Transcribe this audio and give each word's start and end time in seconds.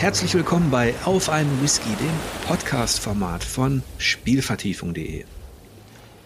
Herzlich 0.00 0.32
willkommen 0.32 0.70
bei 0.70 0.94
Auf 1.04 1.28
einen 1.28 1.62
Whisky, 1.62 1.90
dem 1.90 2.46
Podcast-Format 2.46 3.44
von 3.44 3.82
Spielvertiefung.de. 3.98 5.26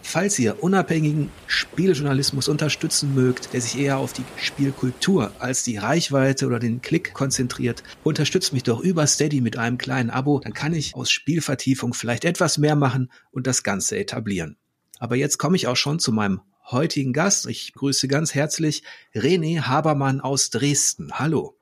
Falls 0.01 0.39
ihr 0.39 0.63
unabhängigen 0.63 1.29
Spieljournalismus 1.45 2.47
unterstützen 2.47 3.13
mögt, 3.13 3.51
der 3.51 3.59
sich 3.59 3.77
eher 3.77 3.97
auf 3.97 4.13
die 4.13 4.23
Spielkultur 4.37 5.33
als 5.39 5.63
die 5.63 5.75
Reichweite 5.75 6.47
oder 6.47 6.59
den 6.59 6.81
Klick 6.81 7.13
konzentriert, 7.13 7.83
unterstützt 8.05 8.53
mich 8.53 8.63
doch 8.63 8.79
über 8.79 9.05
Steady 9.07 9.41
mit 9.41 9.57
einem 9.57 9.77
kleinen 9.77 10.09
Abo, 10.09 10.39
dann 10.39 10.53
kann 10.53 10.71
ich 10.71 10.95
aus 10.95 11.11
Spielvertiefung 11.11 11.93
vielleicht 11.93 12.23
etwas 12.23 12.57
mehr 12.57 12.77
machen 12.77 13.11
und 13.31 13.45
das 13.45 13.61
Ganze 13.61 13.97
etablieren. 13.97 14.55
Aber 14.99 15.17
jetzt 15.17 15.37
komme 15.37 15.57
ich 15.57 15.67
auch 15.67 15.75
schon 15.75 15.99
zu 15.99 16.13
meinem 16.13 16.39
heutigen 16.71 17.11
Gast. 17.11 17.45
Ich 17.47 17.73
grüße 17.73 18.07
ganz 18.07 18.33
herzlich 18.33 18.83
René 19.13 19.63
Habermann 19.63 20.21
aus 20.21 20.49
Dresden. 20.49 21.19
Hallo. 21.19 21.57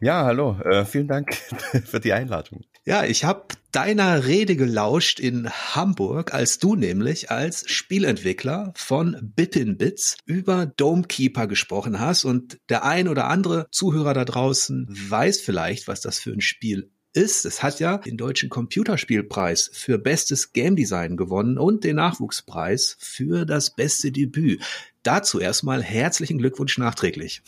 Ja, 0.00 0.24
hallo. 0.24 0.58
Äh, 0.64 0.84
vielen 0.84 1.08
Dank 1.08 1.34
für 1.84 2.00
die 2.00 2.12
Einladung. 2.12 2.64
Ja, 2.84 3.04
ich 3.04 3.24
habe 3.24 3.46
deiner 3.72 4.26
Rede 4.26 4.54
gelauscht 4.54 5.18
in 5.18 5.50
Hamburg, 5.50 6.32
als 6.32 6.58
du 6.58 6.76
nämlich 6.76 7.30
als 7.32 7.68
Spielentwickler 7.68 8.72
von 8.76 9.32
Bippin 9.34 9.76
Bits 9.76 10.16
über 10.24 10.66
Domekeeper 10.66 11.48
gesprochen 11.48 11.98
hast. 11.98 12.24
Und 12.24 12.58
der 12.68 12.84
ein 12.84 13.08
oder 13.08 13.26
andere 13.26 13.66
Zuhörer 13.72 14.14
da 14.14 14.24
draußen 14.24 14.86
weiß 14.88 15.40
vielleicht, 15.40 15.88
was 15.88 16.00
das 16.00 16.20
für 16.20 16.30
ein 16.30 16.40
Spiel 16.40 16.90
ist. 17.12 17.44
Es 17.44 17.62
hat 17.62 17.80
ja 17.80 17.98
den 17.98 18.16
deutschen 18.16 18.50
Computerspielpreis 18.50 19.70
für 19.72 19.98
bestes 19.98 20.52
Game 20.52 20.76
Design 20.76 21.16
gewonnen 21.16 21.58
und 21.58 21.82
den 21.82 21.96
Nachwuchspreis 21.96 22.96
für 23.00 23.46
das 23.46 23.74
beste 23.74 24.12
Debüt. 24.12 24.62
Dazu 25.02 25.40
erstmal 25.40 25.82
herzlichen 25.82 26.38
Glückwunsch 26.38 26.78
nachträglich. 26.78 27.42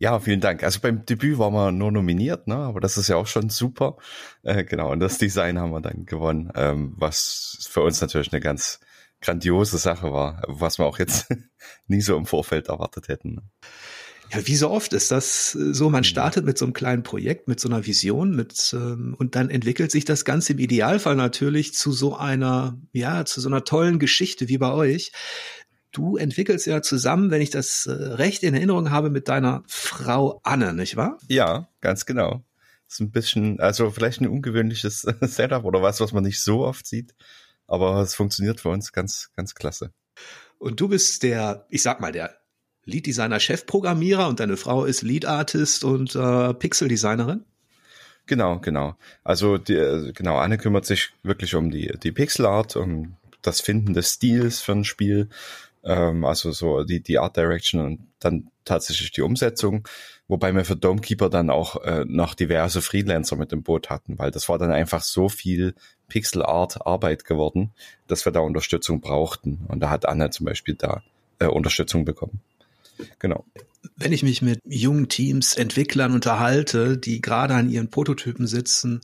Ja, 0.00 0.20
vielen 0.20 0.40
Dank. 0.40 0.62
Also 0.62 0.78
beim 0.80 1.04
Debüt 1.04 1.38
waren 1.38 1.52
wir 1.52 1.72
nur 1.72 1.90
nominiert, 1.90 2.46
ne? 2.46 2.54
aber 2.54 2.80
das 2.80 2.96
ist 2.96 3.08
ja 3.08 3.16
auch 3.16 3.26
schon 3.26 3.50
super. 3.50 3.96
Äh, 4.44 4.64
genau, 4.64 4.92
und 4.92 5.00
das 5.00 5.18
Design 5.18 5.58
haben 5.58 5.72
wir 5.72 5.80
dann 5.80 6.06
gewonnen, 6.06 6.52
ähm, 6.54 6.94
was 6.96 7.66
für 7.68 7.82
uns 7.82 8.00
natürlich 8.00 8.32
eine 8.32 8.40
ganz 8.40 8.78
grandiose 9.20 9.78
Sache 9.78 10.12
war, 10.12 10.42
was 10.46 10.78
wir 10.78 10.86
auch 10.86 11.00
jetzt 11.00 11.26
nie 11.88 12.00
so 12.00 12.16
im 12.16 12.26
Vorfeld 12.26 12.68
erwartet 12.68 13.08
hätten. 13.08 13.34
Ne? 13.34 13.42
Ja, 14.30 14.46
wie 14.46 14.56
so 14.56 14.70
oft 14.70 14.92
ist 14.92 15.10
das 15.10 15.52
so, 15.52 15.88
man 15.88 16.00
mhm. 16.00 16.04
startet 16.04 16.44
mit 16.44 16.58
so 16.58 16.66
einem 16.66 16.74
kleinen 16.74 17.02
Projekt, 17.02 17.48
mit 17.48 17.58
so 17.58 17.68
einer 17.68 17.86
Vision, 17.86 18.36
mit 18.36 18.74
ähm, 18.74 19.16
und 19.18 19.34
dann 19.34 19.48
entwickelt 19.48 19.90
sich 19.90 20.04
das 20.04 20.24
Ganze 20.24 20.52
im 20.52 20.58
Idealfall 20.58 21.16
natürlich 21.16 21.74
zu 21.74 21.92
so 21.92 22.14
einer, 22.14 22.78
ja, 22.92 23.24
zu 23.24 23.40
so 23.40 23.48
einer 23.48 23.64
tollen 23.64 23.98
Geschichte 23.98 24.48
wie 24.48 24.58
bei 24.58 24.70
euch. 24.70 25.12
Du 25.98 26.16
entwickelst 26.16 26.64
ja 26.64 26.80
zusammen, 26.80 27.32
wenn 27.32 27.42
ich 27.42 27.50
das 27.50 27.86
äh, 27.86 27.90
recht 27.90 28.44
in 28.44 28.54
Erinnerung 28.54 28.92
habe, 28.92 29.10
mit 29.10 29.26
deiner 29.26 29.64
Frau 29.66 30.40
Anne, 30.44 30.72
nicht 30.72 30.94
wahr? 30.94 31.18
Ja, 31.26 31.68
ganz 31.80 32.06
genau. 32.06 32.44
Das 32.86 32.94
ist 32.94 33.00
ein 33.00 33.10
bisschen, 33.10 33.58
also 33.58 33.90
vielleicht 33.90 34.20
ein 34.20 34.28
ungewöhnliches 34.28 35.02
Setup 35.22 35.64
oder 35.64 35.82
was, 35.82 36.00
was 36.00 36.12
man 36.12 36.22
nicht 36.22 36.40
so 36.40 36.64
oft 36.64 36.86
sieht. 36.86 37.16
Aber 37.66 38.00
es 38.00 38.14
funktioniert 38.14 38.60
für 38.60 38.68
uns 38.68 38.92
ganz, 38.92 39.32
ganz 39.34 39.56
klasse. 39.56 39.90
Und 40.58 40.80
du 40.80 40.86
bist 40.86 41.24
der, 41.24 41.66
ich 41.68 41.82
sag 41.82 42.00
mal, 42.00 42.12
der 42.12 42.38
Lead-Designer, 42.84 43.40
Chefprogrammierer 43.40 44.28
und 44.28 44.38
deine 44.38 44.56
Frau 44.56 44.84
ist 44.84 45.02
Lead-Artist 45.02 45.82
und 45.82 46.14
äh, 46.14 46.54
Pixel-Designerin? 46.54 47.44
Genau, 48.26 48.60
genau. 48.60 48.96
Also 49.24 49.58
die, 49.58 49.74
äh, 49.74 50.12
genau, 50.12 50.36
Anne 50.36 50.58
kümmert 50.58 50.86
sich 50.86 51.10
wirklich 51.24 51.56
um 51.56 51.72
die, 51.72 51.92
die 52.00 52.12
Pixel-Art, 52.12 52.76
um 52.76 53.16
das 53.42 53.60
Finden 53.60 53.94
des 53.94 54.14
Stils 54.14 54.60
für 54.60 54.72
ein 54.72 54.84
Spiel 54.84 55.28
ähm, 55.84 56.24
also 56.24 56.52
so 56.52 56.84
die, 56.84 57.02
die 57.02 57.18
Art 57.18 57.36
Direction 57.36 57.80
und 57.80 58.06
dann 58.18 58.50
tatsächlich 58.64 59.12
die 59.12 59.22
Umsetzung, 59.22 59.86
wobei 60.26 60.52
wir 60.54 60.64
für 60.64 60.76
Domekeeper 60.76 61.30
dann 61.30 61.50
auch 61.50 61.82
äh, 61.82 62.04
noch 62.06 62.34
diverse 62.34 62.82
Freelancer 62.82 63.36
mit 63.36 63.52
im 63.52 63.62
Boot 63.62 63.90
hatten, 63.90 64.18
weil 64.18 64.30
das 64.30 64.48
war 64.48 64.58
dann 64.58 64.72
einfach 64.72 65.02
so 65.02 65.28
viel 65.28 65.74
Pixel 66.08 66.42
Art 66.42 66.86
Arbeit 66.86 67.24
geworden, 67.24 67.72
dass 68.06 68.24
wir 68.24 68.32
da 68.32 68.40
Unterstützung 68.40 69.00
brauchten 69.00 69.64
und 69.68 69.80
da 69.80 69.90
hat 69.90 70.06
Anne 70.06 70.30
zum 70.30 70.46
Beispiel 70.46 70.74
da 70.74 71.02
äh, 71.38 71.46
Unterstützung 71.46 72.04
bekommen. 72.04 72.40
Genau 73.18 73.44
wenn 73.96 74.12
ich 74.12 74.22
mich 74.22 74.42
mit 74.42 74.60
jungen 74.64 75.08
Teams, 75.08 75.56
Entwicklern 75.56 76.12
unterhalte, 76.12 76.96
die 76.96 77.20
gerade 77.20 77.54
an 77.54 77.68
ihren 77.68 77.90
Prototypen 77.90 78.46
sitzen 78.46 79.00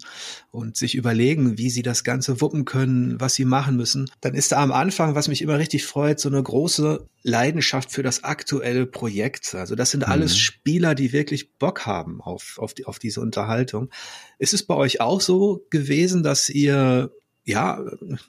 und 0.52 0.76
sich 0.76 0.94
überlegen, 0.94 1.58
wie 1.58 1.70
sie 1.70 1.82
das 1.82 2.04
Ganze 2.04 2.40
wuppen 2.40 2.64
können, 2.64 3.20
was 3.20 3.34
sie 3.34 3.44
machen 3.44 3.76
müssen, 3.76 4.08
dann 4.20 4.34
ist 4.34 4.52
da 4.52 4.62
am 4.62 4.72
Anfang, 4.72 5.14
was 5.14 5.28
mich 5.28 5.42
immer 5.42 5.58
richtig 5.58 5.84
freut, 5.84 6.20
so 6.20 6.28
eine 6.28 6.42
große 6.42 7.06
Leidenschaft 7.22 7.90
für 7.90 8.02
das 8.02 8.22
aktuelle 8.22 8.86
Projekt. 8.86 9.54
Also 9.54 9.74
das 9.74 9.90
sind 9.90 10.06
alles 10.06 10.34
mhm. 10.34 10.38
Spieler, 10.38 10.94
die 10.94 11.12
wirklich 11.12 11.52
Bock 11.54 11.86
haben 11.86 12.20
auf, 12.20 12.58
auf, 12.58 12.74
die, 12.74 12.86
auf 12.86 12.98
diese 12.98 13.20
Unterhaltung. 13.20 13.90
Ist 14.38 14.54
es 14.54 14.62
bei 14.62 14.74
euch 14.74 15.00
auch 15.00 15.20
so 15.20 15.64
gewesen, 15.70 16.22
dass 16.22 16.48
ihr 16.48 17.10
ja, 17.44 17.84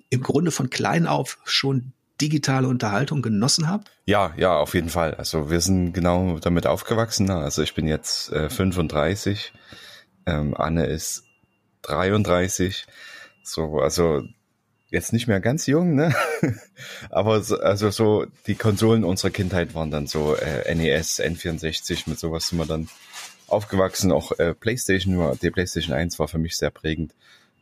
im 0.10 0.22
Grunde 0.22 0.52
von 0.52 0.70
klein 0.70 1.08
auf 1.08 1.38
schon 1.46 1.94
digitale 2.22 2.68
Unterhaltung 2.68 3.22
genossen 3.22 3.70
habt? 3.70 3.92
Ja, 4.06 4.34
ja, 4.38 4.58
auf 4.58 4.74
jeden 4.74 4.90
Fall. 4.90 5.16
Also 5.16 5.50
wir 5.50 5.62
sind 5.62 5.94
genau 5.94 6.40
damit 6.40 6.68
aufgewachsen. 6.68 7.30
Also 7.30 7.62
ich 7.62 7.74
bin 7.74 7.88
jetzt 7.88 8.32
äh, 8.32 8.50
35, 8.50 9.54
ähm, 10.26 10.56
Anne 10.56 10.86
ist 10.86 11.24
33. 11.84 12.86
So, 13.44 13.80
also 13.80 14.24
jetzt 14.90 15.14
nicht 15.14 15.28
mehr 15.28 15.40
ganz 15.40 15.68
jung, 15.68 15.96
ne? 15.96 16.14
Aber 17.10 17.42
so, 17.42 17.60
also 17.60 17.92
so 17.92 18.26
die 18.48 18.56
Konsolen 18.56 19.04
unserer 19.04 19.32
Kindheit 19.32 19.76
waren 19.76 19.92
dann 19.92 20.08
so 20.08 20.36
äh, 20.36 20.74
NES, 20.74 21.22
N64, 21.22 22.10
mit 22.10 22.20
sowas 22.20 22.48
sind 22.48 22.60
wir 22.60 22.66
dann 22.66 22.88
aufgewachsen. 23.48 24.12
Auch 24.12 24.32
äh, 24.40 24.54
PlayStation, 24.54 25.38
die 25.42 25.52
PlayStation 25.52 25.96
1 25.96 26.18
war 26.20 26.28
für 26.28 26.38
mich 26.38 26.58
sehr 26.58 26.72
prägend. 26.72 27.14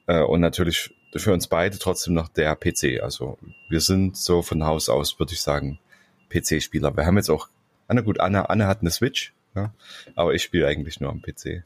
Äh, 0.07 0.21
und 0.21 0.41
natürlich 0.41 0.93
für 1.15 1.33
uns 1.33 1.47
beide 1.47 1.77
trotzdem 1.77 2.13
noch 2.13 2.27
der 2.27 2.55
PC. 2.55 3.01
Also 3.01 3.37
wir 3.69 3.81
sind 3.81 4.17
so 4.17 4.41
von 4.41 4.63
Haus 4.63 4.89
aus, 4.89 5.19
würde 5.19 5.33
ich 5.33 5.41
sagen, 5.41 5.79
PC-Spieler. 6.29 6.95
Wir 6.95 7.05
haben 7.05 7.17
jetzt 7.17 7.29
auch, 7.29 7.49
Anna 7.87 8.01
gut, 8.01 8.19
Anna, 8.19 8.45
Anna 8.45 8.67
hat 8.67 8.81
eine 8.81 8.91
Switch, 8.91 9.33
ja, 9.55 9.73
aber 10.15 10.33
ich 10.33 10.43
spiele 10.43 10.67
eigentlich 10.67 10.99
nur 10.99 11.11
am 11.11 11.21
PC. 11.21 11.63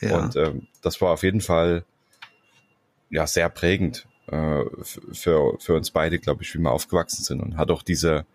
Ja. 0.00 0.18
Und 0.18 0.36
ähm, 0.36 0.66
das 0.82 1.00
war 1.00 1.12
auf 1.12 1.22
jeden 1.22 1.40
Fall 1.40 1.84
ja 3.10 3.26
sehr 3.26 3.48
prägend 3.48 4.06
äh, 4.28 4.64
für, 5.12 5.58
für 5.58 5.74
uns 5.74 5.90
beide, 5.90 6.18
glaube 6.18 6.42
ich, 6.42 6.54
wie 6.54 6.58
wir 6.58 6.70
aufgewachsen 6.70 7.22
sind 7.22 7.40
und 7.40 7.56
hat 7.56 7.70
auch 7.70 7.82
diese 7.82 8.26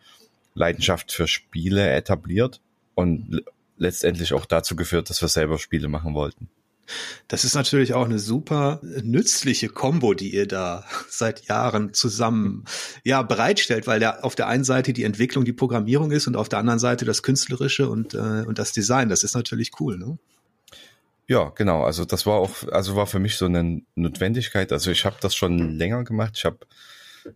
Leidenschaft 0.53 1.11
für 1.11 1.27
Spiele 1.27 1.89
etabliert 1.89 2.61
und 2.95 3.43
letztendlich 3.77 4.33
auch 4.33 4.45
dazu 4.45 4.75
geführt, 4.75 5.09
dass 5.09 5.21
wir 5.21 5.27
selber 5.27 5.57
Spiele 5.57 5.87
machen 5.87 6.13
wollten. 6.13 6.49
Das 7.27 7.43
ist 7.43 7.55
natürlich 7.55 7.93
auch 7.93 8.05
eine 8.05 8.19
super 8.19 8.79
nützliche 8.81 9.69
Combo, 9.69 10.13
die 10.13 10.33
ihr 10.33 10.47
da 10.47 10.85
seit 11.09 11.45
Jahren 11.47 11.93
zusammen 11.93 12.65
ja 13.03 13.21
bereitstellt, 13.21 13.87
weil 13.87 13.99
der 13.99 14.23
auf 14.25 14.35
der 14.35 14.47
einen 14.47 14.63
Seite 14.63 14.93
die 14.93 15.03
Entwicklung, 15.03 15.45
die 15.45 15.53
Programmierung 15.53 16.11
ist 16.11 16.27
und 16.27 16.35
auf 16.35 16.49
der 16.49 16.59
anderen 16.59 16.79
Seite 16.79 17.05
das 17.05 17.23
künstlerische 17.23 17.89
und 17.89 18.13
äh, 18.13 18.43
und 18.47 18.59
das 18.59 18.71
Design. 18.71 19.09
Das 19.09 19.23
ist 19.23 19.35
natürlich 19.35 19.71
cool, 19.79 19.97
ne? 19.97 20.17
Ja, 21.27 21.49
genau. 21.55 21.83
Also 21.83 22.03
das 22.03 22.25
war 22.25 22.39
auch, 22.39 22.67
also 22.71 22.97
war 22.97 23.07
für 23.07 23.19
mich 23.19 23.37
so 23.37 23.45
eine 23.45 23.81
Notwendigkeit. 23.95 24.73
Also 24.73 24.91
ich 24.91 25.05
habe 25.05 25.15
das 25.21 25.33
schon 25.33 25.77
länger 25.77 26.03
gemacht. 26.03 26.33
Ich 26.35 26.43
habe 26.43 26.59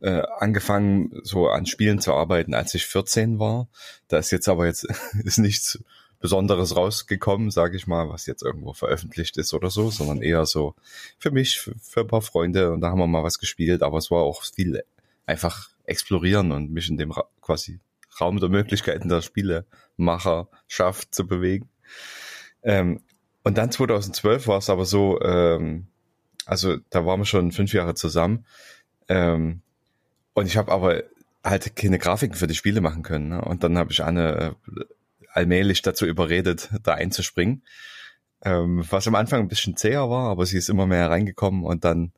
äh, 0.02 0.22
angefangen, 0.40 1.12
so 1.24 1.48
an 1.48 1.66
Spielen 1.66 2.00
zu 2.00 2.14
arbeiten, 2.14 2.54
als 2.54 2.74
ich 2.74 2.86
14 2.86 3.40
war. 3.40 3.70
Da 4.08 4.18
ist 4.18 4.32
jetzt 4.32 4.50
aber 4.50 4.66
jetzt 4.66 4.86
ist 5.24 5.38
nichts 5.38 5.80
Besonderes 6.26 6.76
rausgekommen, 6.76 7.52
sage 7.52 7.78
ich 7.78 7.86
mal, 7.86 8.10
was 8.10 8.26
jetzt 8.26 8.42
irgendwo 8.42 8.74
veröffentlicht 8.74 9.38
ist 9.38 9.54
oder 9.54 9.70
so, 9.70 9.92
sondern 9.92 10.24
eher 10.24 10.48
so 10.48 10.74
für 11.20 11.30
mich, 11.30 11.60
für, 11.60 12.00
ein 12.00 12.08
paar 12.08 12.24
Freunde 12.24 12.72
und 12.72 12.82
da 12.82 12.90
haben 12.90 12.98
wir 12.98 13.06
mal 13.06 13.22
was 13.22 13.38
gespielt, 13.38 13.84
aber 13.84 14.00
es 14.00 14.10
war 14.10 14.24
auch 14.24 14.42
viel 14.42 14.84
einfach 15.28 15.70
explorieren 15.84 16.52
und 16.52 16.72
mich 16.72 16.90
in 16.90 16.98
dem 16.98 17.12
Ra 17.12 17.26
quasi 17.42 17.80
Raum 18.20 18.40
der 18.40 18.50
Möglichkeiten 18.50 19.08
der 19.08 19.22
Spielemacherschaft 19.22 21.14
zu 21.14 21.28
bewegen. 21.28 21.70
Ähm, 22.64 23.02
und 23.44 23.60
dann 23.60 23.72
2012 23.72 24.48
war 24.48 24.58
es 24.58 24.72
aber 24.72 24.86
so, 24.86 25.22
ähm, 25.22 25.86
also 26.48 26.78
da 26.90 27.06
waren 27.06 27.20
wir 27.20 27.26
schon 27.26 27.52
fünf 27.52 27.72
Jahre 27.72 27.94
zusammen 27.94 28.48
ähm, 29.10 29.62
und 30.34 30.48
ich 30.48 30.58
habe 30.58 30.72
aber 30.72 31.04
halt 31.44 31.76
keine 31.76 32.00
Grafiken 32.00 32.36
für 32.36 32.48
die 32.48 32.56
Spiele 32.56 32.82
machen 32.82 33.04
können. 33.04 33.30
Ne? 33.30 33.42
Und 33.42 33.64
dann 33.64 33.78
habe 33.78 33.92
ich 33.92 34.04
Anne 34.04 34.56
äh, 34.76 34.86
allmählich 35.36 35.82
dazu 35.82 36.06
überredet, 36.06 36.70
da 36.84 36.94
einzuspringen. 36.94 37.64
Ähm, 38.44 38.86
was 38.90 39.08
am 39.08 39.16
Anfang 39.16 39.42
ein 39.42 39.48
bisschen 39.48 39.76
zäher 39.76 40.10
war, 40.10 40.30
aber 40.30 40.46
sie 40.46 40.58
ist 40.58 40.70
immer 40.70 40.86
mehr 40.86 41.10
reingekommen 41.10 41.64
und 41.64 41.84
dann 41.84 42.12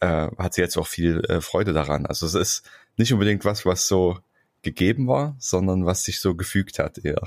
äh, 0.00 0.28
hat 0.38 0.54
sie 0.54 0.60
jetzt 0.60 0.76
auch 0.76 0.86
viel 0.86 1.20
äh, 1.28 1.40
Freude 1.40 1.72
daran. 1.72 2.06
Also 2.06 2.26
es 2.26 2.34
ist 2.34 2.62
nicht 2.96 3.12
unbedingt 3.12 3.44
was, 3.44 3.64
was 3.64 3.86
so 3.88 4.18
gegeben 4.62 5.06
war, 5.06 5.36
sondern 5.38 5.86
was 5.86 6.04
sich 6.04 6.20
so 6.20 6.34
gefügt 6.34 6.78
hat 6.78 6.98
eher. 6.98 7.22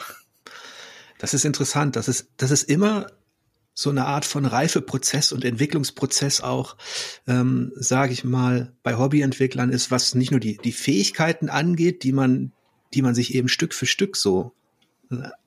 Das 1.18 1.34
ist 1.34 1.46
interessant. 1.46 1.96
Das 1.96 2.08
ist, 2.08 2.30
das 2.38 2.52
ist 2.52 2.64
immer 2.64 3.08
so 3.74 3.90
eine 3.90 4.06
Art 4.06 4.26
von 4.26 4.46
Reifeprozess 4.46 5.32
und 5.32 5.46
Entwicklungsprozess 5.46 6.42
auch, 6.42 6.76
ähm, 7.28 7.72
sage 7.76 8.12
ich 8.12 8.26
mal, 8.26 8.74
bei 8.84 8.98
Hobbyentwicklern 8.98 9.72
ist, 9.72 9.90
was 9.90 10.16
nicht 10.16 10.32
nur 10.32 10.42
die, 10.42 10.58
die 10.58 10.74
Fähigkeiten 10.74 11.50
angeht, 11.50 12.04
die 12.04 12.12
man, 12.12 12.52
die 12.94 13.02
man 13.02 13.16
sich 13.16 13.34
eben 13.34 13.48
Stück 13.48 13.74
für 13.74 13.86
Stück 13.86 14.18
so 14.18 14.54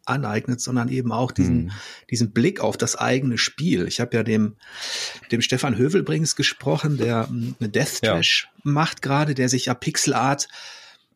aneignet, 0.05 0.61
sondern 0.61 0.88
eben 0.88 1.12
auch 1.12 1.31
diesen, 1.31 1.64
mhm. 1.64 1.70
diesen 2.11 2.32
Blick 2.32 2.61
auf 2.61 2.76
das 2.76 2.97
eigene 2.97 3.38
Spiel. 3.38 3.87
Ich 3.87 4.00
habe 4.00 4.17
ja 4.17 4.23
dem, 4.23 4.56
dem 5.31 5.41
Stefan 5.41 5.76
Hövelbrings 5.79 6.35
gesprochen, 6.35 6.97
der 6.97 7.29
hm, 7.29 7.55
eine 7.61 7.69
Death 7.69 8.03
Trash 8.03 8.49
ja. 8.53 8.61
macht 8.64 9.03
gerade, 9.03 9.35
der 9.35 9.49
sich 9.49 9.67
ja 9.67 9.75
Pixel 9.75 10.14
Art 10.14 10.49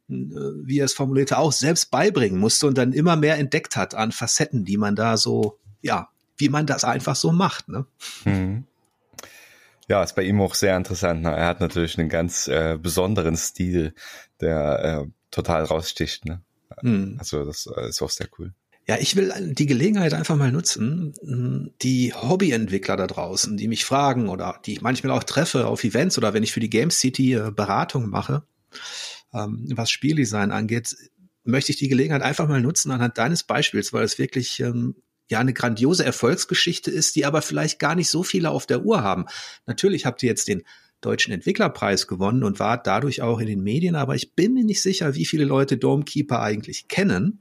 hm, 0.08 0.30
äh, 0.30 0.66
wie 0.66 0.78
er 0.78 0.84
es 0.84 0.94
formulierte, 0.94 1.38
auch 1.38 1.52
selbst 1.52 1.90
beibringen 1.90 2.38
musste 2.38 2.66
und 2.66 2.78
dann 2.78 2.92
immer 2.92 3.16
mehr 3.16 3.38
entdeckt 3.38 3.76
hat 3.76 3.94
an 3.94 4.12
Facetten, 4.12 4.64
die 4.64 4.76
man 4.76 4.94
da 4.94 5.16
so, 5.16 5.58
ja, 5.82 6.08
wie 6.38 6.48
man 6.48 6.66
das 6.66 6.84
einfach 6.84 7.16
so 7.16 7.32
macht. 7.32 7.68
Ne? 7.68 7.86
Mhm. 8.24 8.64
Ja, 9.88 10.02
ist 10.02 10.16
bei 10.16 10.22
ihm 10.22 10.40
auch 10.40 10.54
sehr 10.54 10.76
interessant. 10.76 11.22
Ne? 11.22 11.30
Er 11.30 11.46
hat 11.46 11.60
natürlich 11.60 11.98
einen 11.98 12.08
ganz 12.08 12.48
äh, 12.48 12.76
besonderen 12.80 13.36
Stil, 13.36 13.94
der 14.40 15.04
äh, 15.06 15.10
total 15.30 15.64
raussticht. 15.64 16.24
Ne? 16.24 16.42
Mhm. 16.82 17.16
Also 17.18 17.44
das 17.44 17.66
äh, 17.66 17.88
ist 17.88 18.02
auch 18.02 18.10
sehr 18.10 18.28
cool. 18.38 18.52
Ja, 18.88 18.98
ich 19.00 19.16
will 19.16 19.32
die 19.52 19.66
Gelegenheit 19.66 20.14
einfach 20.14 20.36
mal 20.36 20.52
nutzen, 20.52 21.12
die 21.82 22.14
Hobbyentwickler 22.14 22.96
da 22.96 23.08
draußen, 23.08 23.56
die 23.56 23.66
mich 23.66 23.84
fragen 23.84 24.28
oder 24.28 24.60
die 24.64 24.74
ich 24.74 24.80
manchmal 24.80 25.10
auch 25.10 25.24
treffe 25.24 25.66
auf 25.66 25.82
Events 25.82 26.16
oder 26.18 26.34
wenn 26.34 26.44
ich 26.44 26.52
für 26.52 26.60
die 26.60 26.70
Game 26.70 26.92
City 26.92 27.34
äh, 27.34 27.50
Beratung 27.50 28.08
mache, 28.08 28.44
ähm, 29.34 29.66
was 29.74 29.90
Spieldesign 29.90 30.52
angeht, 30.52 30.94
möchte 31.42 31.72
ich 31.72 31.78
die 31.78 31.88
Gelegenheit 31.88 32.22
einfach 32.22 32.46
mal 32.46 32.60
nutzen 32.60 32.92
anhand 32.92 33.18
deines 33.18 33.42
Beispiels, 33.42 33.92
weil 33.92 34.04
es 34.04 34.18
wirklich 34.18 34.60
ähm, 34.60 34.94
ja 35.28 35.40
eine 35.40 35.52
grandiose 35.52 36.04
Erfolgsgeschichte 36.04 36.92
ist, 36.92 37.16
die 37.16 37.24
aber 37.24 37.42
vielleicht 37.42 37.80
gar 37.80 37.96
nicht 37.96 38.08
so 38.08 38.22
viele 38.22 38.50
auf 38.50 38.66
der 38.66 38.84
Uhr 38.84 39.02
haben. 39.02 39.26
Natürlich 39.66 40.06
habt 40.06 40.22
ihr 40.22 40.28
jetzt 40.28 40.46
den 40.46 40.62
Deutschen 41.06 41.32
Entwicklerpreis 41.32 42.06
gewonnen 42.06 42.44
und 42.44 42.58
wart 42.58 42.86
dadurch 42.86 43.22
auch 43.22 43.38
in 43.38 43.46
den 43.46 43.62
Medien, 43.62 43.94
aber 43.94 44.14
ich 44.14 44.34
bin 44.34 44.54
mir 44.54 44.64
nicht 44.64 44.82
sicher, 44.82 45.14
wie 45.14 45.24
viele 45.24 45.44
Leute 45.44 45.76
Domekeeper 45.76 46.40
eigentlich 46.40 46.88
kennen. 46.88 47.40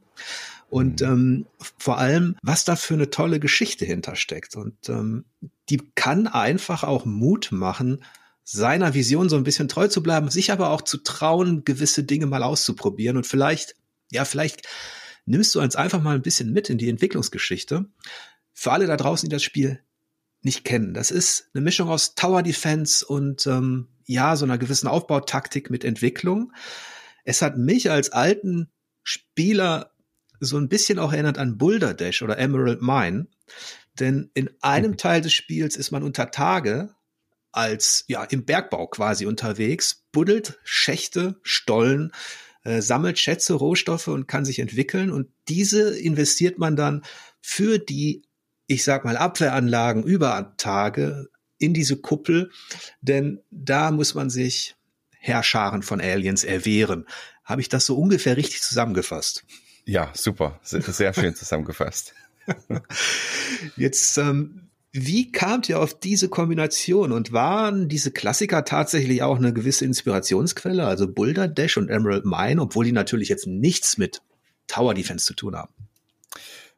Und 0.69 1.01
mhm. 1.01 1.07
ähm, 1.07 1.45
vor 1.77 1.97
allem, 1.97 2.37
was 2.41 2.65
da 2.65 2.75
für 2.75 2.95
eine 2.95 3.09
tolle 3.09 3.39
Geschichte 3.39 3.85
hintersteckt. 3.85 4.55
Und 4.55 4.89
ähm, 4.89 5.25
die 5.69 5.81
kann 5.95 6.27
einfach 6.27 6.83
auch 6.83 7.05
Mut 7.05 7.49
machen, 7.51 8.03
seiner 8.43 8.93
Vision 8.93 9.27
so 9.27 9.35
ein 9.35 9.43
bisschen 9.43 9.67
treu 9.67 9.87
zu 9.87 10.03
bleiben, 10.03 10.29
sich 10.29 10.51
aber 10.51 10.69
auch 10.69 10.83
zu 10.83 10.97
trauen, 10.97 11.65
gewisse 11.65 12.03
Dinge 12.03 12.27
mal 12.27 12.43
auszuprobieren 12.43 13.17
und 13.17 13.25
vielleicht, 13.25 13.75
ja, 14.11 14.23
vielleicht 14.23 14.67
nimmst 15.25 15.55
du 15.55 15.61
uns 15.61 15.75
einfach 15.75 16.01
mal 16.01 16.15
ein 16.15 16.21
bisschen 16.21 16.53
mit 16.53 16.69
in 16.69 16.77
die 16.77 16.89
Entwicklungsgeschichte. 16.89 17.85
Für 18.53 18.71
alle 18.71 18.85
da 18.85 18.97
draußen, 18.97 19.27
die 19.27 19.33
das 19.33 19.43
Spiel 19.43 19.81
nicht 20.45 20.63
kennen. 20.63 20.93
Das 20.93 21.11
ist 21.11 21.49
eine 21.53 21.61
Mischung 21.61 21.89
aus 21.89 22.15
Tower 22.15 22.43
Defense 22.43 23.05
und 23.05 23.45
ähm, 23.47 23.87
ja, 24.05 24.35
so 24.35 24.45
einer 24.45 24.57
gewissen 24.57 24.87
Aufbautaktik 24.87 25.69
mit 25.69 25.83
Entwicklung. 25.83 26.53
Es 27.23 27.41
hat 27.41 27.57
mich 27.57 27.89
als 27.89 28.11
alten 28.11 28.69
Spieler 29.03 29.91
so 30.39 30.57
ein 30.57 30.69
bisschen 30.69 30.99
auch 30.99 31.11
erinnert 31.11 31.37
an 31.37 31.57
Boulder 31.57 31.93
Dash 31.93 32.21
oder 32.21 32.37
Emerald 32.37 32.81
Mine. 32.81 33.27
Denn 33.99 34.29
in 34.33 34.49
einem 34.61 34.91
mhm. 34.91 34.97
Teil 34.97 35.21
des 35.21 35.33
Spiels 35.33 35.75
ist 35.75 35.91
man 35.91 36.03
unter 36.03 36.31
Tage 36.31 36.93
als 37.51 38.03
ja 38.07 38.23
im 38.25 38.45
Bergbau 38.45 38.87
quasi 38.87 39.25
unterwegs, 39.25 40.03
buddelt 40.11 40.59
Schächte, 40.63 41.39
Stollen, 41.41 42.11
äh, 42.63 42.81
sammelt 42.81 43.17
Schätze, 43.17 43.53
Rohstoffe 43.53 44.09
und 44.09 44.27
kann 44.27 44.43
sich 44.43 44.59
entwickeln. 44.59 45.09
Und 45.09 45.29
diese 45.47 45.97
investiert 45.97 46.59
man 46.59 46.75
dann 46.75 47.03
für 47.41 47.79
die, 47.79 48.23
ich 48.67 48.83
sag 48.83 49.05
mal, 49.05 49.17
Abwehranlagen 49.17 50.03
über 50.03 50.53
Tage 50.57 51.29
in 51.57 51.73
diese 51.73 51.97
Kuppel, 51.97 52.51
denn 53.01 53.41
da 53.51 53.91
muss 53.91 54.13
man 54.13 54.29
sich 54.29 54.75
Herrscharen 55.11 55.83
von 55.83 56.01
Aliens 56.01 56.43
erwehren. 56.43 57.05
Habe 57.43 57.61
ich 57.61 57.69
das 57.69 57.85
so 57.85 57.97
ungefähr 57.97 58.37
richtig 58.37 58.61
zusammengefasst? 58.61 59.43
Ja, 59.85 60.11
super. 60.13 60.59
Sehr, 60.63 60.81
sehr 60.81 61.13
schön 61.13 61.35
zusammengefasst. 61.35 62.13
Jetzt 63.75 64.17
ähm, 64.17 64.65
wie 64.97 65.29
kamt 65.29 65.67
ihr 65.67 65.81
auf 65.81 65.99
diese 65.99 66.29
Kombination 66.29 67.11
und 67.11 67.33
waren 67.33 67.89
diese 67.89 68.11
Klassiker 68.11 68.63
tatsächlich 68.63 69.23
auch 69.23 69.35
eine 69.35 69.51
gewisse 69.51 69.83
Inspirationsquelle, 69.83 70.85
also 70.87 71.11
Boulder 71.11 71.49
Dash 71.49 71.75
und 71.75 71.89
Emerald 71.89 72.23
Mine, 72.23 72.61
obwohl 72.61 72.85
die 72.85 72.93
natürlich 72.93 73.27
jetzt 73.27 73.45
nichts 73.45 73.97
mit 73.97 74.21
Tower 74.67 74.93
Defense 74.93 75.25
zu 75.25 75.33
tun 75.33 75.57
haben? 75.57 75.73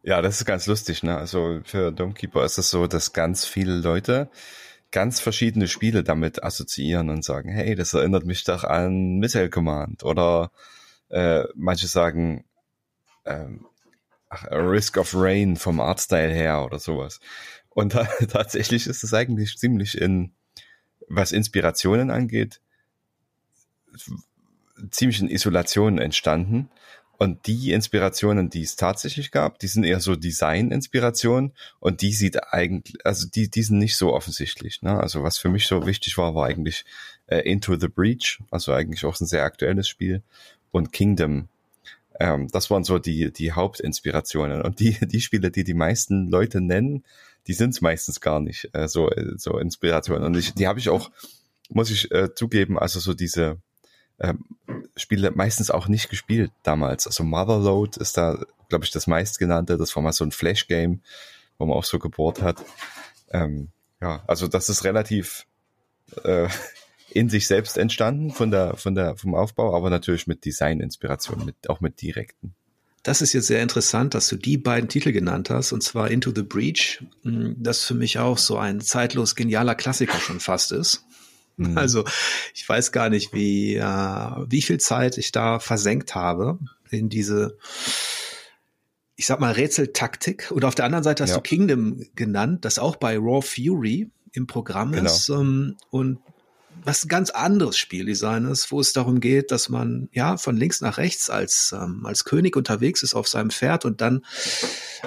Ja, 0.07 0.21
das 0.21 0.37
ist 0.37 0.45
ganz 0.45 0.67
lustig, 0.67 1.03
ne? 1.03 1.17
Also 1.17 1.59
für 1.65 1.91
Domekeeper 1.91 2.45
ist 2.45 2.57
es 2.57 2.69
so, 2.69 2.87
dass 2.87 3.11
ganz 3.11 3.43
viele 3.43 3.73
Leute 3.73 4.29
ganz 4.89 5.19
verschiedene 5.19 5.67
Spiele 5.67 6.01
damit 6.01 6.41
assoziieren 6.41 7.09
und 7.09 7.25
sagen, 7.25 7.49
hey, 7.49 7.75
das 7.75 7.93
erinnert 7.93 8.23
mich 8.25 8.45
doch 8.45 8.63
an 8.63 9.17
Missile 9.17 9.49
Command 9.49 10.05
oder 10.05 10.51
äh, 11.09 11.43
manche 11.55 11.87
sagen 11.87 12.45
ähm, 13.25 13.65
ach, 14.29 14.45
Risk 14.49 14.95
of 14.95 15.11
Rain 15.13 15.57
vom 15.57 15.81
Artstyle 15.81 16.33
her 16.33 16.63
oder 16.63 16.79
sowas. 16.79 17.19
Und 17.67 17.93
da, 17.93 18.05
tatsächlich 18.29 18.87
ist 18.87 19.03
es 19.03 19.13
eigentlich 19.13 19.57
ziemlich 19.57 19.99
in, 19.99 20.31
was 21.09 21.33
Inspirationen 21.33 22.11
angeht, 22.11 22.61
ziemlich 24.89 25.19
in 25.19 25.29
Isolation 25.29 25.97
entstanden. 25.97 26.69
Und 27.17 27.47
die 27.47 27.71
Inspirationen, 27.71 28.49
die 28.49 28.61
es 28.61 28.75
tatsächlich 28.75 29.31
gab, 29.31 29.57
die 29.57 29.67
sind 29.67 29.83
eher 29.83 29.99
so 29.99 30.15
Design-Inspirationen 30.15 31.51
und 31.79 32.01
die 32.01 32.13
sieht 32.13 32.53
eigentlich, 32.53 33.03
also 33.03 33.27
die, 33.27 33.49
die 33.49 33.63
sind 33.63 33.79
nicht 33.79 33.97
so 33.97 34.13
offensichtlich. 34.13 34.83
Ne? 34.83 34.99
Also 34.99 35.23
was 35.23 35.39
für 35.39 35.49
mich 35.49 35.65
so 35.65 35.87
wichtig 35.87 36.17
war, 36.17 36.35
war 36.35 36.45
eigentlich 36.45 36.85
äh, 37.25 37.39
Into 37.39 37.75
the 37.75 37.87
Breach, 37.87 38.39
also 38.51 38.71
eigentlich 38.71 39.03
auch 39.03 39.19
ein 39.19 39.25
sehr 39.25 39.43
aktuelles 39.43 39.87
Spiel 39.87 40.21
und 40.71 40.93
Kingdom. 40.93 41.47
Ähm, 42.19 42.49
das 42.51 42.69
waren 42.69 42.83
so 42.83 42.99
die, 42.99 43.33
die 43.33 43.51
Hauptinspirationen. 43.51 44.61
Und 44.61 44.79
die, 44.79 44.97
die 45.07 45.21
Spiele, 45.21 45.49
die 45.49 45.63
die 45.63 45.73
meisten 45.73 46.29
Leute 46.29 46.61
nennen, 46.61 47.03
die 47.47 47.53
sind 47.53 47.71
es 47.71 47.81
meistens 47.81 48.21
gar 48.21 48.39
nicht, 48.39 48.69
äh, 48.73 48.87
so, 48.87 49.09
äh, 49.09 49.37
so 49.37 49.57
Inspirationen. 49.57 50.23
Und 50.23 50.37
ich, 50.37 50.53
die 50.53 50.67
habe 50.67 50.79
ich 50.79 50.89
auch, 50.89 51.09
muss 51.69 51.89
ich 51.89 52.11
äh, 52.11 52.33
zugeben, 52.35 52.77
also 52.77 52.99
so 52.99 53.15
diese 53.15 53.57
ähm, 54.19 54.45
Spiele 54.95 55.31
meistens 55.31 55.71
auch 55.71 55.87
nicht 55.87 56.09
gespielt 56.09 56.51
damals. 56.63 57.07
Also 57.07 57.23
Motherload 57.23 57.99
ist 57.99 58.17
da, 58.17 58.43
glaube 58.69 58.85
ich, 58.85 58.91
das 58.91 59.07
meistgenannte. 59.07 59.77
Das 59.77 59.95
war 59.95 60.03
mal 60.03 60.11
so 60.11 60.23
ein 60.23 60.31
Flash-Game, 60.31 61.01
wo 61.57 61.65
man 61.65 61.77
auch 61.77 61.83
so 61.83 61.99
gebohrt 61.99 62.41
hat. 62.41 62.63
Ähm, 63.31 63.69
ja, 64.01 64.23
also 64.27 64.47
das 64.47 64.69
ist 64.69 64.83
relativ 64.83 65.45
äh, 66.23 66.47
in 67.09 67.29
sich 67.29 67.47
selbst 67.47 67.77
entstanden 67.77 68.31
von 68.31 68.51
der, 68.51 68.75
von 68.75 68.95
der, 68.95 69.15
vom 69.15 69.35
Aufbau, 69.35 69.75
aber 69.75 69.89
natürlich 69.89 70.27
mit 70.27 70.45
Design-Inspiration, 70.45 71.45
mit, 71.45 71.69
auch 71.69 71.79
mit 71.79 72.01
direkten. 72.01 72.53
Das 73.03 73.21
ist 73.21 73.31
jetzt 73.31 73.47
sehr 73.47 73.61
interessant, 73.61 74.13
dass 74.15 74.27
du 74.27 74.35
die 74.35 74.57
beiden 74.57 74.89
Titel 74.89 75.13
genannt 75.13 75.49
hast, 75.49 75.71
und 75.71 75.81
zwar 75.81 76.11
Into 76.11 76.33
the 76.35 76.41
Breach, 76.41 77.01
hm, 77.23 77.55
das 77.57 77.85
für 77.85 77.93
mich 77.93 78.19
auch 78.19 78.37
so 78.37 78.57
ein 78.57 78.81
zeitlos 78.81 79.35
genialer 79.35 79.75
Klassiker 79.75 80.19
schon 80.19 80.41
fast 80.41 80.73
ist. 80.73 81.05
Mhm. 81.57 81.77
Also 81.77 82.05
ich 82.53 82.67
weiß 82.67 82.91
gar 82.91 83.09
nicht, 83.09 83.33
wie, 83.33 83.75
äh, 83.75 83.81
wie 83.81 84.61
viel 84.61 84.79
Zeit 84.79 85.17
ich 85.17 85.31
da 85.31 85.59
versenkt 85.59 86.15
habe 86.15 86.59
in 86.89 87.09
diese, 87.09 87.57
ich 89.15 89.25
sag 89.25 89.39
mal, 89.39 89.51
Rätseltaktik. 89.51 90.51
Und 90.51 90.63
auf 90.63 90.75
der 90.75 90.85
anderen 90.85 91.03
Seite 91.03 91.23
hast 91.23 91.31
ja. 91.31 91.37
du 91.37 91.41
Kingdom 91.41 92.05
genannt, 92.15 92.63
das 92.63 92.79
auch 92.79 92.95
bei 92.95 93.17
Raw 93.17 93.41
Fury 93.41 94.09
im 94.31 94.47
Programm 94.47 94.91
genau. 94.91 95.05
ist. 95.05 95.29
Ähm, 95.29 95.75
und 95.89 96.19
was 96.83 97.03
ein 97.03 97.07
ganz 97.07 97.31
anderes 97.31 97.77
Spieldesign 97.77 98.45
ist, 98.45 98.71
wo 98.71 98.79
es 98.79 98.93
darum 98.93 99.19
geht, 99.19 99.51
dass 99.51 99.67
man 99.67 100.09
ja 100.13 100.37
von 100.37 100.55
links 100.55 100.79
nach 100.79 100.97
rechts 100.99 101.29
als 101.29 101.73
ähm, 101.75 102.05
als 102.05 102.23
König 102.23 102.55
unterwegs 102.55 103.01
ist 103.01 103.15
auf 103.15 103.27
seinem 103.27 103.49
Pferd 103.49 103.83
und 103.83 103.99
dann 103.99 104.23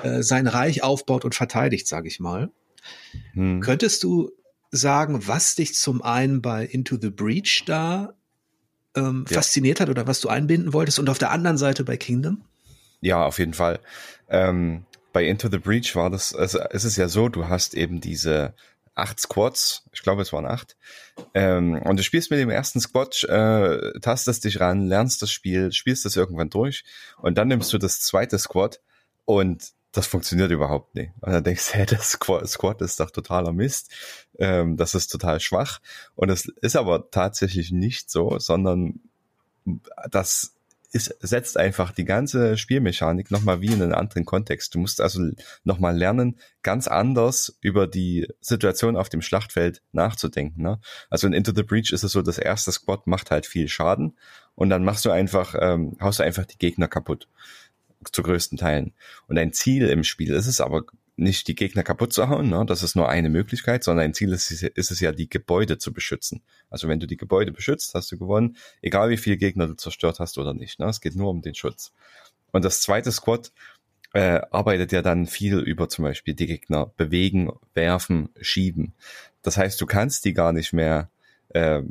äh, 0.02 0.22
sein 0.22 0.48
Reich 0.48 0.82
aufbaut 0.82 1.24
und 1.24 1.34
verteidigt, 1.34 1.86
sage 1.86 2.08
ich 2.08 2.18
mal. 2.18 2.50
Hm. 3.34 3.60
Könntest 3.60 4.02
du 4.02 4.32
sagen, 4.70 5.26
was 5.26 5.54
dich 5.54 5.74
zum 5.74 6.02
einen 6.02 6.42
bei 6.42 6.64
Into 6.64 6.96
the 7.00 7.10
Breach 7.10 7.64
da 7.66 8.14
ähm, 8.94 9.24
ja. 9.28 9.36
fasziniert 9.36 9.80
hat 9.80 9.88
oder 9.88 10.06
was 10.06 10.20
du 10.20 10.28
einbinden 10.28 10.72
wolltest 10.72 10.98
und 10.98 11.08
auf 11.08 11.18
der 11.18 11.30
anderen 11.30 11.58
Seite 11.58 11.84
bei 11.84 11.96
Kingdom? 11.96 12.42
Ja, 13.00 13.24
auf 13.24 13.38
jeden 13.38 13.54
Fall. 13.54 13.80
Ähm, 14.28 14.84
bei 15.12 15.24
Into 15.24 15.48
the 15.50 15.58
Breach 15.58 15.96
war 15.96 16.10
das, 16.10 16.34
also 16.34 16.60
es 16.70 16.84
ist 16.84 16.96
ja 16.96 17.08
so, 17.08 17.28
du 17.28 17.48
hast 17.48 17.74
eben 17.74 18.00
diese 18.00 18.54
acht 18.94 19.18
Squads, 19.18 19.84
ich 19.92 20.02
glaube 20.02 20.22
es 20.22 20.32
waren 20.32 20.46
acht, 20.46 20.76
ähm, 21.34 21.80
und 21.82 21.98
du 21.98 22.02
spielst 22.02 22.30
mit 22.30 22.38
dem 22.38 22.50
ersten 22.50 22.80
Squad, 22.80 23.24
äh, 23.24 23.98
tastest 24.00 24.44
dich 24.44 24.60
ran, 24.60 24.86
lernst 24.86 25.22
das 25.22 25.32
Spiel, 25.32 25.72
spielst 25.72 26.04
das 26.04 26.16
irgendwann 26.16 26.50
durch 26.50 26.84
und 27.18 27.38
dann 27.38 27.48
nimmst 27.48 27.72
du 27.72 27.78
das 27.78 28.00
zweite 28.00 28.38
Squad 28.38 28.80
und 29.24 29.72
das 29.92 30.06
funktioniert 30.06 30.50
überhaupt 30.50 30.94
nicht. 30.94 31.12
Und 31.20 31.32
dann 31.32 31.44
denkst 31.44 31.68
du, 31.68 31.74
hey, 31.78 31.86
das 31.86 32.10
Squad 32.10 32.80
ist 32.82 33.00
doch 33.00 33.10
totaler 33.10 33.52
Mist, 33.52 33.90
ähm, 34.38 34.76
das 34.76 34.94
ist 34.94 35.08
total 35.08 35.40
schwach 35.40 35.80
und 36.14 36.28
das 36.28 36.46
ist 36.46 36.76
aber 36.76 37.10
tatsächlich 37.10 37.72
nicht 37.72 38.10
so, 38.10 38.38
sondern 38.38 39.00
das 40.10 40.54
ist, 40.92 41.14
setzt 41.20 41.56
einfach 41.56 41.92
die 41.92 42.04
ganze 42.04 42.56
Spielmechanik 42.56 43.30
nochmal 43.30 43.60
wie 43.60 43.68
in 43.68 43.82
einen 43.82 43.94
anderen 43.94 44.24
Kontext. 44.24 44.74
Du 44.74 44.80
musst 44.80 45.00
also 45.00 45.30
nochmal 45.62 45.96
lernen, 45.96 46.36
ganz 46.62 46.88
anders 46.88 47.56
über 47.60 47.86
die 47.86 48.26
Situation 48.40 48.96
auf 48.96 49.08
dem 49.08 49.22
Schlachtfeld 49.22 49.82
nachzudenken. 49.92 50.62
Ne? 50.62 50.80
Also 51.08 51.26
in 51.26 51.32
Into 51.32 51.52
the 51.54 51.62
Breach 51.62 51.92
ist 51.92 52.02
es 52.02 52.12
so, 52.12 52.22
das 52.22 52.38
erste 52.38 52.72
Squad 52.72 53.06
macht 53.06 53.30
halt 53.30 53.46
viel 53.46 53.68
Schaden 53.68 54.16
und 54.56 54.70
dann 54.70 54.84
machst 54.84 55.04
du 55.04 55.10
einfach, 55.10 55.54
ähm, 55.58 55.96
haust 56.00 56.18
du 56.18 56.24
einfach 56.24 56.44
die 56.44 56.58
Gegner 56.58 56.88
kaputt. 56.88 57.28
Zu 58.12 58.22
größten 58.22 58.58
Teilen. 58.58 58.94
Und 59.26 59.38
ein 59.38 59.52
Ziel 59.52 59.88
im 59.88 60.04
Spiel 60.04 60.32
ist 60.32 60.46
es 60.46 60.60
aber 60.60 60.84
nicht 61.16 61.48
die 61.48 61.54
Gegner 61.54 61.82
kaputt 61.82 62.12
zu 62.14 62.28
hauen, 62.28 62.48
ne? 62.48 62.64
das 62.66 62.82
ist 62.82 62.96
nur 62.96 63.08
eine 63.08 63.28
Möglichkeit, 63.28 63.84
sondern 63.84 64.06
ein 64.06 64.14
Ziel 64.14 64.32
ist, 64.32 64.50
ist 64.50 64.90
es 64.90 65.00
ja, 65.00 65.12
die 65.12 65.28
Gebäude 65.28 65.76
zu 65.76 65.92
beschützen. 65.92 66.42
Also 66.70 66.88
wenn 66.88 66.98
du 66.98 67.06
die 67.06 67.18
Gebäude 67.18 67.52
beschützt, 67.52 67.94
hast 67.94 68.10
du 68.10 68.18
gewonnen, 68.18 68.56
egal 68.80 69.10
wie 69.10 69.18
viele 69.18 69.36
Gegner 69.36 69.66
du 69.66 69.74
zerstört 69.74 70.18
hast 70.18 70.38
oder 70.38 70.54
nicht. 70.54 70.78
Ne? 70.78 70.86
Es 70.86 71.00
geht 71.00 71.16
nur 71.16 71.28
um 71.28 71.42
den 71.42 71.54
Schutz. 71.54 71.92
Und 72.52 72.64
das 72.64 72.80
zweite 72.80 73.12
Squad 73.12 73.52
äh, 74.14 74.40
arbeitet 74.50 74.92
ja 74.92 75.02
dann 75.02 75.26
viel 75.26 75.58
über 75.58 75.88
zum 75.88 76.04
Beispiel 76.04 76.34
die 76.34 76.46
Gegner 76.46 76.86
bewegen, 76.96 77.52
werfen, 77.74 78.30
schieben. 78.40 78.94
Das 79.42 79.56
heißt, 79.56 79.80
du 79.80 79.86
kannst 79.86 80.24
die 80.24 80.32
gar 80.32 80.52
nicht 80.52 80.72
mehr 80.72 81.10
äh, 81.50 81.82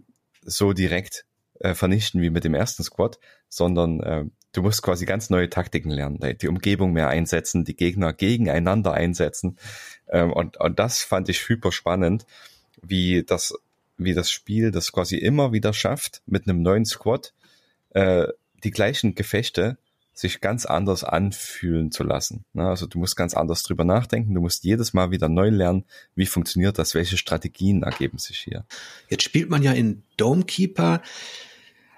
so 0.41 0.73
direkt 0.73 1.25
äh, 1.59 1.75
vernichten 1.75 2.21
wie 2.21 2.29
mit 2.29 2.43
dem 2.43 2.55
ersten 2.55 2.83
Squad, 2.83 3.19
sondern 3.47 4.01
äh, 4.01 4.25
du 4.53 4.61
musst 4.61 4.81
quasi 4.81 5.05
ganz 5.05 5.29
neue 5.29 5.49
Taktiken 5.49 5.91
lernen, 5.91 6.19
die 6.41 6.47
Umgebung 6.47 6.93
mehr 6.93 7.09
einsetzen, 7.09 7.65
die 7.65 7.75
Gegner 7.75 8.13
gegeneinander 8.13 8.93
einsetzen. 8.93 9.57
Ähm, 10.07 10.31
und, 10.33 10.57
und 10.57 10.79
das 10.79 11.01
fand 11.01 11.29
ich 11.29 11.47
hyper 11.47 11.71
spannend, 11.71 12.25
wie 12.81 13.23
das, 13.23 13.53
wie 13.97 14.13
das 14.13 14.31
Spiel 14.31 14.71
das 14.71 14.91
quasi 14.91 15.17
immer 15.17 15.51
wieder 15.51 15.73
schafft, 15.73 16.21
mit 16.25 16.47
einem 16.47 16.61
neuen 16.61 16.85
Squad 16.85 17.33
äh, 17.91 18.27
die 18.63 18.71
gleichen 18.71 19.15
Gefechte 19.15 19.77
sich 20.13 20.41
ganz 20.41 20.65
anders 20.65 21.05
anfühlen 21.05 21.91
zu 21.91 22.03
lassen. 22.03 22.43
Ne? 22.51 22.67
Also 22.67 22.87
du 22.87 22.99
musst 22.99 23.15
ganz 23.15 23.33
anders 23.33 23.63
drüber 23.63 23.85
nachdenken, 23.85 24.33
du 24.33 24.41
musst 24.41 24.65
jedes 24.65 24.93
Mal 24.93 25.11
wieder 25.11 25.29
neu 25.29 25.49
lernen, 25.49 25.85
wie 26.13 26.25
funktioniert 26.25 26.77
das, 26.77 26.93
welche 26.93 27.17
Strategien 27.17 27.83
ergeben 27.83 28.17
sich 28.17 28.39
hier. 28.39 28.65
Jetzt 29.07 29.23
spielt 29.23 29.49
man 29.49 29.63
ja 29.63 29.71
in 29.71 30.03
Domekeeper 30.17 31.01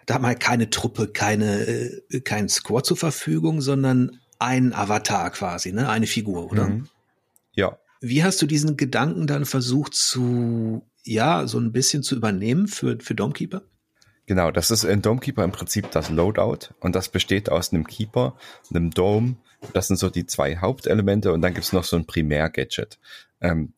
da 0.05 0.15
hat 0.15 0.21
man 0.21 0.37
keine 0.37 0.69
Truppe, 0.69 1.07
keine, 1.07 1.67
äh, 1.67 2.21
kein 2.21 2.49
Squad 2.49 2.85
zur 2.85 2.97
Verfügung, 2.97 3.61
sondern 3.61 4.19
ein 4.39 4.73
Avatar 4.73 5.29
quasi, 5.31 5.71
ne? 5.71 5.87
Eine 5.89 6.07
Figur, 6.07 6.51
oder? 6.51 6.67
Mhm. 6.67 6.87
Ja. 7.53 7.77
Wie 8.01 8.23
hast 8.23 8.41
du 8.41 8.47
diesen 8.47 8.77
Gedanken 8.77 9.27
dann 9.27 9.45
versucht 9.45 9.93
zu, 9.93 10.83
ja, 11.03 11.47
so 11.47 11.59
ein 11.59 11.71
bisschen 11.71 12.01
zu 12.01 12.15
übernehmen 12.15 12.67
für, 12.67 12.97
für 12.99 13.13
Domekeeper? 13.13 13.61
Genau, 14.25 14.49
das 14.49 14.71
ist 14.71 14.83
in 14.83 15.01
Domekeeper 15.01 15.43
im 15.43 15.51
Prinzip 15.51 15.91
das 15.91 16.09
Loadout 16.09 16.73
und 16.79 16.95
das 16.95 17.09
besteht 17.09 17.51
aus 17.51 17.73
einem 17.73 17.85
Keeper, 17.85 18.35
einem 18.69 18.91
Dome. 18.91 19.35
Das 19.73 19.87
sind 19.87 19.97
so 19.97 20.09
die 20.09 20.25
zwei 20.25 20.57
Hauptelemente 20.57 21.31
und 21.33 21.41
dann 21.41 21.53
gibt's 21.53 21.73
noch 21.73 21.83
so 21.83 21.97
ein 21.97 22.05
Primär-Gadget. 22.05 22.97
Ähm, 23.41 23.73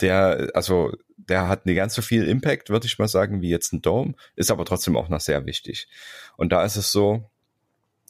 der, 0.00 0.50
also 0.54 0.92
der 1.28 1.48
hat 1.48 1.66
nicht 1.66 1.76
ganz 1.76 1.94
so 1.94 2.02
viel 2.02 2.24
Impact, 2.24 2.70
würde 2.70 2.86
ich 2.86 2.98
mal 2.98 3.08
sagen, 3.08 3.42
wie 3.42 3.50
jetzt 3.50 3.72
ein 3.72 3.82
Dome, 3.82 4.14
ist 4.36 4.50
aber 4.50 4.64
trotzdem 4.64 4.96
auch 4.96 5.08
noch 5.08 5.20
sehr 5.20 5.46
wichtig. 5.46 5.88
Und 6.36 6.52
da 6.52 6.64
ist 6.64 6.76
es 6.76 6.92
so, 6.92 7.30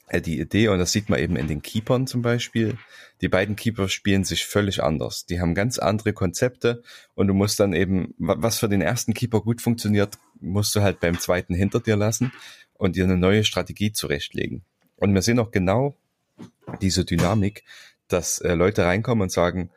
äh, 0.09 0.21
die 0.21 0.39
Idee, 0.39 0.69
und 0.69 0.79
das 0.79 0.93
sieht 0.93 1.09
man 1.09 1.19
eben 1.19 1.37
in 1.37 1.49
den 1.49 1.63
Keepern 1.63 2.07
zum 2.07 2.23
Beispiel, 2.23 2.77
die 3.21 3.29
beiden 3.29 3.57
Keeper 3.57 3.89
spielen 3.89 4.25
sich 4.25 4.45
völlig 4.45 4.83
anders. 4.83 5.27
Die 5.27 5.41
haben 5.41 5.55
ganz 5.55 5.79
andere 5.79 6.13
Konzepte 6.13 6.83
und 7.15 7.29
du 7.29 7.35
musst 7.35 7.61
dann 7.61 7.73
eben, 7.73 8.15
was 8.19 8.59
für 8.59 8.69
den 8.69 8.81
ersten 8.81 9.15
Keeper 9.15 9.41
gut 9.41 9.63
funktioniert, 9.63 10.19
musst 10.41 10.75
du 10.75 10.83
halt 10.83 11.01
beim 11.01 11.19
zweiten 11.19 11.55
hinter 11.55 11.81
dir 11.81 11.97
lassen 11.97 12.33
und 12.75 12.97
dir 12.97 13.05
eine 13.05 13.17
neue 13.17 13.45
Strategie 13.45 13.93
zurechtlegen. 13.93 14.65
Und 14.97 15.15
wir 15.15 15.23
sehen 15.23 15.39
auch 15.39 15.51
genau 15.51 15.97
diese 16.83 17.05
Dynamik, 17.05 17.65
dass 18.09 18.39
äh, 18.41 18.55
Leute 18.55 18.85
reinkommen 18.85 19.23
und 19.23 19.33
sagen, 19.33 19.71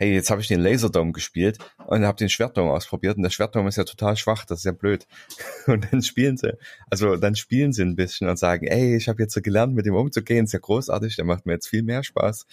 hey, 0.00 0.14
jetzt 0.14 0.30
habe 0.30 0.40
ich 0.40 0.48
den 0.48 0.60
Laserdome 0.60 1.12
gespielt 1.12 1.58
und 1.86 2.06
habe 2.06 2.16
den 2.16 2.30
Schwertdome 2.30 2.72
ausprobiert 2.72 3.18
und 3.18 3.22
der 3.22 3.28
Schwertdome 3.28 3.68
ist 3.68 3.76
ja 3.76 3.84
total 3.84 4.16
schwach, 4.16 4.46
das 4.46 4.60
ist 4.60 4.64
ja 4.64 4.72
blöd. 4.72 5.06
Und 5.66 5.92
dann 5.92 6.02
spielen 6.02 6.38
sie, 6.38 6.56
also 6.88 7.16
dann 7.16 7.36
spielen 7.36 7.74
sie 7.74 7.82
ein 7.82 7.96
bisschen 7.96 8.26
und 8.26 8.38
sagen, 8.38 8.66
ey, 8.66 8.96
ich 8.96 9.10
habe 9.10 9.22
jetzt 9.22 9.34
so 9.34 9.42
gelernt, 9.42 9.74
mit 9.74 9.84
dem 9.84 9.94
umzugehen, 9.94 10.46
ist 10.46 10.54
ja 10.54 10.58
großartig, 10.58 11.16
der 11.16 11.26
macht 11.26 11.44
mir 11.44 11.52
jetzt 11.52 11.68
viel 11.68 11.82
mehr 11.82 12.02
Spaß. 12.02 12.46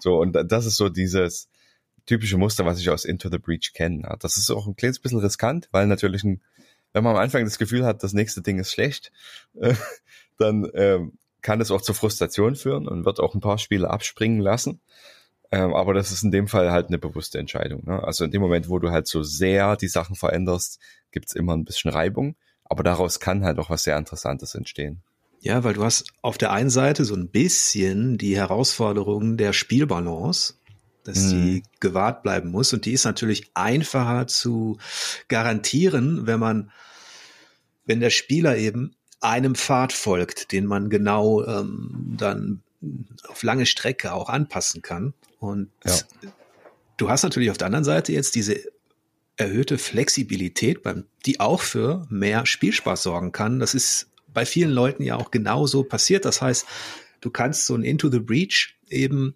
So, 0.00 0.18
und 0.18 0.32
das 0.32 0.64
ist 0.64 0.76
so 0.76 0.88
dieses 0.88 1.50
typische 2.06 2.38
Muster, 2.38 2.64
was 2.64 2.80
ich 2.80 2.88
aus 2.88 3.04
Into 3.04 3.28
the 3.30 3.38
Breach 3.38 3.72
kenne. 3.74 4.16
Das 4.20 4.38
ist 4.38 4.50
auch 4.50 4.66
ein 4.66 4.74
kleines 4.74 4.98
bisschen 4.98 5.18
riskant, 5.18 5.68
weil 5.72 5.86
natürlich 5.86 6.24
ein, 6.24 6.40
wenn 6.94 7.04
man 7.04 7.16
am 7.16 7.22
Anfang 7.22 7.44
das 7.44 7.58
Gefühl 7.58 7.84
hat, 7.84 8.02
das 8.02 8.14
nächste 8.14 8.40
Ding 8.40 8.58
ist 8.58 8.72
schlecht, 8.72 9.12
dann 10.38 10.64
äh, 10.70 11.00
kann 11.42 11.60
es 11.60 11.70
auch 11.70 11.82
zur 11.82 11.94
Frustration 11.94 12.56
führen 12.56 12.88
und 12.88 13.04
wird 13.04 13.20
auch 13.20 13.34
ein 13.34 13.42
paar 13.42 13.58
Spiele 13.58 13.90
abspringen 13.90 14.40
lassen. 14.40 14.80
Ähm, 15.54 15.72
aber 15.72 15.94
das 15.94 16.10
ist 16.10 16.24
in 16.24 16.32
dem 16.32 16.48
Fall 16.48 16.72
halt 16.72 16.88
eine 16.88 16.98
bewusste 16.98 17.38
Entscheidung. 17.38 17.84
Ne? 17.86 18.02
Also 18.02 18.24
in 18.24 18.32
dem 18.32 18.42
Moment, 18.42 18.68
wo 18.68 18.80
du 18.80 18.90
halt 18.90 19.06
so 19.06 19.22
sehr 19.22 19.76
die 19.76 19.86
Sachen 19.86 20.16
veränderst, 20.16 20.80
gibt's 21.12 21.32
immer 21.32 21.56
ein 21.56 21.64
bisschen 21.64 21.92
Reibung. 21.92 22.34
Aber 22.64 22.82
daraus 22.82 23.20
kann 23.20 23.44
halt 23.44 23.60
auch 23.60 23.70
was 23.70 23.84
sehr 23.84 23.96
Interessantes 23.96 24.56
entstehen. 24.56 25.02
Ja, 25.40 25.62
weil 25.62 25.74
du 25.74 25.84
hast 25.84 26.06
auf 26.22 26.38
der 26.38 26.50
einen 26.50 26.70
Seite 26.70 27.04
so 27.04 27.14
ein 27.14 27.28
bisschen 27.28 28.18
die 28.18 28.36
Herausforderung 28.36 29.36
der 29.36 29.52
Spielbalance, 29.52 30.54
dass 31.04 31.18
mhm. 31.18 31.30
die 31.30 31.62
gewahrt 31.78 32.24
bleiben 32.24 32.50
muss. 32.50 32.72
Und 32.72 32.84
die 32.84 32.92
ist 32.92 33.04
natürlich 33.04 33.50
einfacher 33.54 34.26
zu 34.26 34.78
garantieren, 35.28 36.26
wenn 36.26 36.40
man, 36.40 36.72
wenn 37.86 38.00
der 38.00 38.10
Spieler 38.10 38.56
eben 38.56 38.96
einem 39.20 39.54
Pfad 39.54 39.92
folgt, 39.92 40.50
den 40.50 40.66
man 40.66 40.90
genau 40.90 41.44
ähm, 41.44 42.16
dann 42.18 42.62
auf 43.28 43.44
lange 43.44 43.66
Strecke 43.66 44.12
auch 44.12 44.28
anpassen 44.28 44.82
kann. 44.82 45.14
Und 45.44 45.70
ja. 45.84 45.94
du 46.96 47.08
hast 47.08 47.22
natürlich 47.22 47.50
auf 47.50 47.58
der 47.58 47.66
anderen 47.66 47.84
Seite 47.84 48.12
jetzt 48.12 48.34
diese 48.34 48.60
erhöhte 49.36 49.78
Flexibilität, 49.78 50.80
die 51.26 51.40
auch 51.40 51.60
für 51.60 52.06
mehr 52.08 52.46
Spielspaß 52.46 53.02
sorgen 53.02 53.32
kann. 53.32 53.58
Das 53.58 53.74
ist 53.74 54.08
bei 54.28 54.46
vielen 54.46 54.70
Leuten 54.70 55.02
ja 55.02 55.16
auch 55.16 55.30
genauso 55.30 55.84
passiert. 55.84 56.24
Das 56.24 56.40
heißt, 56.40 56.66
du 57.20 57.30
kannst 57.30 57.66
so 57.66 57.74
ein 57.74 57.82
Into 57.82 58.10
the 58.10 58.20
Breach 58.20 58.76
eben, 58.90 59.34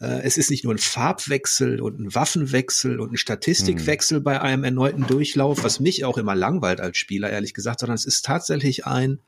äh, 0.00 0.22
es 0.22 0.38
ist 0.38 0.50
nicht 0.50 0.64
nur 0.64 0.74
ein 0.74 0.78
Farbwechsel 0.78 1.80
und 1.80 1.98
ein 1.98 2.14
Waffenwechsel 2.14 3.00
und 3.00 3.12
ein 3.12 3.16
Statistikwechsel 3.16 4.18
hm. 4.18 4.24
bei 4.24 4.40
einem 4.40 4.64
erneuten 4.64 5.06
Durchlauf, 5.06 5.64
was 5.64 5.80
mich 5.80 6.04
auch 6.04 6.18
immer 6.18 6.34
langweilt 6.34 6.80
als 6.80 6.96
Spieler, 6.96 7.30
ehrlich 7.30 7.52
gesagt, 7.52 7.80
sondern 7.80 7.96
es 7.96 8.04
ist 8.04 8.24
tatsächlich 8.24 8.86
ein, 8.86 9.18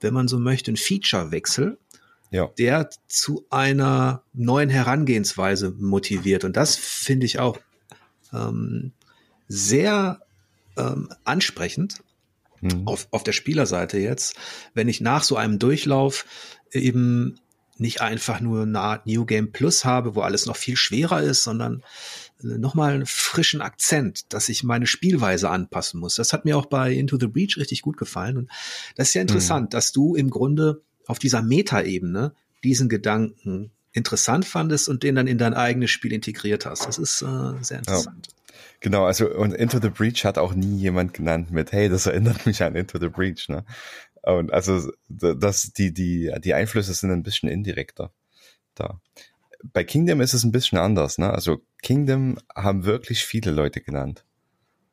wenn 0.00 0.14
man 0.14 0.28
so 0.28 0.38
möchte, 0.38 0.72
ein 0.72 0.76
Featurewechsel 0.76 1.78
ja. 2.30 2.48
der 2.58 2.90
zu 3.06 3.46
einer 3.50 4.22
neuen 4.32 4.70
Herangehensweise 4.70 5.70
motiviert. 5.78 6.44
Und 6.44 6.56
das 6.56 6.76
finde 6.76 7.26
ich 7.26 7.38
auch 7.38 7.58
ähm, 8.32 8.92
sehr 9.48 10.20
ähm, 10.76 11.08
ansprechend 11.24 12.02
mhm. 12.60 12.86
auf, 12.86 13.08
auf 13.10 13.24
der 13.24 13.32
Spielerseite 13.32 13.98
jetzt, 13.98 14.36
wenn 14.74 14.88
ich 14.88 15.00
nach 15.00 15.22
so 15.22 15.36
einem 15.36 15.58
Durchlauf 15.58 16.24
eben 16.70 17.40
nicht 17.80 18.00
einfach 18.00 18.40
nur 18.40 18.62
eine 18.62 18.80
Art 18.80 19.06
New 19.06 19.24
Game 19.24 19.52
Plus 19.52 19.84
habe, 19.84 20.16
wo 20.16 20.22
alles 20.22 20.46
noch 20.46 20.56
viel 20.56 20.76
schwerer 20.76 21.22
ist, 21.22 21.44
sondern 21.44 21.82
nochmal 22.40 22.94
einen 22.94 23.06
frischen 23.06 23.62
Akzent, 23.62 24.32
dass 24.32 24.48
ich 24.48 24.62
meine 24.62 24.86
Spielweise 24.86 25.50
anpassen 25.50 26.00
muss. 26.00 26.16
Das 26.16 26.32
hat 26.32 26.44
mir 26.44 26.56
auch 26.56 26.66
bei 26.66 26.92
Into 26.92 27.18
the 27.18 27.26
Breach 27.26 27.56
richtig 27.56 27.82
gut 27.82 27.96
gefallen. 27.96 28.36
Und 28.36 28.50
das 28.96 29.08
ist 29.08 29.14
ja 29.14 29.22
interessant, 29.22 29.66
mhm. 29.66 29.70
dass 29.70 29.92
du 29.92 30.14
im 30.14 30.30
Grunde 30.30 30.82
auf 31.08 31.18
dieser 31.18 31.42
Metaebene 31.42 32.32
diesen 32.62 32.88
Gedanken 32.88 33.72
interessant 33.92 34.44
fandest 34.44 34.88
und 34.88 35.02
den 35.02 35.16
dann 35.16 35.26
in 35.26 35.38
dein 35.38 35.54
eigenes 35.54 35.90
Spiel 35.90 36.12
integriert 36.12 36.66
hast. 36.66 36.86
Das 36.86 36.98
ist 36.98 37.22
äh, 37.22 37.62
sehr 37.62 37.78
interessant. 37.78 38.28
Ja. 38.28 38.34
Genau, 38.80 39.04
also 39.04 39.28
und 39.28 39.52
Into 39.54 39.80
the 39.80 39.88
Breach 39.88 40.24
hat 40.24 40.38
auch 40.38 40.54
nie 40.54 40.76
jemand 40.76 41.14
genannt 41.14 41.50
mit, 41.50 41.72
hey, 41.72 41.88
das 41.88 42.06
erinnert 42.06 42.46
mich 42.46 42.62
an 42.62 42.76
Into 42.76 43.00
the 43.00 43.08
Breach, 43.08 43.48
ne? 43.48 43.64
Und 44.22 44.52
also 44.52 44.92
das, 45.08 45.72
die, 45.72 45.92
die, 45.92 46.32
die 46.44 46.54
Einflüsse 46.54 46.92
sind 46.92 47.10
ein 47.10 47.22
bisschen 47.22 47.48
indirekter 47.48 48.12
da. 48.74 49.00
Bei 49.72 49.82
Kingdom 49.82 50.20
ist 50.20 50.34
es 50.34 50.44
ein 50.44 50.52
bisschen 50.52 50.78
anders, 50.78 51.18
ne? 51.18 51.30
Also 51.32 51.62
Kingdom 51.82 52.38
haben 52.54 52.84
wirklich 52.84 53.24
viele 53.24 53.50
Leute 53.50 53.80
genannt. 53.80 54.24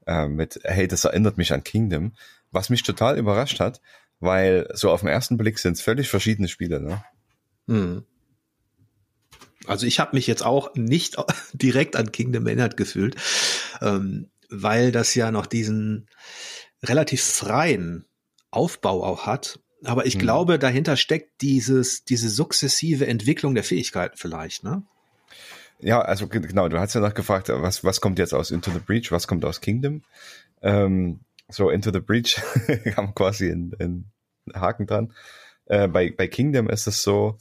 Äh, 0.08 0.28
mit, 0.28 0.60
hey, 0.64 0.88
das 0.88 1.06
erinnert 1.06 1.38
mich 1.38 1.54
an 1.54 1.64
Kingdom. 1.64 2.14
Was 2.52 2.70
mich 2.70 2.84
total 2.84 3.18
überrascht 3.18 3.60
hat, 3.60 3.82
weil 4.20 4.68
so 4.74 4.92
auf 4.92 5.02
den 5.02 5.10
ersten 5.10 5.38
Blick 5.38 5.60
sind 5.60 5.74
es 5.74 5.82
völlig 5.82 6.10
verschiedene 6.10 6.48
Spiele, 6.48 6.80
ne? 6.80 7.04
Hm. 7.68 8.04
Also 9.68 9.88
ich 9.88 10.00
habe 10.00 10.16
mich 10.16 10.28
jetzt 10.28 10.46
auch 10.46 10.74
nicht 10.76 11.18
direkt 11.54 11.96
an 11.96 12.12
Kingdom 12.12 12.46
erinnert 12.48 12.78
gefühlt, 12.78 13.16
ähm, 13.82 14.30
weil 14.50 14.92
das 14.92 15.16
ja 15.16 15.32
noch 15.32 15.46
diesen 15.46 16.08
relativ 16.84 17.24
freien 17.24 18.06
Aufbau 18.52 19.04
auch 19.04 19.26
hat. 19.26 19.60
Aber 19.84 20.06
ich 20.06 20.14
hm. 20.14 20.22
glaube, 20.22 20.60
dahinter 20.60 20.98
steckt 20.98 21.42
dieses, 21.42 22.06
diese 22.06 22.30
sukzessive 22.30 23.08
Entwicklung 23.08 23.56
der 23.56 23.64
Fähigkeiten 23.64 24.18
vielleicht, 24.18 24.64
ne? 24.64 24.84
Ja, 25.80 26.02
also 26.02 26.28
genau, 26.28 26.70
du 26.70 26.80
hast 26.80 26.94
ja 26.94 27.02
noch 27.02 27.14
gefragt, 27.14 27.50
was, 27.50 27.84
was 27.84 28.00
kommt 28.00 28.18
jetzt 28.18 28.34
aus 28.34 28.50
Into 28.50 28.72
the 28.72 28.80
Breach, 28.80 29.12
was 29.12 29.28
kommt 29.28 29.44
aus 29.44 29.60
Kingdom? 29.60 30.04
Ähm, 30.62 31.20
so 31.50 31.70
Into 31.70 31.92
the 31.92 32.00
Breach 32.00 32.38
haben 32.98 33.14
quasi 33.16 33.52
einen, 33.52 34.12
Haken 34.54 34.86
dran. 34.86 35.14
Äh, 35.66 35.88
bei, 35.88 36.12
bei 36.12 36.28
Kingdom 36.28 36.70
ist 36.70 36.86
es 36.88 37.02
so, 37.02 37.38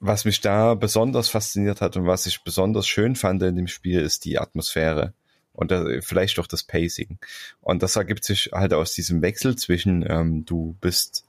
was 0.00 0.24
mich 0.24 0.40
da 0.40 0.74
besonders 0.74 1.28
fasziniert 1.28 1.80
hat 1.80 1.96
und 1.96 2.06
was 2.06 2.26
ich 2.26 2.42
besonders 2.42 2.86
schön 2.86 3.16
fand 3.16 3.42
in 3.42 3.56
dem 3.56 3.68
Spiel, 3.68 4.00
ist 4.00 4.24
die 4.24 4.38
Atmosphäre 4.38 5.14
und 5.52 5.72
äh, 5.72 6.02
vielleicht 6.02 6.38
auch 6.38 6.46
das 6.46 6.64
Pacing. 6.64 7.18
Und 7.60 7.82
das 7.82 7.96
ergibt 7.96 8.24
sich 8.24 8.50
halt 8.52 8.74
aus 8.74 8.92
diesem 8.92 9.22
Wechsel 9.22 9.56
zwischen, 9.56 10.04
ähm, 10.08 10.44
du 10.44 10.76
bist 10.80 11.24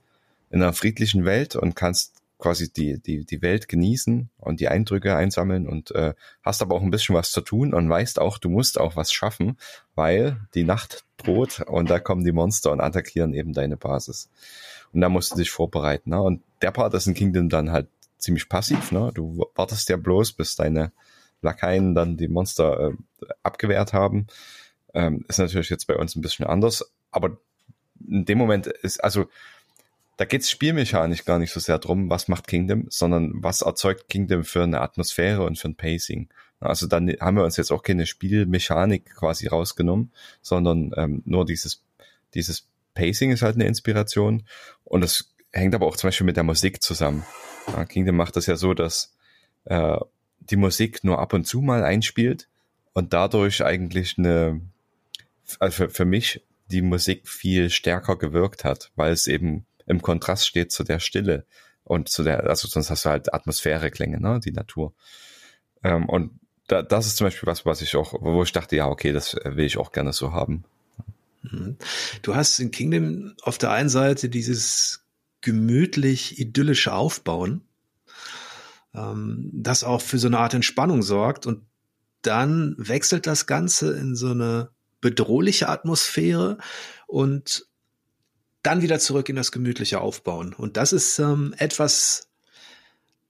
in 0.50 0.62
einer 0.62 0.74
friedlichen 0.74 1.26
Welt 1.26 1.56
und 1.56 1.76
kannst 1.76 2.22
quasi 2.38 2.72
die, 2.72 3.00
die, 3.02 3.26
die 3.26 3.42
Welt 3.42 3.68
genießen 3.68 4.30
und 4.38 4.60
die 4.60 4.68
Eindrücke 4.68 5.16
einsammeln 5.16 5.68
und 5.68 5.92
äh, 5.92 6.14
hast 6.44 6.62
aber 6.62 6.76
auch 6.76 6.82
ein 6.82 6.92
bisschen 6.92 7.16
was 7.16 7.32
zu 7.32 7.42
tun 7.42 7.74
und 7.74 7.90
weißt 7.90 8.20
auch, 8.20 8.38
du 8.38 8.50
musst 8.50 8.80
auch 8.80 8.96
was 8.96 9.14
schaffen, 9.14 9.58
weil 9.96 10.42
die 10.54 10.64
Nacht 10.64 11.06
droht 11.18 11.62
und 11.62 11.90
da 11.90 12.00
kommen 12.00 12.26
die 12.26 12.34
Monster 12.34 12.72
und 12.72 12.82
attackieren 12.82 13.34
eben 13.34 13.54
deine 13.54 13.78
Basis. 13.78 14.30
Und 14.92 15.02
da 15.02 15.10
musst 15.10 15.34
du 15.34 15.38
dich 15.38 15.50
vorbereiten. 15.50 16.10
Ne? 16.10 16.22
Und 16.22 16.42
der 16.62 16.72
Part 16.72 16.94
ist 16.94 17.08
in 17.08 17.14
Kingdom 17.14 17.50
dann 17.50 17.72
halt 17.72 17.88
ziemlich 18.18 18.50
passiv. 18.50 18.92
Ne? 18.92 19.12
Du 19.14 19.46
wartest 19.56 19.90
ja 19.90 19.98
bloß, 19.98 20.34
bis 20.34 20.56
deine 20.56 20.92
Lakaien 21.42 21.96
dann 21.96 22.18
die 22.18 22.28
Monster 22.28 22.90
äh, 22.90 23.26
abgewehrt 23.44 23.94
haben. 23.94 24.28
Ähm, 24.94 25.26
ist 25.28 25.40
natürlich 25.40 25.70
jetzt 25.70 25.88
bei 25.88 25.96
uns 25.96 26.16
ein 26.16 26.22
bisschen 26.22 26.46
anders, 26.46 26.92
aber 27.12 27.38
in 28.08 28.26
dem 28.26 28.38
Moment 28.38 28.68
ist, 28.68 29.04
also 29.04 29.28
da 30.18 30.26
geht's 30.26 30.50
spielmechanisch 30.50 31.26
gar 31.26 31.40
nicht 31.40 31.52
so 31.52 31.60
sehr 31.60 31.80
drum, 31.80 32.10
was 32.10 32.28
macht 32.28 32.48
Kingdom, 32.48 32.86
sondern 32.90 33.34
was 33.36 33.62
erzeugt 33.62 34.08
Kingdom 34.08 34.44
für 34.44 34.64
eine 34.64 34.82
Atmosphäre 34.82 35.44
und 35.44 35.58
für 35.58 35.70
ein 35.70 35.76
Pacing. 35.76 36.30
Also 36.60 36.88
dann 36.88 37.10
haben 37.20 37.38
wir 37.38 37.44
uns 37.44 37.58
jetzt 37.58 37.72
auch 37.72 37.84
keine 37.84 38.06
Spielmechanik 38.06 39.14
quasi 39.16 39.48
rausgenommen, 39.48 40.12
sondern 40.42 40.92
ähm, 40.96 41.22
nur 41.26 41.46
dieses, 41.46 41.84
dieses 42.34 42.68
Pacing 42.94 43.32
ist 43.32 43.42
halt 43.42 43.56
eine 43.56 43.68
Inspiration 43.68 44.44
und 44.84 45.02
das 45.02 45.36
hängt 45.52 45.76
aber 45.76 45.86
auch 45.86 45.98
zum 45.98 46.08
Beispiel 46.08 46.26
mit 46.26 46.38
der 46.38 46.44
Musik 46.44 46.82
zusammen. 46.82 47.26
Ja, 47.68 47.86
Kingdom 47.86 48.16
macht 48.16 48.36
das 48.36 48.46
ja 48.46 48.56
so, 48.56 48.74
dass 48.74 49.14
äh, 49.66 49.98
die 50.40 50.56
Musik 50.56 51.04
nur 51.04 51.20
ab 51.20 51.34
und 51.34 51.46
zu 51.46 51.62
mal 51.62 51.84
einspielt 51.84 52.48
und 52.94 53.14
dadurch 53.14 53.64
eigentlich 53.64 54.18
eine, 54.18 54.62
also 55.60 55.76
für, 55.76 55.90
für 55.90 56.06
mich 56.06 56.42
die 56.72 56.82
Musik 56.82 57.28
viel 57.28 57.70
stärker 57.70 58.18
gewirkt 58.18 58.64
hat, 58.64 58.92
weil 58.96 59.12
es 59.12 59.28
eben 59.28 59.66
im 59.86 60.02
Kontrast 60.02 60.48
steht 60.48 60.72
zu 60.72 60.84
der 60.84 61.00
Stille 61.00 61.46
und 61.84 62.10
zu 62.10 62.24
der, 62.24 62.44
also 62.46 62.68
sonst 62.68 62.90
hast 62.90 63.06
du 63.06 63.10
halt 63.10 63.34
Atmosphäreklänge, 63.34 64.20
ne, 64.20 64.40
die 64.44 64.52
Natur. 64.52 64.94
Ähm, 65.84 66.10
und 66.10 66.40
da, 66.68 66.82
das 66.82 67.08
ist 67.08 67.18
zum 67.18 67.28
Beispiel 67.28 67.48
was, 67.48 67.66
was 67.66 67.82
ich 67.82 67.96
auch, 67.96 68.14
wo 68.20 68.42
ich 68.44 68.52
dachte, 68.52 68.76
ja, 68.76 68.88
okay, 68.88 69.14
das 69.14 69.36
will 69.36 69.66
ich 69.66 69.78
auch 69.78 69.92
gerne 69.92 70.14
so 70.14 70.32
haben. 70.32 70.64
Mhm. 71.44 71.78
Du 72.22 72.36
hast 72.36 72.60
in 72.60 72.72
Kingdom 72.72 73.36
auf 73.44 73.58
der 73.58 73.72
einen 73.72 73.90
Seite 73.90 74.30
dieses 74.30 75.06
gemütlich 75.42 76.40
idyllische 76.40 76.94
Aufbauen, 76.94 77.62
ähm, 78.96 79.52
das 79.54 79.84
auch 79.84 80.02
für 80.02 80.18
so 80.18 80.28
eine 80.28 80.40
Art 80.40 80.56
Entspannung 80.56 81.04
sorgt 81.04 81.46
und 81.46 81.62
dann 82.24 82.76
wechselt 82.80 83.28
das 83.28 83.46
Ganze 83.46 83.96
in 83.96 84.16
so 84.16 84.32
eine 84.32 84.70
bedrohliche 85.02 85.70
Atmosphäre 85.70 86.58
und 87.06 87.68
dann 88.66 88.82
wieder 88.82 89.00
zurück 89.00 89.30
in 89.30 89.36
das 89.36 89.52
gemütliche 89.52 90.02
Aufbauen. 90.02 90.54
Und 90.54 90.78
das 90.78 90.94
ist 90.94 91.20
ähm, 91.20 91.54
etwas, 91.58 92.30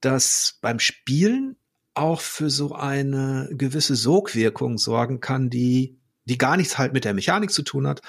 das 0.02 0.58
beim 0.62 0.80
Spielen 0.80 1.58
auch 1.94 2.22
für 2.22 2.50
so 2.50 2.74
eine 2.74 3.50
gewisse 3.52 3.96
Sogwirkung 3.96 4.78
sorgen 4.78 5.20
kann, 5.20 5.50
die, 5.50 5.98
die 6.26 6.38
gar 6.38 6.58
nichts 6.58 6.78
halt 6.78 6.94
mit 6.94 7.06
der 7.06 7.14
Mechanik 7.14 7.52
zu 7.52 7.64
tun 7.64 7.88
hat, 7.88 8.02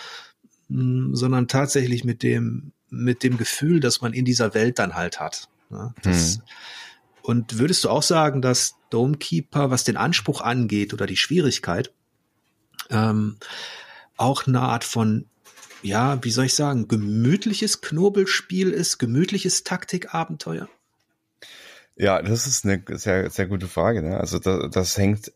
mh, 0.69 0.81
hm, 0.81 1.17
sondern 1.17 1.49
tatsächlich 1.49 2.05
mit 2.05 2.23
dem, 2.23 2.73
mit 2.91 3.23
dem 3.23 3.37
Gefühl, 3.37 3.81
das 3.81 4.01
man 4.01 4.13
in 4.13 4.25
dieser 4.25 4.55
Welt 4.55 4.79
dann 4.79 4.95
halt 4.95 5.21
hat. 5.21 5.49
Ja, 5.71 5.95
das, 6.03 6.37
hm. 6.37 6.43
Und 7.23 7.59
würdest 7.59 7.83
du 7.83 7.91
auch 7.91 8.05
sagen, 8.05 8.41
dass 8.41 8.77
Domekeeper, 8.91 9.71
was 9.71 9.83
den 9.83 9.97
Anspruch 9.97 10.41
angeht 10.41 10.95
oder 10.95 11.07
die 11.07 11.17
Schwierigkeit, 11.17 11.93
ähm, 12.89 13.39
auch 14.17 14.47
eine 14.47 14.61
Art 14.61 14.85
von 14.85 15.27
ja, 15.83 16.23
wie 16.25 16.31
soll 16.31 16.47
ich 16.47 16.55
sagen, 16.55 16.89
gemütliches 16.89 17.81
Knobelspiel 17.81 18.71
ist, 18.71 18.99
gemütliches 18.99 19.65
Taktikabenteuer? 19.65 20.69
Ja, 21.97 22.21
das 22.21 22.47
ist 22.47 22.65
eine 22.65 22.83
sehr, 22.99 23.31
sehr 23.31 23.47
gute 23.47 23.69
Frage. 23.69 24.03
Ne? 24.03 24.19
Also 24.19 24.39
das, 24.39 24.71
das 24.71 24.99
hängt 24.99 25.33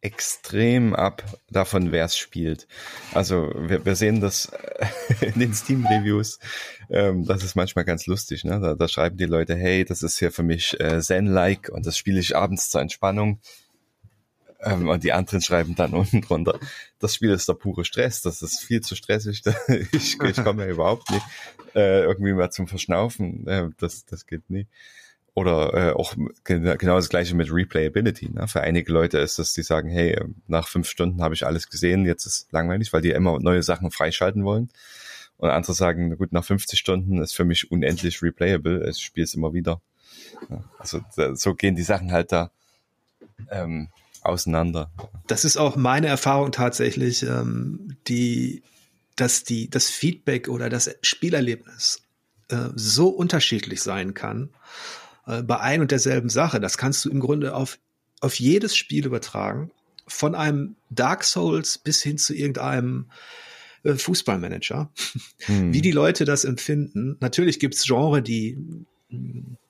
extrem 0.00 0.94
ab 0.94 1.24
davon, 1.50 1.90
wer 1.90 2.04
es 2.04 2.16
spielt. 2.16 2.68
Also 3.12 3.52
wir, 3.56 3.84
wir 3.84 3.96
sehen 3.96 4.20
das 4.20 4.50
in 5.20 5.40
den 5.40 5.52
Steam-Reviews. 5.52 6.38
Ähm, 6.88 7.26
das 7.26 7.42
ist 7.42 7.56
manchmal 7.56 7.84
ganz 7.84 8.06
lustig. 8.06 8.44
Ne? 8.44 8.60
Da, 8.60 8.74
da 8.74 8.88
schreiben 8.88 9.16
die 9.16 9.26
Leute, 9.26 9.54
hey, 9.56 9.84
das 9.84 10.02
ist 10.02 10.18
hier 10.18 10.30
für 10.30 10.44
mich 10.44 10.78
äh, 10.80 11.00
Zen-like 11.00 11.68
und 11.68 11.84
das 11.84 11.98
spiele 11.98 12.20
ich 12.20 12.36
abends 12.36 12.70
zur 12.70 12.80
Entspannung. 12.80 13.40
Ähm, 14.60 14.88
und 14.88 15.04
die 15.04 15.12
anderen 15.12 15.40
schreiben 15.40 15.74
dann 15.76 15.92
unten 15.94 16.20
drunter, 16.20 16.58
das 16.98 17.14
Spiel 17.14 17.30
ist 17.30 17.48
der 17.48 17.54
pure 17.54 17.84
Stress, 17.84 18.22
das 18.22 18.42
ist 18.42 18.60
viel 18.60 18.80
zu 18.80 18.96
stressig, 18.96 19.42
ich, 19.92 20.20
ich 20.20 20.44
komme 20.44 20.64
ja 20.64 20.70
überhaupt 20.70 21.10
nicht 21.10 21.24
äh, 21.74 22.02
irgendwie 22.02 22.32
mal 22.32 22.50
zum 22.50 22.66
Verschnaufen, 22.66 23.46
äh, 23.46 23.68
das, 23.78 24.04
das 24.04 24.26
geht 24.26 24.50
nie. 24.50 24.66
Oder 25.34 25.74
äh, 25.74 25.92
auch 25.92 26.14
genau 26.42 26.96
das 26.96 27.08
gleiche 27.08 27.36
mit 27.36 27.52
Replayability. 27.52 28.30
Ne? 28.30 28.48
Für 28.48 28.62
einige 28.62 28.90
Leute 28.92 29.18
ist 29.18 29.38
das, 29.38 29.52
die 29.52 29.62
sagen, 29.62 29.88
hey, 29.88 30.20
nach 30.48 30.66
fünf 30.66 30.88
Stunden 30.88 31.22
habe 31.22 31.34
ich 31.34 31.46
alles 31.46 31.70
gesehen, 31.70 32.04
jetzt 32.06 32.26
ist 32.26 32.50
langweilig, 32.50 32.92
weil 32.92 33.02
die 33.02 33.10
immer 33.10 33.38
neue 33.38 33.62
Sachen 33.62 33.92
freischalten 33.92 34.44
wollen. 34.44 34.68
Und 35.36 35.50
andere 35.50 35.74
sagen, 35.74 36.16
gut, 36.16 36.32
nach 36.32 36.44
50 36.44 36.76
Stunden 36.76 37.22
ist 37.22 37.36
für 37.36 37.44
mich 37.44 37.70
unendlich 37.70 38.20
replayable, 38.20 38.90
ich 38.90 38.98
spiele 38.98 39.22
es 39.22 39.34
immer 39.34 39.54
wieder. 39.54 39.80
Also 40.76 41.00
so 41.34 41.54
gehen 41.54 41.76
die 41.76 41.82
Sachen 41.84 42.10
halt 42.10 42.32
da 42.32 42.50
ähm, 43.50 43.88
auseinander. 44.28 44.90
Das 45.26 45.44
ist 45.44 45.56
auch 45.56 45.76
meine 45.76 46.06
Erfahrung 46.06 46.52
tatsächlich, 46.52 47.22
ähm, 47.22 47.96
die, 48.06 48.62
dass 49.16 49.44
die, 49.44 49.68
das 49.68 49.90
Feedback 49.90 50.48
oder 50.48 50.68
das 50.68 50.90
Spielerlebnis 51.02 52.02
äh, 52.48 52.68
so 52.74 53.08
unterschiedlich 53.08 53.82
sein 53.82 54.14
kann 54.14 54.50
äh, 55.26 55.42
bei 55.42 55.60
ein 55.60 55.80
und 55.80 55.90
derselben 55.90 56.28
Sache. 56.28 56.60
Das 56.60 56.78
kannst 56.78 57.04
du 57.04 57.10
im 57.10 57.20
Grunde 57.20 57.54
auf, 57.54 57.78
auf 58.20 58.38
jedes 58.38 58.76
Spiel 58.76 59.06
übertragen. 59.06 59.70
Von 60.06 60.34
einem 60.34 60.76
Dark 60.88 61.24
Souls 61.24 61.78
bis 61.78 62.02
hin 62.02 62.16
zu 62.16 62.34
irgendeinem 62.34 63.10
äh, 63.82 63.94
Fußballmanager. 63.94 64.90
Hm. 65.44 65.72
Wie 65.72 65.80
die 65.80 65.92
Leute 65.92 66.24
das 66.24 66.44
empfinden. 66.44 67.16
Natürlich 67.20 67.60
gibt's 67.60 67.84
Genre, 67.86 68.22
die 68.22 68.58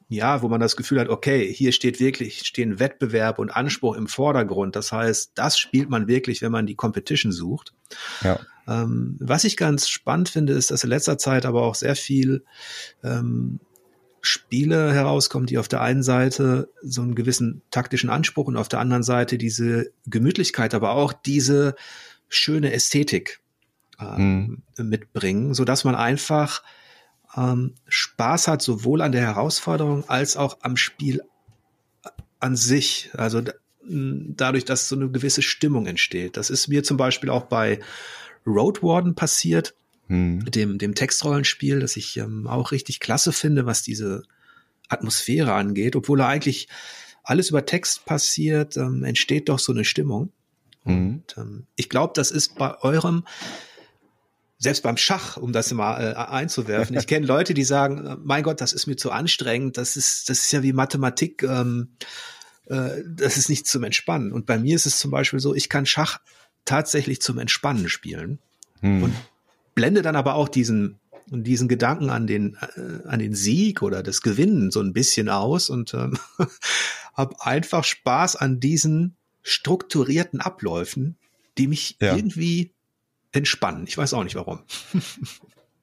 ja, 0.08 0.40
wo 0.40 0.48
man 0.48 0.60
das 0.60 0.76
Gefühl 0.76 1.00
hat, 1.00 1.08
okay, 1.08 1.52
hier 1.52 1.72
steht 1.72 2.00
wirklich, 2.00 2.46
stehen 2.46 2.78
Wettbewerb 2.78 3.38
und 3.38 3.50
Anspruch 3.50 3.94
im 3.94 4.06
Vordergrund. 4.06 4.74
Das 4.74 4.90
heißt, 4.90 5.32
das 5.34 5.58
spielt 5.58 5.90
man 5.90 6.08
wirklich, 6.08 6.40
wenn 6.40 6.52
man 6.52 6.66
die 6.66 6.76
Competition 6.76 7.30
sucht. 7.30 7.74
Ja. 8.22 8.40
Ähm, 8.66 9.16
was 9.20 9.44
ich 9.44 9.58
ganz 9.58 9.88
spannend 9.88 10.30
finde, 10.30 10.54
ist, 10.54 10.70
dass 10.70 10.82
in 10.82 10.90
letzter 10.90 11.18
Zeit 11.18 11.44
aber 11.44 11.62
auch 11.62 11.74
sehr 11.74 11.94
viel 11.94 12.44
ähm, 13.04 13.60
Spiele 14.22 14.92
herauskommen, 14.92 15.46
die 15.46 15.58
auf 15.58 15.68
der 15.68 15.82
einen 15.82 16.02
Seite 16.02 16.70
so 16.82 17.02
einen 17.02 17.14
gewissen 17.14 17.62
taktischen 17.70 18.10
Anspruch 18.10 18.46
und 18.46 18.56
auf 18.56 18.68
der 18.68 18.80
anderen 18.80 19.02
Seite 19.02 19.36
diese 19.36 19.90
Gemütlichkeit, 20.06 20.74
aber 20.74 20.92
auch 20.92 21.12
diese 21.12 21.74
schöne 22.28 22.72
Ästhetik 22.72 23.40
ähm, 24.00 24.62
hm. 24.76 24.88
mitbringen, 24.88 25.54
so 25.54 25.64
dass 25.64 25.84
man 25.84 25.94
einfach 25.94 26.62
ähm, 27.38 27.74
Spaß 27.86 28.48
hat, 28.48 28.62
sowohl 28.62 29.02
an 29.02 29.12
der 29.12 29.22
Herausforderung 29.22 30.08
als 30.08 30.36
auch 30.36 30.58
am 30.62 30.76
Spiel 30.76 31.22
an 32.40 32.56
sich. 32.56 33.10
Also 33.14 33.42
dadurch, 33.82 34.64
dass 34.64 34.88
so 34.88 34.96
eine 34.96 35.10
gewisse 35.10 35.42
Stimmung 35.42 35.86
entsteht. 35.86 36.36
Das 36.36 36.50
ist 36.50 36.68
mir 36.68 36.82
zum 36.82 36.96
Beispiel 36.96 37.30
auch 37.30 37.44
bei 37.44 37.80
Road 38.46 38.82
Warden 38.82 39.14
passiert, 39.14 39.74
hm. 40.08 40.44
dem, 40.50 40.78
dem 40.78 40.94
Textrollenspiel, 40.94 41.80
das 41.80 41.96
ich 41.96 42.16
ähm, 42.16 42.46
auch 42.46 42.72
richtig 42.72 43.00
klasse 43.00 43.32
finde, 43.32 43.66
was 43.66 43.82
diese 43.82 44.24
Atmosphäre 44.88 45.52
angeht, 45.52 45.96
obwohl 45.96 46.20
er 46.20 46.28
eigentlich 46.28 46.68
alles 47.22 47.50
über 47.50 47.66
Text 47.66 48.04
passiert, 48.06 48.76
ähm, 48.76 49.04
entsteht 49.04 49.48
doch 49.48 49.58
so 49.58 49.72
eine 49.72 49.84
Stimmung. 49.84 50.32
Hm. 50.84 50.96
Und 50.96 51.34
ähm, 51.36 51.66
ich 51.76 51.88
glaube, 51.88 52.12
das 52.14 52.30
ist 52.30 52.56
bei 52.56 52.78
eurem 52.80 53.24
selbst 54.58 54.82
beim 54.82 54.96
Schach, 54.96 55.36
um 55.36 55.52
das 55.52 55.72
mal 55.72 56.00
äh, 56.00 56.14
einzuwerfen. 56.14 56.96
Ich 56.98 57.06
kenne 57.06 57.26
Leute, 57.26 57.54
die 57.54 57.64
sagen, 57.64 58.06
äh, 58.06 58.16
mein 58.22 58.42
Gott, 58.42 58.60
das 58.60 58.72
ist 58.72 58.86
mir 58.86 58.96
zu 58.96 59.12
anstrengend, 59.12 59.76
das 59.76 59.96
ist, 59.96 60.28
das 60.28 60.40
ist 60.40 60.52
ja 60.52 60.62
wie 60.62 60.72
Mathematik, 60.72 61.44
ähm, 61.44 61.90
äh, 62.66 63.02
das 63.06 63.36
ist 63.36 63.48
nicht 63.48 63.66
zum 63.66 63.84
Entspannen. 63.84 64.32
Und 64.32 64.46
bei 64.46 64.58
mir 64.58 64.74
ist 64.74 64.86
es 64.86 64.98
zum 64.98 65.12
Beispiel 65.12 65.38
so, 65.38 65.54
ich 65.54 65.68
kann 65.68 65.86
Schach 65.86 66.18
tatsächlich 66.64 67.22
zum 67.22 67.38
Entspannen 67.38 67.88
spielen 67.88 68.40
hm. 68.80 69.04
und 69.04 69.14
blende 69.74 70.02
dann 70.02 70.16
aber 70.16 70.34
auch 70.34 70.48
diesen 70.48 70.98
diesen 71.30 71.68
Gedanken 71.68 72.08
an 72.08 72.26
den 72.26 72.56
äh, 72.76 73.06
an 73.06 73.18
den 73.18 73.34
Sieg 73.34 73.82
oder 73.82 74.02
das 74.02 74.22
Gewinnen 74.22 74.70
so 74.70 74.80
ein 74.80 74.94
bisschen 74.94 75.28
aus 75.28 75.68
und 75.68 75.92
ähm, 75.92 76.16
habe 77.14 77.36
einfach 77.40 77.84
Spaß 77.84 78.36
an 78.36 78.60
diesen 78.60 79.16
strukturierten 79.42 80.40
Abläufen, 80.40 81.16
die 81.58 81.68
mich 81.68 81.96
ja. 82.00 82.16
irgendwie 82.16 82.72
entspannen. 83.38 83.86
Ich 83.86 83.96
weiß 83.96 84.14
auch 84.14 84.24
nicht 84.24 84.36
warum. 84.36 84.60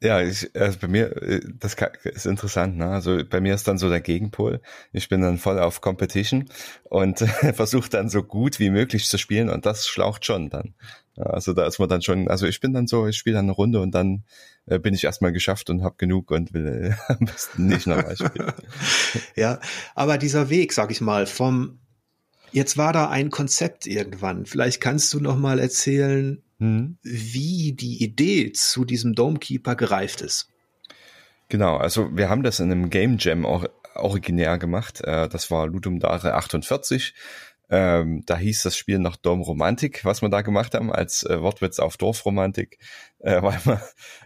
Ja, 0.01 0.21
ich, 0.21 0.51
also 0.55 0.77
bei 0.79 0.87
mir, 0.87 1.15
äh, 1.21 1.41
das 1.59 1.75
ist 2.03 2.25
interessant, 2.25 2.77
ne? 2.77 2.89
Also 2.89 3.21
bei 3.27 3.39
mir 3.39 3.55
ist 3.55 3.67
dann 3.67 3.77
so 3.77 3.89
der 3.89 4.01
Gegenpol. 4.01 4.61
Ich 4.91 5.09
bin 5.09 5.21
dann 5.21 5.37
voll 5.37 5.57
auf 5.57 5.81
Competition 5.81 6.49
und 6.83 7.19
versuche 7.53 7.89
dann 7.89 8.09
so 8.09 8.21
gut 8.21 8.59
wie 8.59 8.69
möglich 8.69 9.07
zu 9.07 9.17
spielen 9.17 9.49
und 9.49 9.65
das 9.65 9.87
schlaucht 9.87 10.25
schon 10.25 10.49
dann. 10.49 10.75
Also 11.15 11.53
da 11.53 11.65
ist 11.65 11.79
man 11.79 11.87
dann 11.87 12.01
schon, 12.01 12.27
also 12.27 12.45
ich 12.45 12.59
bin 12.59 12.73
dann 12.73 12.87
so, 12.87 13.07
ich 13.07 13.17
spiele 13.17 13.37
dann 13.37 13.45
eine 13.45 13.53
Runde 13.53 13.79
und 13.79 13.91
dann 13.91 14.25
äh, 14.65 14.79
bin 14.79 14.93
ich 14.93 15.05
erstmal 15.05 15.31
geschafft 15.31 15.69
und 15.69 15.81
habe 15.81 15.95
genug 15.97 16.29
und 16.29 16.53
will 16.53 16.67
äh, 16.67 16.93
am 17.13 17.25
besten 17.25 17.67
nicht 17.67 17.87
nochmal 17.87 18.17
spielen. 18.17 18.51
ja, 19.35 19.59
aber 19.95 20.17
dieser 20.17 20.49
Weg, 20.49 20.73
sag 20.73 20.91
ich 20.91 20.99
mal, 20.99 21.25
vom 21.25 21.79
jetzt 22.51 22.77
war 22.77 22.93
da 22.93 23.09
ein 23.09 23.29
Konzept 23.31 23.87
irgendwann. 23.87 24.45
Vielleicht 24.45 24.81
kannst 24.81 25.13
du 25.13 25.19
noch 25.19 25.37
mal 25.37 25.59
erzählen, 25.59 26.43
hm. 26.59 26.97
wie 27.01 27.73
die 27.73 28.03
Idee 28.03 28.51
zu 28.51 28.85
diesem 28.85 29.13
Domekeeper 29.13 29.75
gereift 29.75 30.21
ist. 30.21 30.49
Genau, 31.49 31.77
also 31.77 32.15
wir 32.15 32.29
haben 32.29 32.43
das 32.43 32.59
in 32.59 32.71
einem 32.71 32.89
Game 32.89 33.17
Jam 33.19 33.45
auch 33.45 33.65
originär 33.95 34.57
gemacht. 34.57 35.01
Äh, 35.01 35.29
das 35.29 35.51
war 35.51 35.67
Ludum 35.67 35.99
Dare 35.99 36.33
48. 36.33 37.13
Ähm, 37.69 38.23
da 38.25 38.37
hieß 38.37 38.61
das 38.61 38.77
Spiel 38.77 38.99
noch 38.99 39.15
Dormromantik, 39.15 40.05
was 40.05 40.21
wir 40.21 40.29
da 40.29 40.41
gemacht 40.41 40.75
haben, 40.75 40.91
als 40.91 41.23
äh, 41.23 41.41
Wortwitz 41.41 41.79
auf 41.79 41.97
Dorfromantik. 41.97 42.77
Äh, 43.19 43.41
weil 43.41 43.59
man, 43.65 43.79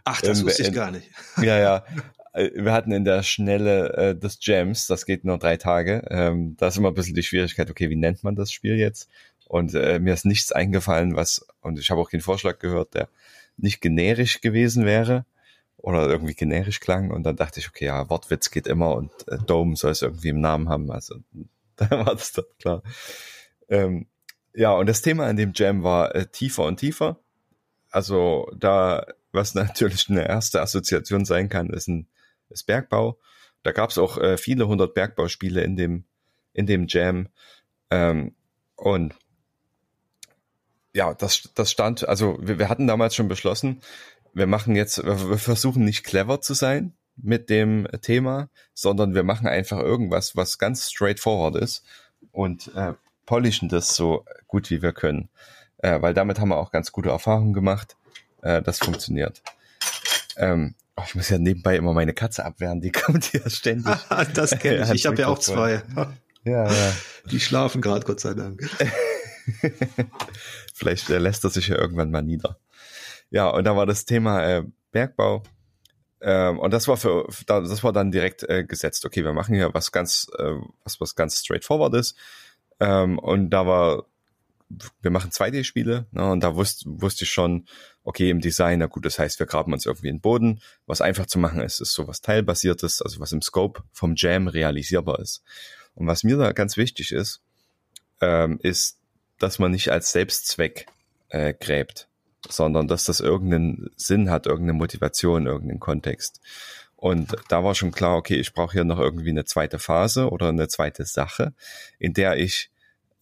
Ach, 0.03 0.21
das 0.21 0.39
ähm, 0.39 0.45
wusste 0.45 0.63
ich 0.63 0.73
gar 0.73 0.91
nicht. 0.91 1.09
Ja, 1.41 1.57
ja. 1.57 1.85
Äh, 2.33 2.51
wir 2.55 2.73
hatten 2.73 2.91
in 2.91 3.05
der 3.05 3.23
Schnelle 3.23 3.93
äh, 3.93 4.15
des 4.15 4.39
Jams, 4.41 4.87
das 4.87 5.05
geht 5.05 5.23
nur 5.23 5.37
drei 5.37 5.57
Tage, 5.57 6.05
ähm, 6.09 6.55
da 6.57 6.67
ist 6.67 6.77
immer 6.77 6.89
ein 6.89 6.93
bisschen 6.93 7.15
die 7.15 7.23
Schwierigkeit, 7.23 7.69
okay, 7.69 7.89
wie 7.89 7.95
nennt 7.95 8.23
man 8.23 8.35
das 8.35 8.51
Spiel 8.51 8.75
jetzt? 8.75 9.09
Und 9.49 9.73
äh, 9.73 9.97
mir 9.97 10.13
ist 10.13 10.25
nichts 10.25 10.51
eingefallen, 10.51 11.15
was, 11.15 11.43
und 11.61 11.79
ich 11.79 11.89
habe 11.89 11.99
auch 11.99 12.11
keinen 12.11 12.21
Vorschlag 12.21 12.59
gehört, 12.59 12.93
der 12.93 13.09
nicht 13.57 13.81
generisch 13.81 14.41
gewesen 14.41 14.85
wäre 14.85 15.25
oder 15.75 16.07
irgendwie 16.07 16.35
generisch 16.35 16.79
klang. 16.79 17.09
Und 17.09 17.23
dann 17.23 17.35
dachte 17.35 17.59
ich, 17.59 17.67
okay, 17.67 17.85
ja, 17.85 18.07
Wortwitz 18.11 18.51
geht 18.51 18.67
immer 18.67 18.95
und 18.95 19.11
äh, 19.27 19.39
Dome 19.39 19.75
soll 19.75 19.89
es 19.89 20.03
irgendwie 20.03 20.29
im 20.29 20.39
Namen 20.39 20.69
haben. 20.69 20.91
Also 20.91 21.15
da 21.77 21.89
war 21.89 22.15
das 22.15 22.31
dann 22.31 22.45
klar. 22.59 22.83
Ähm, 23.69 24.05
ja, 24.53 24.71
und 24.73 24.87
das 24.87 25.01
Thema 25.01 25.27
in 25.27 25.35
dem 25.35 25.53
Jam 25.55 25.81
war 25.81 26.13
äh, 26.13 26.27
tiefer 26.27 26.65
und 26.65 26.77
tiefer. 26.77 27.19
Also 27.89 28.51
da, 28.55 29.03
was 29.31 29.53
natürlich 29.55 30.11
eine 30.11 30.27
erste 30.27 30.61
Assoziation 30.61 31.25
sein 31.25 31.49
kann, 31.49 31.71
ist 31.71 31.87
ein 31.87 32.07
ist 32.49 32.67
Bergbau. 32.67 33.17
Da 33.63 33.71
gab 33.71 33.89
es 33.89 33.97
auch 33.97 34.19
äh, 34.19 34.37
viele 34.37 34.67
hundert 34.67 34.93
Bergbauspiele 34.93 35.63
in 35.63 35.75
dem 35.75 36.03
in 36.53 36.67
dem 36.67 36.85
Jam. 36.87 37.29
Ähm, 37.89 38.35
und 38.75 39.15
ja, 40.93 41.13
das, 41.13 41.49
das 41.55 41.71
stand, 41.71 42.07
also 42.07 42.37
wir, 42.41 42.59
wir 42.59 42.69
hatten 42.69 42.87
damals 42.87 43.15
schon 43.15 43.27
beschlossen, 43.27 43.81
wir 44.33 44.47
machen 44.47 44.75
jetzt, 44.75 45.03
wir 45.03 45.37
versuchen 45.37 45.83
nicht 45.83 46.03
clever 46.03 46.41
zu 46.41 46.53
sein 46.53 46.93
mit 47.15 47.49
dem 47.49 47.87
Thema, 48.01 48.49
sondern 48.73 49.13
wir 49.13 49.23
machen 49.23 49.47
einfach 49.47 49.79
irgendwas, 49.79 50.35
was 50.35 50.57
ganz 50.57 50.91
straightforward 50.91 51.55
ist 51.61 51.83
und 52.31 52.73
äh, 52.75 52.93
polischen 53.25 53.69
das 53.69 53.95
so 53.95 54.25
gut 54.47 54.69
wie 54.69 54.81
wir 54.81 54.93
können. 54.93 55.29
Äh, 55.77 56.01
weil 56.01 56.13
damit 56.13 56.39
haben 56.39 56.49
wir 56.49 56.57
auch 56.57 56.71
ganz 56.71 56.91
gute 56.91 57.09
Erfahrungen 57.09 57.53
gemacht. 57.53 57.95
Äh, 58.41 58.61
das 58.61 58.79
funktioniert. 58.79 59.41
Ähm, 60.37 60.75
oh, 60.95 61.03
ich 61.05 61.15
muss 61.15 61.29
ja 61.29 61.37
nebenbei 61.37 61.75
immer 61.75 61.93
meine 61.93 62.13
Katze 62.13 62.45
abwehren, 62.45 62.81
die 62.81 62.91
kommt 62.91 63.31
ja 63.33 63.49
ständig. 63.49 63.95
das 64.33 64.57
kenne 64.59 64.83
ich. 64.83 64.91
ich 64.91 65.05
habe 65.05 65.17
ja 65.17 65.27
auch 65.27 65.39
zwei. 65.39 65.81
Ja, 66.43 66.71
ja. 66.71 66.93
Die 67.29 67.39
schlafen 67.39 67.81
gerade, 67.81 68.05
Gott 68.05 68.19
sei 68.19 68.33
Dank. 68.33 68.61
Vielleicht 70.73 71.09
äh, 71.09 71.17
lässt 71.17 71.43
er 71.43 71.49
sich 71.49 71.67
ja 71.67 71.77
irgendwann 71.77 72.11
mal 72.11 72.21
nieder. 72.21 72.59
Ja, 73.31 73.49
und 73.49 73.63
da 73.65 73.75
war 73.75 73.85
das 73.85 74.05
Thema 74.05 74.43
äh, 74.43 74.63
Bergbau. 74.91 75.43
Ähm, 76.21 76.59
und 76.59 76.71
das 76.71 76.87
war 76.87 76.97
für, 76.97 77.27
das 77.45 77.83
war 77.83 77.93
dann 77.93 78.11
direkt 78.11 78.43
äh, 78.43 78.65
gesetzt. 78.65 79.05
Okay, 79.05 79.23
wir 79.23 79.33
machen 79.33 79.55
hier 79.55 79.73
was 79.73 79.91
ganz, 79.91 80.27
äh, 80.37 80.55
was, 80.83 80.99
was 80.99 81.15
ganz 81.15 81.39
straightforward 81.39 81.93
ist. 81.95 82.15
Ähm, 82.79 83.19
und 83.19 83.49
da 83.51 83.65
war, 83.65 84.05
wir 85.01 85.11
machen 85.11 85.31
2D-Spiele, 85.31 86.07
ne, 86.11 86.31
und 86.31 86.43
da 86.43 86.55
wusste, 86.55 86.85
wusste 86.87 87.23
ich 87.23 87.31
schon, 87.31 87.65
okay, 88.03 88.29
im 88.29 88.41
Design, 88.41 88.79
na 88.79 88.85
gut, 88.85 89.05
das 89.05 89.17
heißt, 89.17 89.39
wir 89.39 89.47
graben 89.47 89.73
uns 89.73 89.85
irgendwie 89.85 90.09
in 90.09 90.17
den 90.17 90.21
Boden. 90.21 90.61
Was 90.85 91.01
einfach 91.01 91.25
zu 91.25 91.39
machen 91.39 91.61
ist, 91.61 91.79
ist 91.79 91.93
sowas 91.93 92.21
teilbasiertes, 92.21 93.01
also 93.01 93.19
was 93.19 93.31
im 93.31 93.41
Scope 93.41 93.83
vom 93.91 94.13
Jam 94.15 94.47
realisierbar 94.47 95.19
ist. 95.19 95.43
Und 95.95 96.07
was 96.07 96.23
mir 96.23 96.37
da 96.37 96.51
ganz 96.51 96.77
wichtig 96.77 97.11
ist, 97.11 97.41
ähm, 98.21 98.59
ist, 98.61 98.98
dass 99.39 99.59
man 99.59 99.71
nicht 99.71 99.91
als 99.91 100.11
Selbstzweck 100.11 100.87
äh, 101.29 101.53
gräbt 101.53 102.09
sondern 102.47 102.87
dass 102.87 103.03
das 103.03 103.19
irgendeinen 103.19 103.89
Sinn 103.95 104.29
hat, 104.29 104.45
irgendeine 104.45 104.77
Motivation, 104.77 105.45
irgendeinen 105.45 105.79
Kontext. 105.79 106.39
Und 106.95 107.35
da 107.47 107.63
war 107.63 107.75
schon 107.75 107.91
klar, 107.91 108.17
okay, 108.17 108.35
ich 108.35 108.53
brauche 108.53 108.73
hier 108.73 108.83
noch 108.83 108.99
irgendwie 108.99 109.29
eine 109.29 109.45
zweite 109.45 109.79
Phase 109.79 110.29
oder 110.29 110.49
eine 110.49 110.67
zweite 110.67 111.05
Sache, 111.05 111.53
in 111.97 112.13
der 112.13 112.37
ich 112.37 112.71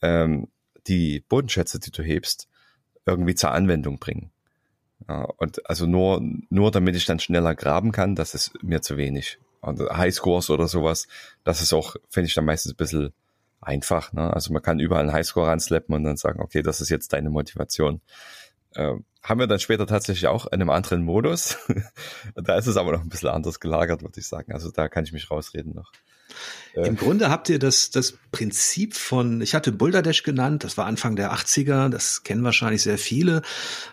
ähm, 0.02 0.48
die 0.88 1.24
Bodenschätze, 1.28 1.80
die 1.80 1.92
du 1.92 2.02
hebst, 2.04 2.48
irgendwie 3.06 3.36
zur 3.36 3.52
Anwendung 3.52 4.00
bringen. 4.00 4.32
Ja, 5.08 5.24
und 5.38 5.70
also 5.70 5.86
nur, 5.86 6.22
nur 6.50 6.72
damit 6.72 6.96
ich 6.96 7.06
dann 7.06 7.20
schneller 7.20 7.56
graben 7.56 7.92
kann, 7.92 8.16
das 8.16 8.34
ist 8.34 8.52
mir 8.64 8.82
zu 8.82 8.98
wenig. 8.98 9.38
Also 9.62 9.90
Highscores 9.90 10.50
oder 10.50 10.68
sowas, 10.68 11.08
das 11.44 11.62
ist 11.62 11.74
auch, 11.74 11.96
finde 12.10 12.28
ich 12.28 12.34
dann 12.34 12.46
meistens 12.46 12.74
ein 12.74 12.78
bisschen 12.78 13.14
einfach. 13.62 14.14
Ne? 14.14 14.34
Also 14.34 14.54
man 14.54 14.62
kann 14.62 14.80
überall 14.80 15.04
einen 15.04 15.14
Highscore 15.14 15.48
ranslappen 15.48 15.96
und 15.96 16.04
dann 16.04 16.18
sagen, 16.18 16.42
okay, 16.42 16.62
das 16.62 16.82
ist 16.82 16.90
jetzt 16.90 17.14
deine 17.14 17.30
Motivation. 17.30 18.02
Äh, 18.76 18.96
haben 19.24 19.40
wir 19.40 19.48
dann 19.48 19.60
später 19.60 19.88
tatsächlich 19.88 20.28
auch 20.28 20.46
in 20.46 20.54
einem 20.54 20.70
anderen 20.70 21.04
Modus. 21.04 21.58
da 22.36 22.56
ist 22.58 22.68
es 22.68 22.78
aber 22.78 22.94
noch 22.94 23.02
ein 23.02 23.10
bisschen 23.10 23.30
anders 23.30 23.60
gelagert, 23.60 24.02
würde 24.02 24.20
ich 24.20 24.28
sagen. 24.28 24.54
Also 24.54 24.72
da 24.72 24.88
kann 24.88 25.04
ich 25.04 25.12
mich 25.12 25.30
rausreden 25.30 25.74
noch. 25.74 25.92
Im 26.86 26.96
Grunde 26.96 27.30
habt 27.30 27.50
ihr 27.50 27.58
das, 27.58 27.90
das 27.90 28.18
Prinzip 28.32 28.94
von, 28.94 29.42
ich 29.42 29.56
hatte 29.56 29.72
Boulder 29.72 30.04
Dash 30.04 30.22
genannt, 30.22 30.64
das 30.64 30.78
war 30.78 30.86
Anfang 30.86 31.16
der 31.16 31.34
80er, 31.34 31.90
das 31.90 32.24
kennen 32.24 32.44
wahrscheinlich 32.44 32.84
sehr 32.84 33.00
viele 33.00 33.42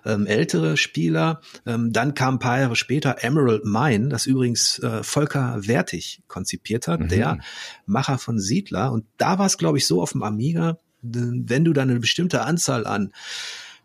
ähm, 0.05 0.27
ältere 0.27 0.77
Spieler. 0.77 1.41
Ähm, 1.65 1.93
dann 1.93 2.15
kam 2.15 2.35
ein 2.35 2.39
paar 2.41 2.61
Jahre 2.61 2.77
später 2.77 3.17
Emerald 3.23 3.65
Mine, 3.65 4.09
das 4.09 4.27
übrigens 4.27 4.79
äh, 4.81 5.03
Volker 5.03 5.67
Wertig 5.67 6.23
konzipiert 6.29 6.87
hat, 6.87 7.01
mhm. 7.01 7.09
der 7.09 7.39
Macher 7.87 8.19
von 8.19 8.39
Siedler. 8.39 8.93
Und 8.93 9.07
da 9.17 9.39
war 9.39 9.47
es, 9.47 9.57
glaube 9.57 9.79
ich, 9.79 9.87
so 9.87 10.03
auf 10.03 10.13
dem 10.13 10.23
Amiga, 10.23 10.79
wenn 11.01 11.65
du 11.65 11.73
dann 11.73 11.91
eine 11.91 12.01
bestimmte 12.01 12.43
Anzahl 12.43 12.87
an 12.87 13.13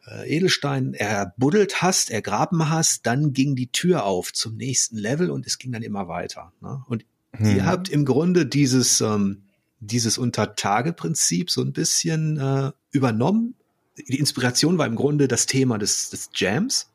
äh, 0.07 0.35
Edelstein 0.35 0.93
erbuddelt 0.93 1.81
hast, 1.81 2.11
ergraben 2.11 2.69
hast, 2.69 3.05
dann 3.05 3.33
ging 3.33 3.55
die 3.55 3.71
Tür 3.71 4.03
auf 4.03 4.33
zum 4.33 4.55
nächsten 4.55 4.97
Level 4.97 5.29
und 5.29 5.45
es 5.45 5.57
ging 5.57 5.71
dann 5.71 5.83
immer 5.83 6.07
weiter. 6.07 6.51
Ne? 6.61 6.83
Und 6.87 7.05
hm. 7.35 7.57
ihr 7.57 7.65
habt 7.65 7.89
im 7.89 8.05
Grunde 8.05 8.45
dieses, 8.45 9.01
ähm, 9.01 9.43
dieses 9.79 10.17
Untertage-Prinzip 10.17 11.49
so 11.49 11.61
ein 11.61 11.73
bisschen 11.73 12.37
äh, 12.37 12.71
übernommen. 12.91 13.55
Die 13.97 14.19
Inspiration 14.19 14.77
war 14.77 14.85
im 14.85 14.95
Grunde 14.95 15.27
das 15.27 15.45
Thema 15.45 15.77
des, 15.77 16.09
des 16.09 16.29
Jams 16.33 16.89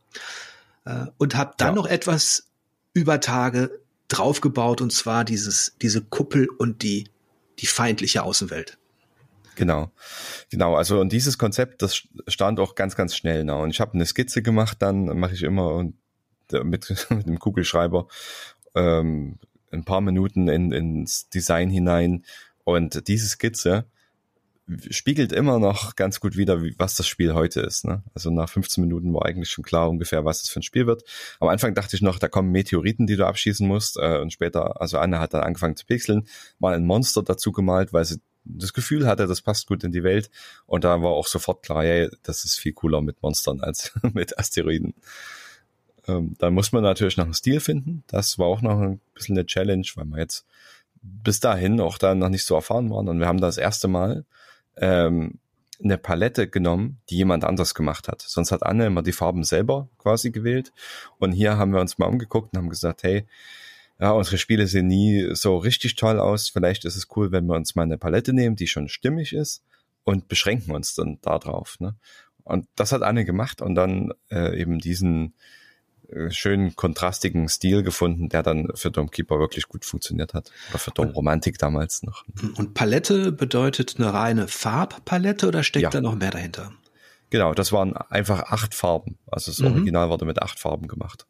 äh, 0.85 1.07
und 1.19 1.37
habt 1.37 1.61
dann 1.61 1.69
ja. 1.69 1.75
noch 1.75 1.87
etwas 1.87 2.47
über 2.93 3.21
Tage 3.21 3.81
draufgebaut 4.09 4.81
und 4.81 4.93
zwar 4.93 5.25
dieses, 5.25 5.77
diese 5.83 6.03
Kuppel 6.03 6.49
und 6.49 6.83
die, 6.83 7.09
die 7.59 7.67
feindliche 7.67 8.23
Außenwelt. 8.23 8.79
Genau, 9.57 9.91
genau. 10.51 10.75
Also 10.75 11.01
und 11.01 11.13
dieses 11.13 11.39
Konzept, 11.39 11.83
das 11.83 12.03
stand 12.27 12.59
auch 12.59 12.75
ganz, 12.75 12.97
ganz 12.97 13.15
schnell. 13.15 13.45
Ne? 13.45 13.57
Und 13.57 13.71
ich 13.71 13.81
habe 13.81 13.95
eine 13.95 14.07
Skizze 14.07 14.43
gemacht, 14.43 14.79
dann 14.81 15.19
mache 15.19 15.35
ich 15.35 15.43
immer 15.43 15.73
und 15.75 15.95
äh, 16.53 16.65
mit, 16.65 17.07
mit 17.11 17.27
dem 17.27 17.39
Kugelschreiber 17.39 18.09
ähm, 18.75 19.39
ein 19.75 19.85
paar 19.85 20.01
Minuten 20.01 20.49
in, 20.49 20.73
ins 20.73 21.29
Design 21.29 21.71
hinein. 21.71 22.25
Und 22.65 23.09
diese 23.09 23.29
Skizze 23.29 23.87
spiegelt 24.91 25.33
immer 25.33 25.59
noch 25.59 25.95
ganz 25.95 26.21
gut 26.21 26.37
wieder, 26.37 26.63
wie, 26.63 26.75
was 26.79 26.95
das 26.95 27.07
Spiel 27.07 27.35
heute 27.35 27.61
ist. 27.61 27.85
Ne? 27.85 28.03
Also 28.15 28.31
nach 28.31 28.49
15 28.49 28.83
Minuten 28.83 29.13
war 29.13 29.27
eigentlich 29.27 29.51
schon 29.51 29.65
klar 29.65 29.91
ungefähr, 29.91 30.25
was 30.25 30.43
es 30.43 30.49
für 30.49 30.61
ein 30.61 30.63
Spiel 30.63 30.87
wird. 30.87 31.05
Am 31.39 31.49
Anfang 31.49 31.75
dachte 31.75 31.97
ich 31.97 32.03
noch, 32.03 32.19
da 32.19 32.29
kommen 32.29 32.51
Meteoriten, 32.51 33.07
die 33.07 33.17
du 33.17 33.27
abschießen 33.27 33.67
musst. 33.67 33.99
Äh, 33.99 34.19
und 34.19 34.33
später, 34.33 34.81
also 34.81 34.99
Anne 34.99 35.21
hat 35.21 35.35
dann 35.35 35.43
angefangen 35.43 35.77
zu 35.77 35.85
pixeln, 35.85 36.27
mal 36.59 36.75
ein 36.75 36.87
Monster 36.87 37.23
dazu 37.23 37.53
gemalt, 37.53 37.93
weil 37.93 38.07
sie 38.07 38.21
das 38.45 38.73
Gefühl 38.73 39.07
hatte, 39.07 39.27
das 39.27 39.43
passt 39.43 39.67
gut 39.67 39.85
in 39.85 39.93
die 39.93 40.03
Welt. 40.03 40.31
Und 40.67 40.85
da 40.85 41.03
war 41.03 41.11
auch 41.11 41.27
sofort 41.27 41.63
klar, 41.63 41.85
ja, 41.85 42.09
das 42.23 42.45
ist 42.45 42.59
viel 42.59 42.73
cooler 42.73 43.03
mit 43.03 43.23
Monstern 43.23 43.61
als 43.61 43.93
mit 44.15 44.39
Asteroiden. 44.39 44.95
Ähm, 46.07 46.35
dann 46.39 46.55
muss 46.55 46.73
man 46.73 46.83
natürlich 46.83 47.17
noch 47.17 47.25
einen 47.25 47.35
Stil 47.35 47.61
finden. 47.61 48.05
Das 48.07 48.39
war 48.39 48.47
auch 48.47 48.63
noch 48.63 48.81
ein 48.81 49.01
bisschen 49.15 49.37
eine 49.37 49.47
Challenge, 49.47 49.87
weil 49.95 50.07
wir 50.07 50.19
jetzt 50.19 50.47
bis 51.03 51.41
dahin 51.41 51.81
auch 51.81 51.99
da 51.99 52.15
noch 52.15 52.29
nicht 52.29 52.45
so 52.45 52.55
erfahren 52.55 52.91
waren. 52.91 53.09
Und 53.09 53.19
wir 53.19 53.27
haben 53.27 53.41
das 53.41 53.59
erste 53.59 53.89
Mal 53.89 54.25
ähm, 54.77 55.39
eine 55.83 55.99
Palette 55.99 56.49
genommen, 56.49 57.01
die 57.11 57.17
jemand 57.17 57.45
anders 57.45 57.75
gemacht 57.75 58.09
hat. 58.09 58.23
Sonst 58.23 58.53
hat 58.53 58.63
Anne 58.63 58.87
immer 58.87 59.03
die 59.03 59.13
Farben 59.13 59.45
selber 59.45 59.89
quasi 59.99 60.31
gewählt. 60.31 60.73
Und 61.19 61.33
hier 61.33 61.57
haben 61.57 61.73
wir 61.73 61.81
uns 61.81 61.99
mal 61.99 62.07
umgeguckt 62.07 62.53
und 62.53 62.59
haben 62.59 62.69
gesagt, 62.69 63.03
hey, 63.03 63.27
ja, 64.01 64.11
unsere 64.11 64.39
Spiele 64.39 64.67
sehen 64.67 64.87
nie 64.87 65.35
so 65.35 65.57
richtig 65.57 65.95
toll 65.95 66.19
aus. 66.19 66.49
Vielleicht 66.49 66.85
ist 66.85 66.97
es 66.97 67.09
cool, 67.17 67.33
wenn 67.33 67.47
wir 67.47 67.55
uns 67.55 67.75
mal 67.75 67.83
eine 67.83 67.99
Palette 67.99 68.33
nehmen, 68.33 68.57
die 68.57 68.67
schon 68.67 68.89
stimmig 68.89 69.33
ist 69.33 69.63
und 70.05 70.29
beschränken 70.29 70.75
uns 70.75 70.95
dann 70.95 71.19
darauf. 71.23 71.79
Ne? 71.81 71.95
Und 72.43 72.67
das 72.77 72.93
hat 72.93 73.03
Anne 73.03 73.25
gemacht 73.25 73.63
und 73.63 73.75
dann 73.75 74.13
äh, 74.31 74.59
eben 74.61 74.79
diesen 74.79 75.35
schönen 76.31 76.77
kontrastigen 76.77 77.49
Stil 77.49 77.83
gefunden, 77.83 78.29
der 78.29 78.43
dann 78.43 78.69
für 78.75 78.91
Dom 78.91 79.11
Keeper 79.11 79.39
wirklich 79.39 79.69
gut 79.69 79.85
funktioniert 79.85 80.35
hat. 80.35 80.51
Oder 80.71 80.79
für 80.79 80.91
Dom 80.91 81.09
Romantik 81.11 81.59
damals 81.59 82.03
noch. 82.03 82.25
Und 82.57 82.75
Palette 82.75 83.33
bedeutet 83.33 83.97
eine 83.99 84.13
reine 84.13 84.49
Farbpalette 84.49 85.49
oder 85.49 85.63
steckt 85.63 85.83
ja. 85.83 85.91
da 85.91 86.01
noch 86.01 86.17
mehr 86.17 86.31
dahinter? 86.31 86.73
Genau, 87.31 87.55
das 87.55 87.73
waren 87.73 87.97
einfach 87.97 88.45
acht 88.45 88.75
Farben. 88.75 89.19
Also 89.27 89.51
das 89.51 89.59
mhm. 89.59 89.73
Original 89.73 90.09
wurde 90.09 90.25
mit 90.25 90.41
acht 90.41 90.59
Farben 90.59 90.87
gemacht. 90.87 91.27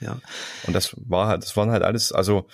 Ja. 0.00 0.20
Und 0.66 0.74
das 0.74 0.94
war 0.96 1.26
halt, 1.26 1.42
das 1.42 1.56
waren 1.56 1.70
halt 1.70 1.82
alles, 1.82 2.12
also 2.12 2.46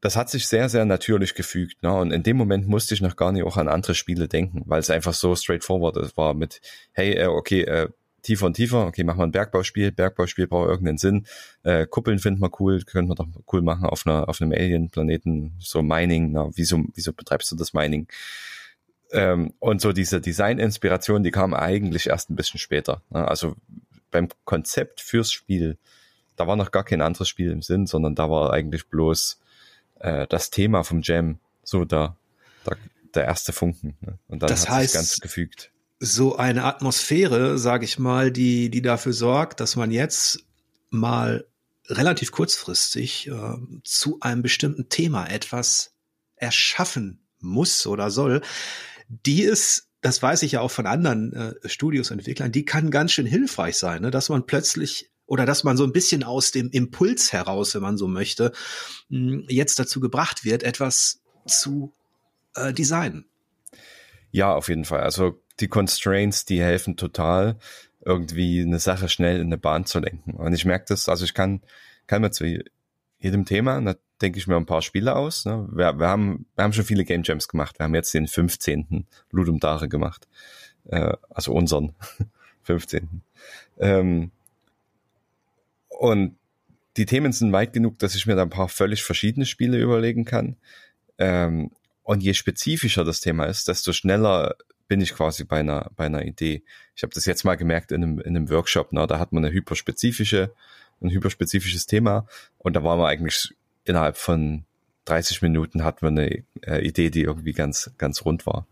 das 0.00 0.16
hat 0.16 0.30
sich 0.30 0.46
sehr, 0.46 0.68
sehr 0.68 0.84
natürlich 0.84 1.34
gefügt. 1.34 1.82
Ne? 1.82 1.92
Und 1.92 2.12
in 2.12 2.22
dem 2.22 2.36
Moment 2.36 2.68
musste 2.68 2.94
ich 2.94 3.00
noch 3.00 3.16
gar 3.16 3.32
nicht 3.32 3.44
auch 3.44 3.56
an 3.56 3.68
andere 3.68 3.94
Spiele 3.94 4.28
denken, 4.28 4.62
weil 4.66 4.80
es 4.80 4.90
einfach 4.90 5.14
so 5.14 5.34
straightforward 5.34 6.16
war 6.16 6.34
mit, 6.34 6.60
hey, 6.92 7.14
äh, 7.14 7.26
okay, 7.26 7.62
äh, 7.62 7.88
tiefer 8.26 8.46
und 8.46 8.54
tiefer, 8.54 8.86
okay, 8.86 9.04
machen 9.04 9.18
wir 9.18 9.24
ein 9.24 9.32
Bergbauspiel, 9.32 9.92
Bergbauspiel 9.92 10.46
braucht 10.46 10.68
irgendeinen 10.68 10.98
Sinn, 10.98 11.26
äh, 11.62 11.86
Kuppeln 11.86 12.18
finden 12.18 12.40
wir 12.40 12.50
cool, 12.60 12.82
könnten 12.82 13.10
wir 13.10 13.14
doch 13.14 13.28
cool 13.52 13.62
machen 13.62 13.86
auf 13.86 14.06
einer 14.06 14.28
auf 14.28 14.42
einem 14.42 14.52
Alien-Planeten, 14.52 15.54
so 15.58 15.82
Mining, 15.82 16.32
na, 16.32 16.50
wieso, 16.54 16.84
wieso 16.94 17.12
betreibst 17.12 17.50
du 17.52 17.56
das 17.56 17.72
Mining? 17.72 18.08
Ähm, 19.12 19.54
und 19.60 19.80
so 19.80 19.92
diese 19.92 20.20
Design-Inspiration, 20.20 21.22
die 21.22 21.30
kam 21.30 21.54
eigentlich 21.54 22.08
erst 22.08 22.28
ein 22.28 22.36
bisschen 22.36 22.58
später. 22.58 23.02
Ne? 23.10 23.26
Also 23.26 23.54
beim 24.10 24.28
Konzept 24.44 25.00
fürs 25.00 25.30
Spiel, 25.30 25.78
da 26.34 26.46
war 26.46 26.56
noch 26.56 26.72
gar 26.72 26.84
kein 26.84 27.00
anderes 27.00 27.28
Spiel 27.28 27.52
im 27.52 27.62
Sinn, 27.62 27.86
sondern 27.86 28.16
da 28.16 28.28
war 28.28 28.52
eigentlich 28.52 28.88
bloß 28.88 29.38
äh, 30.00 30.26
das 30.26 30.50
Thema 30.50 30.82
vom 30.82 31.00
Jam 31.02 31.38
so 31.62 31.84
da, 31.84 32.16
da 32.64 32.76
der 33.14 33.24
erste 33.24 33.52
Funken. 33.52 33.96
Ne? 34.00 34.18
Und 34.26 34.42
dann 34.42 34.48
das 34.48 34.68
hat 34.68 34.76
heißt, 34.76 34.92
sich 34.92 34.98
ganz 34.98 35.16
gefügt 35.18 35.70
so 35.98 36.36
eine 36.36 36.64
Atmosphäre, 36.64 37.58
sage 37.58 37.84
ich 37.84 37.98
mal, 37.98 38.30
die, 38.30 38.70
die 38.70 38.82
dafür 38.82 39.12
sorgt, 39.12 39.60
dass 39.60 39.76
man 39.76 39.90
jetzt 39.90 40.44
mal 40.90 41.46
relativ 41.88 42.32
kurzfristig 42.32 43.28
äh, 43.28 43.56
zu 43.84 44.18
einem 44.20 44.42
bestimmten 44.42 44.88
Thema 44.88 45.26
etwas 45.26 45.94
erschaffen 46.36 47.20
muss 47.38 47.86
oder 47.86 48.10
soll, 48.10 48.42
die 49.08 49.42
ist, 49.42 49.88
das 50.00 50.22
weiß 50.22 50.42
ich 50.42 50.52
ja 50.52 50.60
auch 50.60 50.70
von 50.70 50.86
anderen 50.86 51.32
äh, 51.32 51.68
Studios, 51.68 52.10
Entwicklern, 52.10 52.52
die 52.52 52.64
kann 52.64 52.90
ganz 52.90 53.12
schön 53.12 53.26
hilfreich 53.26 53.76
sein, 53.76 54.02
ne? 54.02 54.10
dass 54.10 54.28
man 54.28 54.46
plötzlich 54.46 55.10
oder 55.26 55.44
dass 55.44 55.64
man 55.64 55.76
so 55.76 55.84
ein 55.84 55.92
bisschen 55.92 56.22
aus 56.22 56.52
dem 56.52 56.70
Impuls 56.70 57.32
heraus, 57.32 57.74
wenn 57.74 57.82
man 57.82 57.96
so 57.96 58.06
möchte, 58.06 58.52
mh, 59.08 59.44
jetzt 59.48 59.78
dazu 59.78 59.98
gebracht 60.00 60.44
wird, 60.44 60.62
etwas 60.62 61.20
zu 61.46 61.92
äh, 62.54 62.72
designen. 62.72 63.26
Ja, 64.30 64.54
auf 64.54 64.68
jeden 64.68 64.84
Fall. 64.84 65.00
Also 65.00 65.40
die 65.60 65.68
Constraints, 65.68 66.44
die 66.44 66.60
helfen 66.60 66.96
total, 66.96 67.56
irgendwie 68.04 68.62
eine 68.62 68.78
Sache 68.78 69.08
schnell 69.08 69.36
in 69.36 69.48
eine 69.48 69.58
Bahn 69.58 69.84
zu 69.84 69.98
lenken. 69.98 70.32
Und 70.32 70.52
ich 70.52 70.64
merke 70.64 70.86
das, 70.88 71.08
also 71.08 71.24
ich 71.24 71.34
kann, 71.34 71.62
kann 72.06 72.22
mir 72.22 72.30
zu 72.30 72.62
jedem 73.18 73.44
Thema, 73.44 73.80
da 73.80 73.96
denke 74.22 74.38
ich 74.38 74.46
mir 74.46 74.56
ein 74.56 74.66
paar 74.66 74.82
Spiele 74.82 75.16
aus. 75.16 75.44
Ne? 75.44 75.68
Wir, 75.72 75.98
wir, 75.98 76.06
haben, 76.06 76.46
wir 76.54 76.64
haben 76.64 76.72
schon 76.72 76.84
viele 76.84 77.04
Game 77.04 77.22
Jams 77.24 77.48
gemacht. 77.48 77.78
Wir 77.78 77.84
haben 77.84 77.94
jetzt 77.94 78.14
den 78.14 78.26
15. 78.26 79.06
Ludum 79.30 79.60
Dare 79.60 79.88
gemacht. 79.88 80.28
Äh, 80.84 81.14
also 81.28 81.52
unseren 81.52 81.94
15. 82.62 83.22
Ähm, 83.78 84.30
und 85.88 86.36
die 86.96 87.06
Themen 87.06 87.32
sind 87.32 87.52
weit 87.52 87.72
genug, 87.72 87.98
dass 87.98 88.14
ich 88.14 88.26
mir 88.26 88.36
da 88.36 88.42
ein 88.42 88.50
paar 88.50 88.68
völlig 88.68 89.02
verschiedene 89.02 89.46
Spiele 89.46 89.78
überlegen 89.78 90.24
kann. 90.24 90.56
Ähm, 91.18 91.70
und 92.02 92.22
je 92.22 92.34
spezifischer 92.34 93.04
das 93.04 93.20
Thema 93.20 93.44
ist, 93.44 93.68
desto 93.68 93.92
schneller 93.92 94.54
bin 94.88 95.00
ich 95.00 95.14
quasi 95.14 95.44
bei 95.44 95.60
einer, 95.60 95.90
bei 95.96 96.06
einer 96.06 96.24
Idee. 96.24 96.62
Ich 96.94 97.02
habe 97.02 97.12
das 97.12 97.26
jetzt 97.26 97.44
mal 97.44 97.56
gemerkt 97.56 97.92
in 97.92 98.02
einem, 98.02 98.18
in 98.20 98.36
einem 98.36 98.50
Workshop, 98.50 98.92
ne? 98.92 99.06
da 99.06 99.18
hat 99.18 99.32
man 99.32 99.44
eine 99.44 99.54
hyperspezifische, 99.54 100.52
ein 101.00 101.10
hyperspezifisches 101.10 101.86
Thema 101.86 102.26
und 102.58 102.74
da 102.74 102.82
waren 102.82 102.98
wir 102.98 103.08
eigentlich 103.08 103.54
innerhalb 103.84 104.16
von 104.16 104.64
30 105.06 105.40
Minuten 105.42 105.84
hatten 105.84 106.02
wir 106.02 106.08
eine 106.08 106.44
äh, 106.66 106.86
Idee, 106.86 107.10
die 107.10 107.22
irgendwie 107.22 107.52
ganz, 107.52 107.90
ganz 107.96 108.24
rund 108.24 108.44
war. 108.46 108.66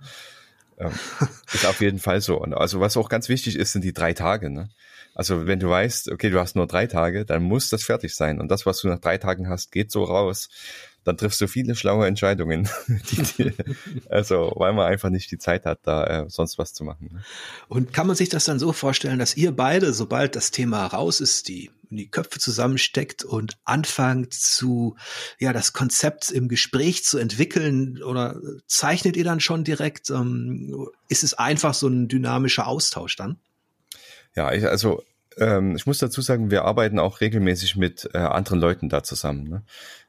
Ähm, 0.79 0.92
ist 1.53 1.66
auf 1.66 1.81
jeden 1.81 1.98
Fall 1.98 2.20
so. 2.20 2.40
Und 2.40 2.55
also 2.55 2.81
was 2.81 2.96
auch 2.96 3.09
ganz 3.09 3.29
wichtig 3.29 3.57
ist, 3.57 3.72
sind 3.72 3.85
die 3.85 3.92
drei 3.92 4.12
Tage. 4.12 4.50
Ne? 4.50 4.68
Also 5.14 5.46
wenn 5.46 5.61
du 5.61 5.68
weißt, 5.68 6.11
okay, 6.11 6.31
du 6.31 6.40
hast 6.40 6.57
nur 6.57 6.66
drei 6.66 6.87
Tage, 6.87 7.24
dann 7.24 7.44
muss 7.44 7.68
das 7.68 7.85
fertig 7.85 8.14
sein. 8.14 8.40
Und 8.40 8.50
das, 8.50 8.66
was 8.66 8.81
du 8.81 8.88
nach 8.88 8.98
drei 8.98 9.16
Tagen 9.18 9.48
hast, 9.48 9.70
geht 9.70 9.92
so 9.92 10.03
raus 10.03 10.48
dann 11.05 11.17
triffst 11.17 11.40
du 11.40 11.47
viele 11.47 11.75
schlaue 11.75 12.07
Entscheidungen, 12.07 12.69
die, 12.88 13.23
die, 13.23 13.53
also 14.09 14.53
weil 14.57 14.73
man 14.73 14.87
einfach 14.87 15.11
nicht 15.11 15.31
die 15.31 15.38
Zeit 15.38 15.67
hat, 15.67 15.81
da 15.83 16.05
äh, 16.05 16.25
sonst 16.29 16.59
was 16.59 16.73
zu 16.73 16.85
machen. 16.85 17.11
Ne? 17.12 17.23
Und 17.69 17.93
kann 17.93 18.07
man 18.07 18.17
sich 18.17 18.29
das 18.29 18.45
dann 18.45 18.59
so 18.59 18.73
vorstellen, 18.73 19.19
dass 19.19 19.37
ihr 19.37 19.53
beide, 19.53 19.93
sobald 19.93 20.35
das 20.37 20.51
Thema 20.51 20.87
raus 20.87 21.21
ist, 21.21 21.49
die 21.49 21.71
die 21.97 22.09
Köpfe 22.09 22.38
zusammensteckt 22.38 23.25
und 23.25 23.57
anfangt 23.64 24.35
zu, 24.35 24.97
ja, 25.38 25.53
das 25.53 25.73
Konzept 25.73 26.31
im 26.31 26.49
Gespräch 26.49 27.05
zu 27.05 27.19
entwickeln 27.19 28.03
oder 28.03 28.40
zeichnet 28.67 29.17
ihr 29.17 29.25
dann 29.25 29.40
schon 29.40 29.64
direkt? 29.64 30.11
Ähm, 30.11 30.88
ist 31.09 31.25
es 31.25 31.35
einfach 31.35 31.75
so 31.75 31.88
ein 31.88 32.09
dynamischer 32.09 32.67
Austausch 32.67 33.17
dann? 33.17 33.38
Ja, 34.35 34.53
ich, 34.53 34.67
also 34.67 35.03
ähm, 35.37 35.77
ich 35.77 35.87
muss 35.87 35.99
dazu 35.99 36.21
sagen, 36.21 36.51
wir 36.51 36.64
arbeiten 36.64 36.99
auch 36.99 37.21
regelmäßig 37.21 37.77
mit 37.77 38.09
äh, 38.14 38.19
anderen 38.19 38.61
Leuten 38.61 38.88
da 38.88 39.03
zusammen. 39.03 39.64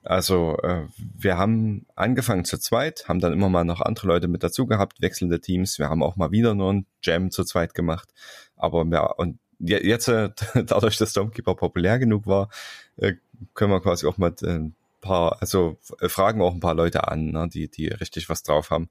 Also 0.06 0.58
äh, 0.60 0.88
wir 0.98 1.38
haben 1.38 1.86
angefangen 1.96 2.46
zu 2.46 2.58
zweit, 2.60 3.08
haben 3.08 3.20
dann 3.20 3.34
immer 3.34 3.50
mal 3.50 3.64
noch 3.64 3.82
andere 3.82 4.08
Leute 4.08 4.28
mit 4.28 4.44
dazu 4.44 4.68
gehabt, 4.68 5.02
wechselnde 5.02 5.42
Teams. 5.42 5.80
Wir 5.80 5.90
haben 5.90 6.04
auch 6.04 6.16
mal 6.16 6.32
wieder 6.32 6.54
nur 6.54 6.72
ein 6.72 6.86
Jam 7.02 7.32
zu 7.32 7.44
zweit 7.44 7.74
gemacht. 7.74 8.10
Aber 8.56 8.86
ja, 8.92 9.06
und 9.06 9.40
jetzt, 9.60 10.08
äh, 10.08 10.30
dadurch, 10.54 10.98
dass 10.98 11.12
Stormkeeper 11.12 11.56
populär 11.56 12.00
genug 12.00 12.28
war, 12.28 12.50
äh, 12.98 13.14
können 13.54 13.72
wir 13.72 13.82
quasi 13.82 14.06
auch 14.06 14.18
mal 14.18 14.34
ein 14.44 14.76
paar, 15.02 15.42
also 15.42 15.78
äh, 16.00 16.10
fragen 16.10 16.42
auch 16.42 16.54
ein 16.54 16.60
paar 16.60 16.76
Leute 16.76 17.08
an, 17.08 17.32
ne, 17.32 17.50
die, 17.52 17.70
die 17.70 17.88
richtig 17.88 18.30
was 18.30 18.44
drauf 18.44 18.70
haben, 18.70 18.90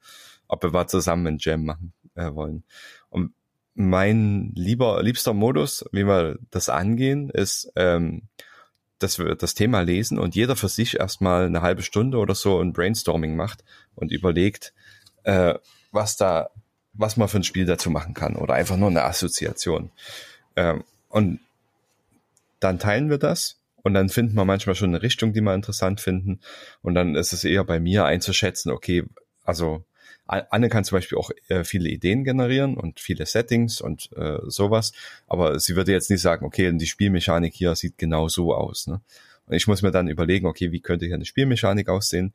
ob 0.48 0.62
wir 0.62 0.70
mal 0.70 0.86
zusammen 0.88 1.26
ein 1.26 1.38
Jam 1.38 1.64
machen 1.64 1.92
äh, 2.14 2.32
wollen. 2.34 2.64
Und 3.08 3.32
mein 3.74 4.52
lieber, 4.54 5.02
liebster 5.02 5.32
Modus, 5.32 5.84
wie 5.92 6.06
wir 6.06 6.38
das 6.50 6.68
angehen, 6.68 7.30
ist, 7.30 7.72
ähm, 7.76 8.22
dass 9.04 9.18
wir 9.18 9.34
das 9.34 9.54
Thema 9.54 9.82
lesen 9.82 10.18
und 10.18 10.34
jeder 10.34 10.56
für 10.56 10.68
sich 10.68 10.98
erstmal 10.98 11.46
eine 11.46 11.60
halbe 11.60 11.82
Stunde 11.82 12.16
oder 12.18 12.34
so 12.34 12.58
ein 12.60 12.72
Brainstorming 12.72 13.36
macht 13.36 13.62
und 13.94 14.10
überlegt, 14.10 14.72
äh, 15.24 15.54
was 15.92 16.16
da, 16.16 16.50
was 16.94 17.16
man 17.16 17.28
für 17.28 17.38
ein 17.38 17.44
Spiel 17.44 17.66
dazu 17.66 17.90
machen 17.90 18.14
kann 18.14 18.34
oder 18.34 18.54
einfach 18.54 18.78
nur 18.78 18.88
eine 18.88 19.04
Assoziation. 19.04 19.90
Ähm, 20.56 20.84
und 21.08 21.40
dann 22.60 22.78
teilen 22.78 23.10
wir 23.10 23.18
das 23.18 23.60
und 23.82 23.92
dann 23.92 24.08
finden 24.08 24.34
wir 24.34 24.46
manchmal 24.46 24.74
schon 24.74 24.88
eine 24.88 25.02
Richtung, 25.02 25.34
die 25.34 25.42
wir 25.42 25.54
interessant 25.54 26.00
finden 26.00 26.40
und 26.80 26.94
dann 26.94 27.14
ist 27.14 27.34
es 27.34 27.44
eher 27.44 27.64
bei 27.64 27.78
mir 27.78 28.06
einzuschätzen, 28.06 28.72
okay, 28.72 29.04
also 29.44 29.84
Anne 30.26 30.68
kann 30.68 30.84
zum 30.84 30.96
Beispiel 30.96 31.18
auch 31.18 31.30
äh, 31.48 31.64
viele 31.64 31.90
Ideen 31.90 32.24
generieren 32.24 32.76
und 32.76 32.98
viele 32.98 33.26
Settings 33.26 33.80
und 33.80 34.10
äh, 34.16 34.38
sowas, 34.46 34.92
aber 35.26 35.60
sie 35.60 35.76
würde 35.76 35.92
jetzt 35.92 36.10
nicht 36.10 36.22
sagen, 36.22 36.46
okay, 36.46 36.72
die 36.72 36.86
Spielmechanik 36.86 37.54
hier 37.54 37.74
sieht 37.74 37.98
genau 37.98 38.28
so 38.28 38.54
aus. 38.54 38.86
Ne? 38.86 39.00
Und 39.46 39.54
ich 39.54 39.66
muss 39.66 39.82
mir 39.82 39.90
dann 39.90 40.08
überlegen, 40.08 40.46
okay, 40.46 40.72
wie 40.72 40.80
könnte 40.80 41.04
hier 41.04 41.14
eine 41.14 41.26
Spielmechanik 41.26 41.88
aussehen? 41.88 42.32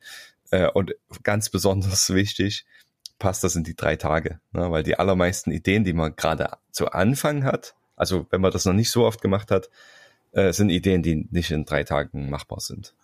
Äh, 0.50 0.68
und 0.68 0.94
ganz 1.22 1.50
besonders 1.50 2.10
wichtig, 2.14 2.64
passt 3.18 3.42
das 3.44 3.56
in 3.56 3.64
die 3.64 3.76
drei 3.76 3.96
Tage, 3.96 4.40
ne? 4.52 4.70
weil 4.70 4.82
die 4.82 4.98
allermeisten 4.98 5.50
Ideen, 5.50 5.84
die 5.84 5.92
man 5.92 6.14
gerade 6.14 6.50
zu 6.70 6.90
Anfang 6.90 7.44
hat, 7.44 7.74
also 7.96 8.26
wenn 8.30 8.40
man 8.40 8.52
das 8.52 8.64
noch 8.64 8.72
nicht 8.72 8.90
so 8.90 9.04
oft 9.04 9.20
gemacht 9.20 9.50
hat, 9.50 9.68
äh, 10.32 10.52
sind 10.52 10.70
Ideen, 10.70 11.02
die 11.02 11.26
nicht 11.30 11.50
in 11.50 11.64
drei 11.64 11.82
Tagen 11.82 12.30
machbar 12.30 12.60
sind. 12.60 12.94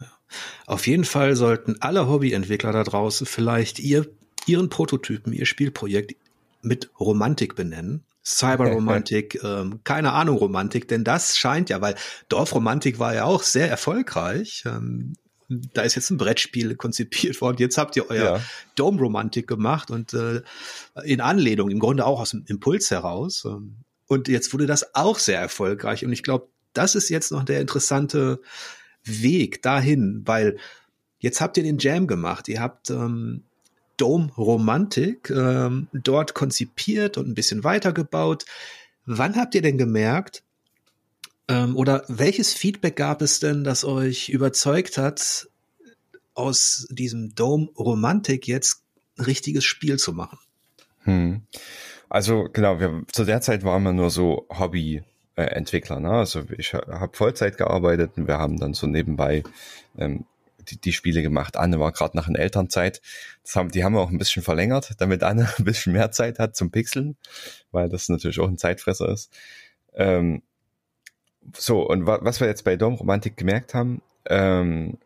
Auf 0.66 0.86
jeden 0.86 1.04
Fall 1.04 1.34
sollten 1.34 1.76
alle 1.80 2.08
Hobbyentwickler 2.08 2.72
da 2.72 2.84
draußen 2.84 3.26
vielleicht 3.26 3.80
ihr 3.80 4.06
ihren 4.46 4.68
Prototypen, 4.68 5.32
ihr 5.32 5.46
Spielprojekt 5.46 6.16
mit 6.62 6.90
Romantik 6.98 7.54
benennen. 7.54 8.04
Cyberromantik, 8.24 9.40
ähm, 9.44 9.80
keine 9.84 10.12
Ahnung 10.12 10.38
Romantik, 10.38 10.88
denn 10.88 11.04
das 11.04 11.38
scheint 11.38 11.70
ja, 11.70 11.80
weil 11.80 11.94
Dorfromantik 12.28 12.98
war 12.98 13.14
ja 13.14 13.24
auch 13.24 13.42
sehr 13.42 13.70
erfolgreich. 13.70 14.64
Ähm, 14.66 15.14
da 15.48 15.82
ist 15.82 15.94
jetzt 15.94 16.10
ein 16.10 16.16
Brettspiel 16.16 16.74
konzipiert 16.74 17.40
worden. 17.40 17.58
Jetzt 17.58 17.78
habt 17.78 17.94
ihr 17.96 18.10
euer 18.10 18.36
ja. 18.36 18.40
Dome-Romantik 18.74 19.46
gemacht 19.46 19.90
und 19.90 20.12
äh, 20.12 20.42
in 21.04 21.20
Anlehnung, 21.20 21.70
im 21.70 21.78
Grunde 21.78 22.04
auch 22.04 22.20
aus 22.20 22.30
dem 22.30 22.44
Impuls 22.48 22.90
heraus. 22.90 23.44
Ähm, 23.44 23.76
und 24.08 24.28
jetzt 24.28 24.52
wurde 24.52 24.66
das 24.66 24.94
auch 24.94 25.18
sehr 25.18 25.40
erfolgreich. 25.40 26.04
Und 26.04 26.12
ich 26.12 26.22
glaube, 26.22 26.48
das 26.72 26.94
ist 26.94 27.08
jetzt 27.08 27.32
noch 27.32 27.44
der 27.44 27.60
interessante 27.60 28.40
Weg 29.04 29.62
dahin, 29.62 30.22
weil 30.24 30.58
jetzt 31.18 31.40
habt 31.40 31.56
ihr 31.56 31.62
den 31.62 31.78
Jam 31.78 32.06
gemacht. 32.06 32.48
Ihr 32.48 32.60
habt 32.60 32.90
ähm, 32.90 33.44
Dome 33.96 34.30
Romantik 34.36 35.30
ähm, 35.30 35.88
dort 35.92 36.34
konzipiert 36.34 37.16
und 37.16 37.28
ein 37.28 37.34
bisschen 37.34 37.64
weitergebaut. 37.64 38.44
Wann 39.04 39.36
habt 39.36 39.54
ihr 39.54 39.62
denn 39.62 39.78
gemerkt, 39.78 40.42
ähm, 41.48 41.76
oder 41.76 42.04
welches 42.08 42.52
Feedback 42.52 42.96
gab 42.96 43.22
es 43.22 43.40
denn, 43.40 43.64
das 43.64 43.84
euch 43.84 44.28
überzeugt 44.28 44.98
hat, 44.98 45.48
aus 46.34 46.86
diesem 46.90 47.34
Dome 47.34 47.68
Romantik 47.78 48.46
jetzt 48.46 48.82
ein 49.16 49.24
richtiges 49.24 49.64
Spiel 49.64 49.98
zu 49.98 50.12
machen? 50.12 50.38
Hm. 51.04 51.42
Also 52.08 52.48
genau, 52.52 52.80
wir, 52.80 53.02
zu 53.12 53.24
der 53.24 53.40
Zeit 53.40 53.64
waren 53.64 53.82
wir 53.82 53.92
nur 53.92 54.10
so 54.10 54.46
Hobby-Entwickler. 54.50 56.00
Ne? 56.00 56.10
Also 56.10 56.42
ich 56.56 56.74
habe 56.74 57.16
Vollzeit 57.16 57.56
gearbeitet 57.58 58.12
und 58.16 58.26
wir 58.26 58.38
haben 58.38 58.58
dann 58.58 58.74
so 58.74 58.86
nebenbei 58.86 59.42
ähm, 59.98 60.24
die, 60.70 60.80
die 60.80 60.92
Spiele 60.92 61.22
gemacht. 61.22 61.56
Anne 61.56 61.80
war 61.80 61.92
gerade 61.92 62.16
nach 62.16 62.28
einer 62.28 62.38
Elternzeit. 62.38 63.00
Das 63.42 63.56
haben, 63.56 63.70
die 63.70 63.84
haben 63.84 63.94
wir 63.94 64.00
auch 64.00 64.10
ein 64.10 64.18
bisschen 64.18 64.42
verlängert, 64.42 64.92
damit 64.98 65.22
Anne 65.22 65.48
ein 65.58 65.64
bisschen 65.64 65.92
mehr 65.92 66.10
Zeit 66.10 66.38
hat 66.38 66.56
zum 66.56 66.70
Pixeln, 66.70 67.16
weil 67.70 67.88
das 67.88 68.08
natürlich 68.08 68.40
auch 68.40 68.48
ein 68.48 68.58
Zeitfresser 68.58 69.08
ist. 69.08 69.32
Ähm, 69.94 70.42
so, 71.56 71.88
und 71.88 72.06
wa 72.06 72.18
was 72.22 72.40
wir 72.40 72.48
jetzt 72.48 72.64
bei 72.64 72.76
Dom 72.76 72.94
Romantik 72.94 73.36
gemerkt 73.36 73.74
haben, 73.74 74.02
ähm, 74.28 74.98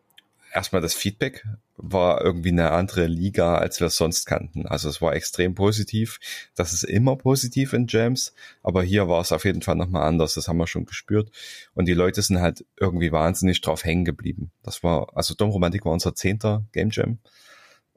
erstmal 0.53 0.81
das 0.81 0.93
Feedback 0.93 1.45
war 1.81 2.23
irgendwie 2.23 2.49
eine 2.49 2.71
andere 2.71 3.07
Liga, 3.07 3.55
als 3.55 3.79
wir 3.79 3.87
es 3.87 3.97
sonst 3.97 4.25
kannten. 4.25 4.65
Also 4.67 4.89
es 4.89 5.01
war 5.01 5.13
extrem 5.13 5.55
positiv. 5.55 6.19
Das 6.55 6.73
ist 6.73 6.83
immer 6.83 7.15
positiv 7.15 7.73
in 7.73 7.87
Jams, 7.87 8.33
aber 8.63 8.83
hier 8.83 9.07
war 9.07 9.21
es 9.21 9.31
auf 9.31 9.45
jeden 9.45 9.61
Fall 9.61 9.75
nochmal 9.75 10.07
anders. 10.07 10.35
Das 10.35 10.47
haben 10.47 10.57
wir 10.57 10.67
schon 10.67 10.85
gespürt. 10.85 11.31
Und 11.73 11.85
die 11.85 11.93
Leute 11.93 12.21
sind 12.21 12.39
halt 12.39 12.65
irgendwie 12.79 13.11
wahnsinnig 13.11 13.61
drauf 13.61 13.83
hängen 13.83 14.05
geblieben. 14.05 14.51
Das 14.63 14.83
war, 14.83 15.15
also 15.15 15.33
Dom 15.33 15.49
Romantik 15.49 15.85
war 15.85 15.91
unser 15.91 16.15
zehnter 16.15 16.65
Game 16.71 16.89
Jam. 16.91 17.19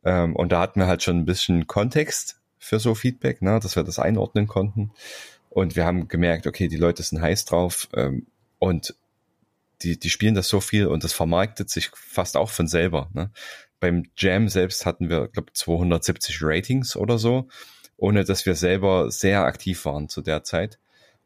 Ähm, 0.04 0.34
und 0.34 0.52
da 0.52 0.60
hatten 0.60 0.80
wir 0.80 0.86
halt 0.86 1.02
schon 1.02 1.18
ein 1.18 1.26
bisschen 1.26 1.66
Kontext 1.66 2.40
für 2.58 2.80
so 2.80 2.94
Feedback, 2.94 3.42
ne, 3.42 3.60
dass 3.60 3.76
wir 3.76 3.82
das 3.82 3.98
einordnen 3.98 4.46
konnten. 4.46 4.92
Und 5.50 5.76
wir 5.76 5.84
haben 5.84 6.08
gemerkt, 6.08 6.46
okay, 6.46 6.68
die 6.68 6.76
Leute 6.76 7.02
sind 7.02 7.20
heiß 7.20 7.44
drauf. 7.44 7.88
Ähm, 7.94 8.26
und 8.58 8.94
die, 9.82 9.98
die 9.98 10.10
spielen 10.10 10.34
das 10.34 10.48
so 10.48 10.60
viel 10.60 10.86
und 10.86 11.04
das 11.04 11.12
vermarktet 11.12 11.70
sich 11.70 11.90
fast 11.94 12.36
auch 12.36 12.50
von 12.50 12.66
selber. 12.66 13.10
Ne? 13.12 13.30
Beim 13.80 14.04
Jam 14.16 14.48
selbst 14.48 14.86
hatten 14.86 15.08
wir, 15.08 15.28
glaube 15.28 15.52
270 15.52 16.38
Ratings 16.40 16.96
oder 16.96 17.18
so, 17.18 17.48
ohne 17.96 18.24
dass 18.24 18.46
wir 18.46 18.54
selber 18.54 19.10
sehr 19.10 19.44
aktiv 19.44 19.84
waren 19.84 20.08
zu 20.08 20.22
der 20.22 20.42
Zeit. 20.42 20.78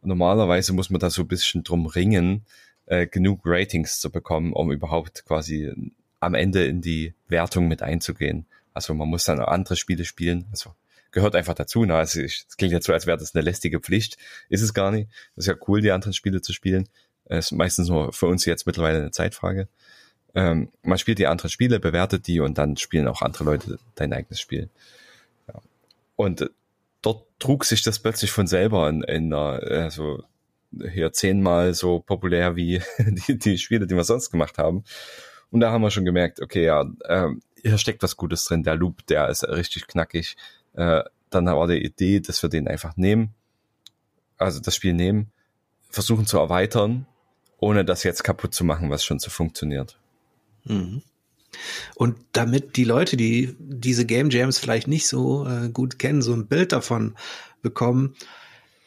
Normalerweise 0.02 0.72
muss 0.72 0.90
man 0.90 1.00
da 1.00 1.10
so 1.10 1.22
ein 1.22 1.28
bisschen 1.28 1.64
drum 1.64 1.86
ringen, 1.86 2.44
äh, 2.86 3.06
genug 3.06 3.42
Ratings 3.44 4.00
zu 4.00 4.10
bekommen, 4.10 4.52
um 4.52 4.72
überhaupt 4.72 5.24
quasi 5.24 5.72
am 6.20 6.34
Ende 6.34 6.64
in 6.66 6.80
die 6.80 7.14
Wertung 7.28 7.68
mit 7.68 7.82
einzugehen. 7.82 8.46
Also 8.74 8.94
man 8.94 9.08
muss 9.08 9.24
dann 9.24 9.40
andere 9.40 9.76
Spiele 9.76 10.04
spielen. 10.04 10.46
Also 10.50 10.74
gehört 11.10 11.34
einfach 11.34 11.54
dazu. 11.54 11.84
Ne? 11.84 11.94
Also 11.94 12.20
es 12.20 12.46
klingt 12.56 12.72
jetzt 12.72 12.86
so, 12.86 12.92
als 12.92 13.06
wäre 13.06 13.18
das 13.18 13.34
eine 13.34 13.42
lästige 13.42 13.80
Pflicht. 13.80 14.18
Ist 14.48 14.62
es 14.62 14.74
gar 14.74 14.90
nicht. 14.90 15.10
Das 15.34 15.44
ist 15.44 15.48
ja 15.48 15.54
cool, 15.66 15.80
die 15.80 15.90
anderen 15.90 16.12
Spiele 16.12 16.40
zu 16.40 16.52
spielen. 16.52 16.88
Ist 17.26 17.52
meistens 17.52 17.88
nur 17.88 18.12
für 18.12 18.26
uns 18.26 18.44
jetzt 18.44 18.66
mittlerweile 18.66 18.98
eine 18.98 19.10
Zeitfrage. 19.10 19.68
Ähm, 20.38 20.68
man 20.82 20.98
spielt 20.98 21.18
die 21.18 21.26
anderen 21.26 21.50
Spiele, 21.50 21.80
bewertet 21.80 22.28
die 22.28 22.38
und 22.38 22.58
dann 22.58 22.76
spielen 22.76 23.08
auch 23.08 23.22
andere 23.22 23.44
Leute 23.44 23.78
dein 23.96 24.12
eigenes 24.12 24.40
Spiel. 24.40 24.68
Ja. 25.48 25.60
Und 26.14 26.50
dort 27.02 27.26
trug 27.40 27.64
sich 27.64 27.82
das 27.82 27.98
plötzlich 27.98 28.30
von 28.30 28.46
selber 28.46 28.88
in, 28.88 29.02
in 29.02 29.32
einer, 29.32 29.60
also 29.62 30.22
hier 30.92 31.12
zehnmal 31.12 31.74
so 31.74 32.00
populär 32.00 32.56
wie 32.56 32.80
die, 32.98 33.38
die 33.38 33.58
Spiele, 33.58 33.86
die 33.86 33.96
wir 33.96 34.04
sonst 34.04 34.30
gemacht 34.30 34.58
haben. 34.58 34.84
Und 35.50 35.60
da 35.60 35.72
haben 35.72 35.82
wir 35.82 35.90
schon 35.90 36.04
gemerkt, 36.04 36.40
okay, 36.40 36.66
ja, 36.66 36.84
äh, 37.04 37.28
hier 37.60 37.78
steckt 37.78 38.02
was 38.02 38.16
Gutes 38.16 38.44
drin. 38.44 38.62
Der 38.62 38.76
Loop, 38.76 39.06
der 39.06 39.28
ist 39.30 39.44
richtig 39.44 39.86
knackig. 39.86 40.36
Äh, 40.74 41.02
dann 41.30 41.46
war 41.46 41.66
die 41.66 41.82
Idee, 41.82 42.20
dass 42.20 42.42
wir 42.42 42.50
den 42.50 42.68
einfach 42.68 42.96
nehmen, 42.96 43.34
also 44.36 44.60
das 44.60 44.76
Spiel 44.76 44.92
nehmen, 44.92 45.32
versuchen 45.90 46.26
zu 46.26 46.38
erweitern 46.38 47.06
ohne 47.58 47.84
das 47.84 48.04
jetzt 48.04 48.24
kaputt 48.24 48.54
zu 48.54 48.64
machen, 48.64 48.90
was 48.90 49.04
schon 49.04 49.18
so 49.18 49.30
funktioniert. 49.30 49.98
Mhm. 50.68 51.02
Und 51.94 52.16
damit 52.32 52.76
die 52.76 52.84
Leute, 52.84 53.16
die 53.16 53.56
diese 53.58 54.06
Game 54.06 54.30
Jams 54.30 54.58
vielleicht 54.58 54.86
nicht 54.86 55.08
so 55.08 55.46
äh, 55.46 55.70
gut 55.70 55.98
kennen, 55.98 56.22
so 56.22 56.32
ein 56.32 56.46
Bild 56.46 56.72
davon 56.72 57.16
bekommen, 57.62 58.14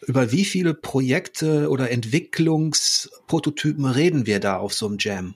über 0.01 0.31
wie 0.31 0.45
viele 0.45 0.73
Projekte 0.73 1.69
oder 1.69 1.91
Entwicklungsprototypen 1.91 3.85
reden 3.85 4.25
wir 4.25 4.39
da 4.39 4.57
auf 4.57 4.73
so 4.73 4.87
einem 4.87 4.97
Jam? 4.99 5.35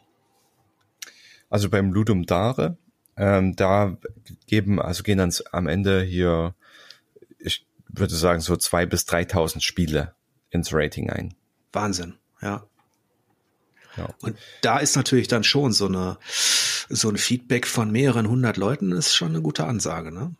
Also 1.49 1.69
beim 1.69 1.93
Ludum 1.93 2.25
Dare, 2.25 2.77
ähm, 3.17 3.55
da 3.55 3.97
geben, 4.47 4.81
also 4.81 5.03
gehen 5.03 5.19
dann 5.19 5.31
am 5.51 5.67
Ende 5.67 6.01
hier, 6.01 6.55
ich 7.38 7.67
würde 7.88 8.15
sagen, 8.15 8.41
so 8.41 8.55
zwei 8.58 8.86
bis 8.86 9.03
3.000 9.03 9.62
Spiele 9.62 10.15
ins 10.49 10.73
Rating 10.73 11.10
ein. 11.10 11.36
Wahnsinn, 11.71 12.15
ja. 12.41 12.65
Ja. 13.97 14.10
Und 14.21 14.38
da 14.62 14.79
ist 14.79 14.95
natürlich 14.95 15.27
dann 15.27 15.43
schon 15.43 15.71
so 15.71 15.88
eine, 15.88 16.17
so 16.89 17.10
ein 17.10 17.17
Feedback 17.17 17.67
von 17.67 17.91
mehreren 17.91 18.29
hundert 18.29 18.58
Leuten 18.58 18.91
ist 18.91 19.15
schon 19.15 19.29
eine 19.29 19.41
gute 19.41 19.65
Ansage, 19.65 20.12
ne? 20.12 20.34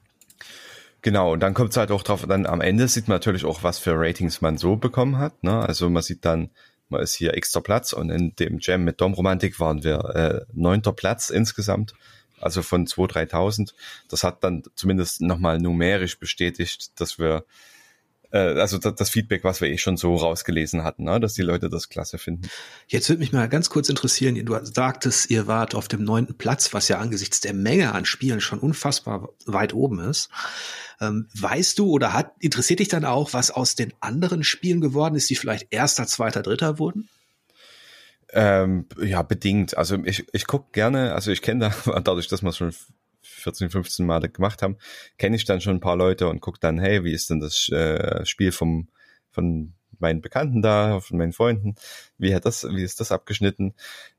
Genau, 1.01 1.33
und 1.33 1.39
dann 1.41 1.53
kommt 1.53 1.69
es 1.69 1.77
halt 1.77 1.91
auch 1.91 2.01
drauf, 2.01 2.25
dann 2.27 2.47
am 2.47 2.61
Ende 2.61 2.87
sieht 2.87 3.07
man 3.07 3.17
natürlich 3.17 3.45
auch, 3.45 3.61
was 3.61 3.77
für 3.77 3.93
Ratings 3.95 4.41
man 4.41 4.57
so 4.57 4.75
bekommen 4.75 5.19
hat. 5.19 5.43
Ne? 5.43 5.59
Also 5.59 5.87
man 5.87 6.01
sieht 6.01 6.25
dann, 6.25 6.49
man 6.89 6.99
ist 7.03 7.13
hier 7.13 7.35
extra 7.35 7.59
Platz 7.59 7.93
und 7.93 8.09
in 8.09 8.35
dem 8.37 8.57
Jam 8.59 8.83
mit 8.83 8.99
Dom 8.99 9.13
Romantik 9.13 9.59
waren 9.59 9.83
wir 9.83 9.99
äh, 10.15 10.41
neunter 10.51 10.93
Platz 10.93 11.29
insgesamt, 11.29 11.93
also 12.41 12.63
von 12.63 12.87
2.000, 12.87 13.29
3.000. 13.29 13.73
Das 14.09 14.23
hat 14.23 14.43
dann 14.43 14.63
zumindest 14.73 15.21
nochmal 15.21 15.59
numerisch 15.59 16.17
bestätigt, 16.17 16.99
dass 16.99 17.19
wir 17.19 17.35
äh, 17.35 17.41
also 18.31 18.77
das, 18.77 19.09
Feedback, 19.09 19.43
was 19.43 19.61
wir 19.61 19.69
eh 19.69 19.77
schon 19.77 19.97
so 19.97 20.15
rausgelesen 20.15 20.83
hatten, 20.83 21.03
ne? 21.03 21.19
dass 21.19 21.33
die 21.33 21.41
Leute 21.41 21.69
das 21.69 21.89
klasse 21.89 22.17
finden. 22.17 22.49
Jetzt 22.88 23.09
würde 23.09 23.19
mich 23.19 23.31
mal 23.31 23.47
ganz 23.49 23.69
kurz 23.69 23.89
interessieren, 23.89 24.35
du 24.45 24.57
sagtest, 24.63 25.29
ihr 25.29 25.47
wart 25.47 25.75
auf 25.75 25.88
dem 25.88 26.03
neunten 26.03 26.38
Platz, 26.38 26.73
was 26.73 26.88
ja 26.88 26.99
angesichts 26.99 27.41
der 27.41 27.53
Menge 27.53 27.93
an 27.93 28.05
Spielen 28.05 28.41
schon 28.41 28.59
unfassbar 28.59 29.29
weit 29.45 29.73
oben 29.73 29.99
ist. 29.99 30.29
Ähm, 31.01 31.27
weißt 31.33 31.77
du 31.79 31.89
oder 31.89 32.13
hat, 32.13 32.33
interessiert 32.39 32.79
dich 32.79 32.88
dann 32.88 33.05
auch, 33.05 33.33
was 33.33 33.51
aus 33.51 33.75
den 33.75 33.93
anderen 33.99 34.43
Spielen 34.43 34.81
geworden 34.81 35.15
ist, 35.15 35.29
die 35.29 35.35
vielleicht 35.35 35.67
erster, 35.71 36.07
zweiter, 36.07 36.41
dritter 36.41 36.79
wurden? 36.79 37.09
Ähm, 38.31 38.88
ja, 39.01 39.21
bedingt. 39.21 39.77
Also 39.77 39.97
ich, 40.03 40.25
ich 40.33 40.47
gucke 40.47 40.71
gerne, 40.71 41.13
also 41.13 41.31
ich 41.31 41.41
kenne 41.41 41.71
da, 41.85 41.99
dadurch, 42.01 42.27
dass 42.27 42.41
man 42.41 42.53
schon 42.53 42.73
14, 43.25 43.69
15 43.69 44.05
Mal 44.05 44.19
gemacht 44.29 44.61
haben, 44.61 44.77
kenne 45.17 45.35
ich 45.35 45.45
dann 45.45 45.61
schon 45.61 45.77
ein 45.77 45.81
paar 45.81 45.95
Leute 45.95 46.27
und 46.27 46.41
gucke 46.41 46.59
dann, 46.59 46.79
hey, 46.79 47.03
wie 47.03 47.13
ist 47.13 47.29
denn 47.29 47.39
das 47.39 47.69
äh, 47.69 48.25
Spiel 48.25 48.51
vom, 48.51 48.88
von 49.31 49.73
meinen 49.99 50.21
Bekannten 50.21 50.61
da, 50.61 50.99
von 50.99 51.17
meinen 51.17 51.33
Freunden, 51.33 51.75
wie 52.17 52.33
hat 52.35 52.45
das, 52.45 52.63
wie 52.63 52.83
ist 52.83 52.99
das 52.99 53.11
abgeschnitten? 53.11 53.73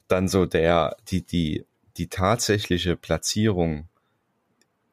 Dann 0.09 0.29
so 0.29 0.47
der, 0.47 0.97
die, 1.09 1.23
die, 1.23 1.65
die 1.97 2.09
tatsächliche 2.09 2.97
Platzierung 2.97 3.89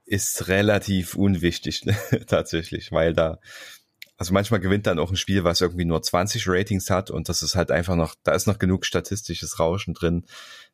ist 0.05 0.47
relativ 0.47 1.15
unwichtig, 1.15 1.85
tatsächlich, 2.27 2.91
weil 2.91 3.13
da, 3.13 3.39
also 4.17 4.33
manchmal 4.33 4.59
gewinnt 4.59 4.87
dann 4.87 4.99
auch 4.99 5.09
ein 5.09 5.17
Spiel, 5.17 5.43
was 5.43 5.61
irgendwie 5.61 5.85
nur 5.85 6.01
20 6.01 6.47
Ratings 6.47 6.89
hat 6.89 7.09
und 7.09 7.29
das 7.29 7.41
ist 7.41 7.55
halt 7.55 7.71
einfach 7.71 7.95
noch, 7.95 8.15
da 8.23 8.33
ist 8.33 8.47
noch 8.47 8.59
genug 8.59 8.85
statistisches 8.85 9.59
Rauschen 9.59 9.93
drin, 9.93 10.25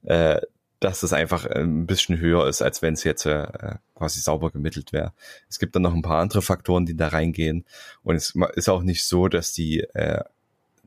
äh, 0.03 0.41
dass 0.79 1.03
es 1.03 1.13
einfach 1.13 1.45
äh, 1.45 1.59
ein 1.59 1.85
bisschen 1.85 2.19
höher 2.19 2.47
ist, 2.47 2.61
als 2.61 2.81
wenn 2.81 2.93
es 2.93 3.03
jetzt 3.03 3.25
äh, 3.25 3.75
quasi 3.95 4.19
sauber 4.21 4.51
gemittelt 4.51 4.93
wäre. 4.93 5.13
Es 5.49 5.59
gibt 5.59 5.75
dann 5.75 5.83
noch 5.83 5.93
ein 5.93 6.01
paar 6.01 6.21
andere 6.21 6.41
Faktoren, 6.41 6.85
die 6.85 6.95
da 6.95 7.09
reingehen. 7.09 7.65
Und 8.03 8.15
es 8.15 8.33
ist 8.55 8.69
auch 8.69 8.81
nicht 8.81 9.03
so, 9.03 9.27
dass 9.27 9.51
die, 9.51 9.81
äh, 9.93 10.23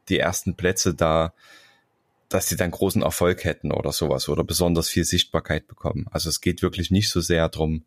die 0.09 0.19
ersten 0.19 0.57
Plätze 0.57 0.95
da, 0.95 1.35
dass 2.29 2.49
sie 2.49 2.57
dann 2.57 2.71
großen 2.71 3.03
Erfolg 3.03 3.45
hätten 3.45 3.73
oder 3.73 3.93
sowas 3.93 4.29
oder 4.29 4.45
besonders 4.45 4.89
viel 4.89 5.05
Sichtbarkeit 5.05 5.69
bekommen. 5.69 6.07
Also 6.11 6.31
es 6.31 6.41
geht 6.41 6.63
wirklich 6.63 6.91
nicht 6.91 7.11
so 7.11 7.21
sehr 7.21 7.49
drum, 7.51 7.85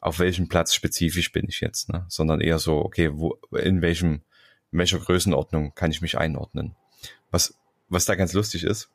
auf 0.00 0.20
welchem 0.20 0.48
Platz 0.48 0.74
spezifisch 0.74 1.32
bin 1.32 1.46
ich 1.48 1.60
jetzt, 1.60 1.88
ne? 1.88 2.04
sondern 2.08 2.40
eher 2.40 2.58
so, 2.58 2.76
okay, 2.78 3.10
wo, 3.12 3.38
in 3.56 3.82
welchem, 3.82 4.22
in 4.70 4.78
welcher 4.78 4.98
Größenordnung 4.98 5.74
kann 5.74 5.90
ich 5.90 6.00
mich 6.00 6.18
einordnen. 6.18 6.76
Was, 7.30 7.54
was 7.88 8.04
da 8.04 8.14
ganz 8.14 8.32
lustig 8.32 8.64
ist, 8.64 8.90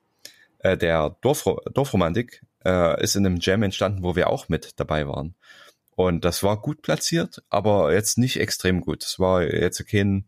äh, 0.60 0.78
der 0.78 1.16
Dorf, 1.22 1.48
Dorfromantik 1.74 2.44
äh, 2.66 3.02
ist 3.02 3.16
in 3.16 3.26
einem 3.26 3.40
Jam 3.40 3.64
entstanden, 3.64 4.04
wo 4.04 4.16
wir 4.16 4.30
auch 4.30 4.50
mit 4.50 4.80
dabei 4.80 5.08
waren. 5.08 5.36
Und 5.96 6.26
das 6.26 6.44
war 6.44 6.62
gut 6.62 6.84
platziert, 6.84 7.44
aber 7.50 7.94
jetzt 7.94 8.18
nicht 8.18 8.40
extrem 8.40 8.82
gut. 8.82 9.04
Das 9.04 9.20
war 9.20 9.42
jetzt 9.44 9.86
kein, 9.88 10.26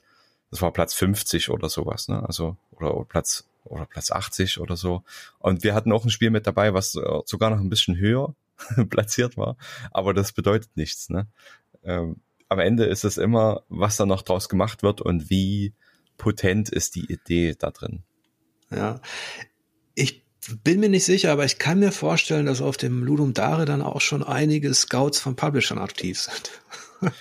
das 0.49 0.61
war 0.61 0.73
Platz 0.73 0.95
50 0.95 1.49
oder 1.49 1.69
sowas, 1.69 2.07
ne? 2.07 2.23
Also, 2.25 2.57
oder, 2.71 2.95
oder 2.95 3.05
Platz, 3.05 3.45
oder 3.65 3.85
Platz 3.85 4.11
80 4.11 4.59
oder 4.59 4.75
so. 4.75 5.03
Und 5.37 5.63
wir 5.63 5.75
hatten 5.75 5.91
auch 5.91 6.03
ein 6.03 6.09
Spiel 6.09 6.31
mit 6.31 6.47
dabei, 6.47 6.73
was 6.73 6.95
äh, 6.95 7.01
sogar 7.25 7.51
noch 7.51 7.59
ein 7.59 7.69
bisschen 7.69 7.97
höher 7.97 8.33
platziert 8.89 9.37
war. 9.37 9.57
Aber 9.91 10.13
das 10.15 10.31
bedeutet 10.31 10.71
nichts, 10.75 11.09
ne? 11.09 11.27
Ähm, 11.83 12.21
am 12.49 12.59
Ende 12.59 12.85
ist 12.85 13.03
es 13.03 13.17
immer, 13.17 13.61
was 13.69 13.95
da 13.95 14.07
noch 14.07 14.23
draus 14.23 14.49
gemacht 14.49 14.81
wird 14.81 15.01
und 15.01 15.29
wie 15.29 15.73
potent 16.17 16.69
ist 16.69 16.95
die 16.95 17.11
Idee 17.11 17.55
da 17.57 17.69
drin. 17.69 18.01
Ja, 18.71 19.01
ich 19.99 20.23
bin 20.63 20.79
mir 20.79 20.89
nicht 20.89 21.05
sicher, 21.05 21.31
aber 21.31 21.45
ich 21.45 21.59
kann 21.59 21.79
mir 21.79 21.91
vorstellen, 21.91 22.45
dass 22.45 22.61
auf 22.61 22.77
dem 22.77 23.03
Ludum 23.03 23.33
Dare 23.33 23.65
dann 23.65 23.81
auch 23.81 24.01
schon 24.01 24.23
einige 24.23 24.73
Scouts 24.73 25.19
von 25.19 25.35
Publishern 25.35 25.77
aktiv 25.77 26.19
sind. 26.19 26.51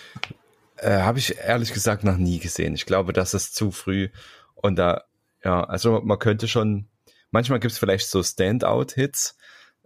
äh, 0.77 1.01
Habe 1.01 1.19
ich 1.19 1.37
ehrlich 1.39 1.73
gesagt 1.73 2.05
noch 2.05 2.17
nie 2.17 2.39
gesehen. 2.39 2.75
Ich 2.75 2.87
glaube, 2.87 3.13
das 3.13 3.35
ist 3.35 3.55
zu 3.55 3.71
früh. 3.71 4.09
Und 4.55 4.77
da, 4.77 5.05
ja, 5.45 5.65
also 5.65 6.01
man 6.01 6.19
könnte 6.19 6.49
schon, 6.49 6.87
manchmal 7.31 7.61
gibt 7.61 7.73
es 7.73 7.79
vielleicht 7.79 8.09
so 8.09 8.23
Standout-Hits, 8.23 9.37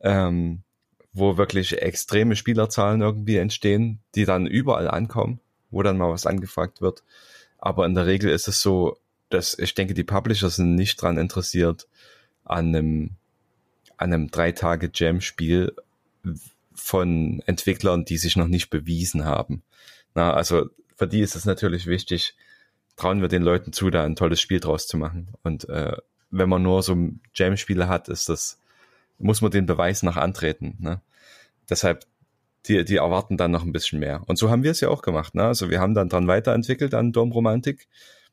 ähm, 0.02 0.62
wo 1.12 1.36
wirklich 1.36 1.80
extreme 1.80 2.36
Spielerzahlen 2.36 3.00
irgendwie 3.00 3.36
entstehen, 3.36 4.00
die 4.14 4.24
dann 4.24 4.46
überall 4.46 4.88
ankommen, 4.88 5.40
wo 5.70 5.82
dann 5.82 5.98
mal 5.98 6.10
was 6.10 6.26
angefragt 6.26 6.80
wird. 6.80 7.02
Aber 7.58 7.86
in 7.86 7.94
der 7.94 8.06
Regel 8.06 8.30
ist 8.30 8.48
es 8.48 8.60
so, 8.60 8.98
dass 9.30 9.58
ich 9.58 9.74
denke, 9.74 9.94
die 9.94 10.04
Publisher 10.04 10.50
sind 10.50 10.74
nicht 10.74 11.00
dran 11.00 11.18
interessiert, 11.18 11.88
an 12.44 12.68
einem, 12.68 13.10
an 13.96 14.12
einem 14.12 14.30
drei 14.30 14.52
Tage 14.52 14.90
Jam-Spiel 14.92 15.74
von 16.74 17.42
Entwicklern, 17.46 18.04
die 18.04 18.18
sich 18.18 18.36
noch 18.36 18.48
nicht 18.48 18.70
bewiesen 18.70 19.24
haben. 19.24 19.62
Na, 20.14 20.32
also 20.34 20.66
für 20.96 21.06
die 21.06 21.20
ist 21.20 21.36
es 21.36 21.44
natürlich 21.44 21.86
wichtig, 21.86 22.34
trauen 22.96 23.20
wir 23.20 23.28
den 23.28 23.42
Leuten 23.42 23.72
zu, 23.72 23.90
da 23.90 24.04
ein 24.04 24.16
tolles 24.16 24.40
Spiel 24.40 24.60
draus 24.60 24.86
zu 24.86 24.96
machen. 24.96 25.28
Und 25.42 25.68
äh, 25.68 25.96
wenn 26.30 26.48
man 26.48 26.62
nur 26.62 26.82
so 26.82 26.96
Jam-Spiele 27.34 27.88
hat, 27.88 28.08
ist 28.08 28.28
das, 28.28 28.60
muss 29.18 29.40
man 29.40 29.50
den 29.50 29.66
Beweis 29.66 30.02
nach 30.02 30.16
antreten. 30.16 30.76
Ne? 30.78 31.00
Deshalb, 31.68 32.04
die, 32.66 32.84
die 32.84 32.96
erwarten 32.96 33.36
dann 33.36 33.50
noch 33.50 33.64
ein 33.64 33.72
bisschen 33.72 33.98
mehr. 33.98 34.22
Und 34.26 34.36
so 34.36 34.50
haben 34.50 34.62
wir 34.62 34.70
es 34.70 34.80
ja 34.80 34.88
auch 34.88 35.02
gemacht. 35.02 35.34
Ne? 35.34 35.44
Also 35.44 35.70
wir 35.70 35.80
haben 35.80 35.94
dann 35.94 36.08
dran 36.08 36.28
weiterentwickelt 36.28 36.94
an 36.94 37.12
Domromantik, 37.12 37.88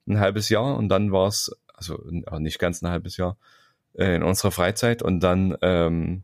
ein 0.07 0.19
halbes 0.19 0.49
Jahr 0.49 0.77
und 0.77 0.89
dann 0.89 1.11
war 1.11 1.27
es, 1.27 1.51
also 1.73 2.01
nicht 2.39 2.59
ganz 2.59 2.81
ein 2.81 2.89
halbes 2.89 3.17
Jahr, 3.17 3.37
äh, 3.99 4.15
in 4.15 4.23
unserer 4.23 4.51
Freizeit. 4.51 5.01
Und 5.01 5.19
dann 5.19 5.57
ähm, 5.61 6.23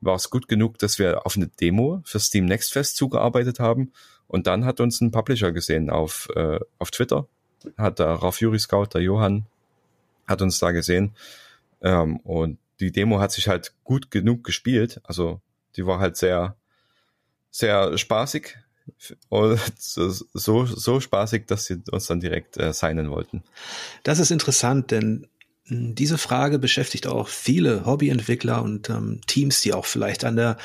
war 0.00 0.14
es 0.14 0.30
gut 0.30 0.48
genug, 0.48 0.78
dass 0.78 0.98
wir 0.98 1.26
auf 1.26 1.36
eine 1.36 1.48
Demo 1.48 2.00
für 2.04 2.18
Steam 2.18 2.46
Next 2.46 2.72
Fest 2.72 2.96
zugearbeitet 2.96 3.60
haben. 3.60 3.92
Und 4.26 4.46
dann 4.46 4.64
hat 4.64 4.80
uns 4.80 5.00
ein 5.00 5.10
Publisher 5.10 5.52
gesehen 5.52 5.90
auf, 5.90 6.28
äh, 6.34 6.58
auf 6.78 6.90
Twitter, 6.90 7.26
hat 7.76 7.98
der 7.98 8.08
Raff 8.08 8.40
Juri 8.40 8.58
Scout, 8.58 8.86
der 8.94 9.02
Johann, 9.02 9.46
hat 10.26 10.40
uns 10.40 10.58
da 10.58 10.70
gesehen. 10.70 11.14
Ähm, 11.82 12.18
und 12.20 12.58
die 12.78 12.92
Demo 12.92 13.20
hat 13.20 13.32
sich 13.32 13.48
halt 13.48 13.74
gut 13.84 14.10
genug 14.10 14.44
gespielt, 14.44 15.00
also 15.04 15.40
die 15.76 15.86
war 15.86 15.98
halt 15.98 16.16
sehr, 16.16 16.56
sehr 17.50 17.96
spaßig, 17.98 18.56
so, 19.76 20.66
so 20.66 21.00
spaßig, 21.00 21.46
dass 21.46 21.66
sie 21.66 21.82
uns 21.90 22.06
dann 22.06 22.20
direkt 22.20 22.56
äh, 22.56 22.72
signen 22.72 23.10
wollten. 23.10 23.42
Das 24.02 24.18
ist 24.18 24.30
interessant, 24.30 24.90
denn 24.90 25.26
diese 25.70 26.18
Frage 26.18 26.58
beschäftigt 26.58 27.06
auch 27.06 27.28
viele 27.28 27.86
Hobbyentwickler 27.86 28.62
und 28.62 28.90
ähm, 28.90 29.20
Teams, 29.26 29.62
die 29.62 29.72
auch 29.72 29.86
vielleicht 29.86 30.24
an 30.24 30.36
der 30.36 30.56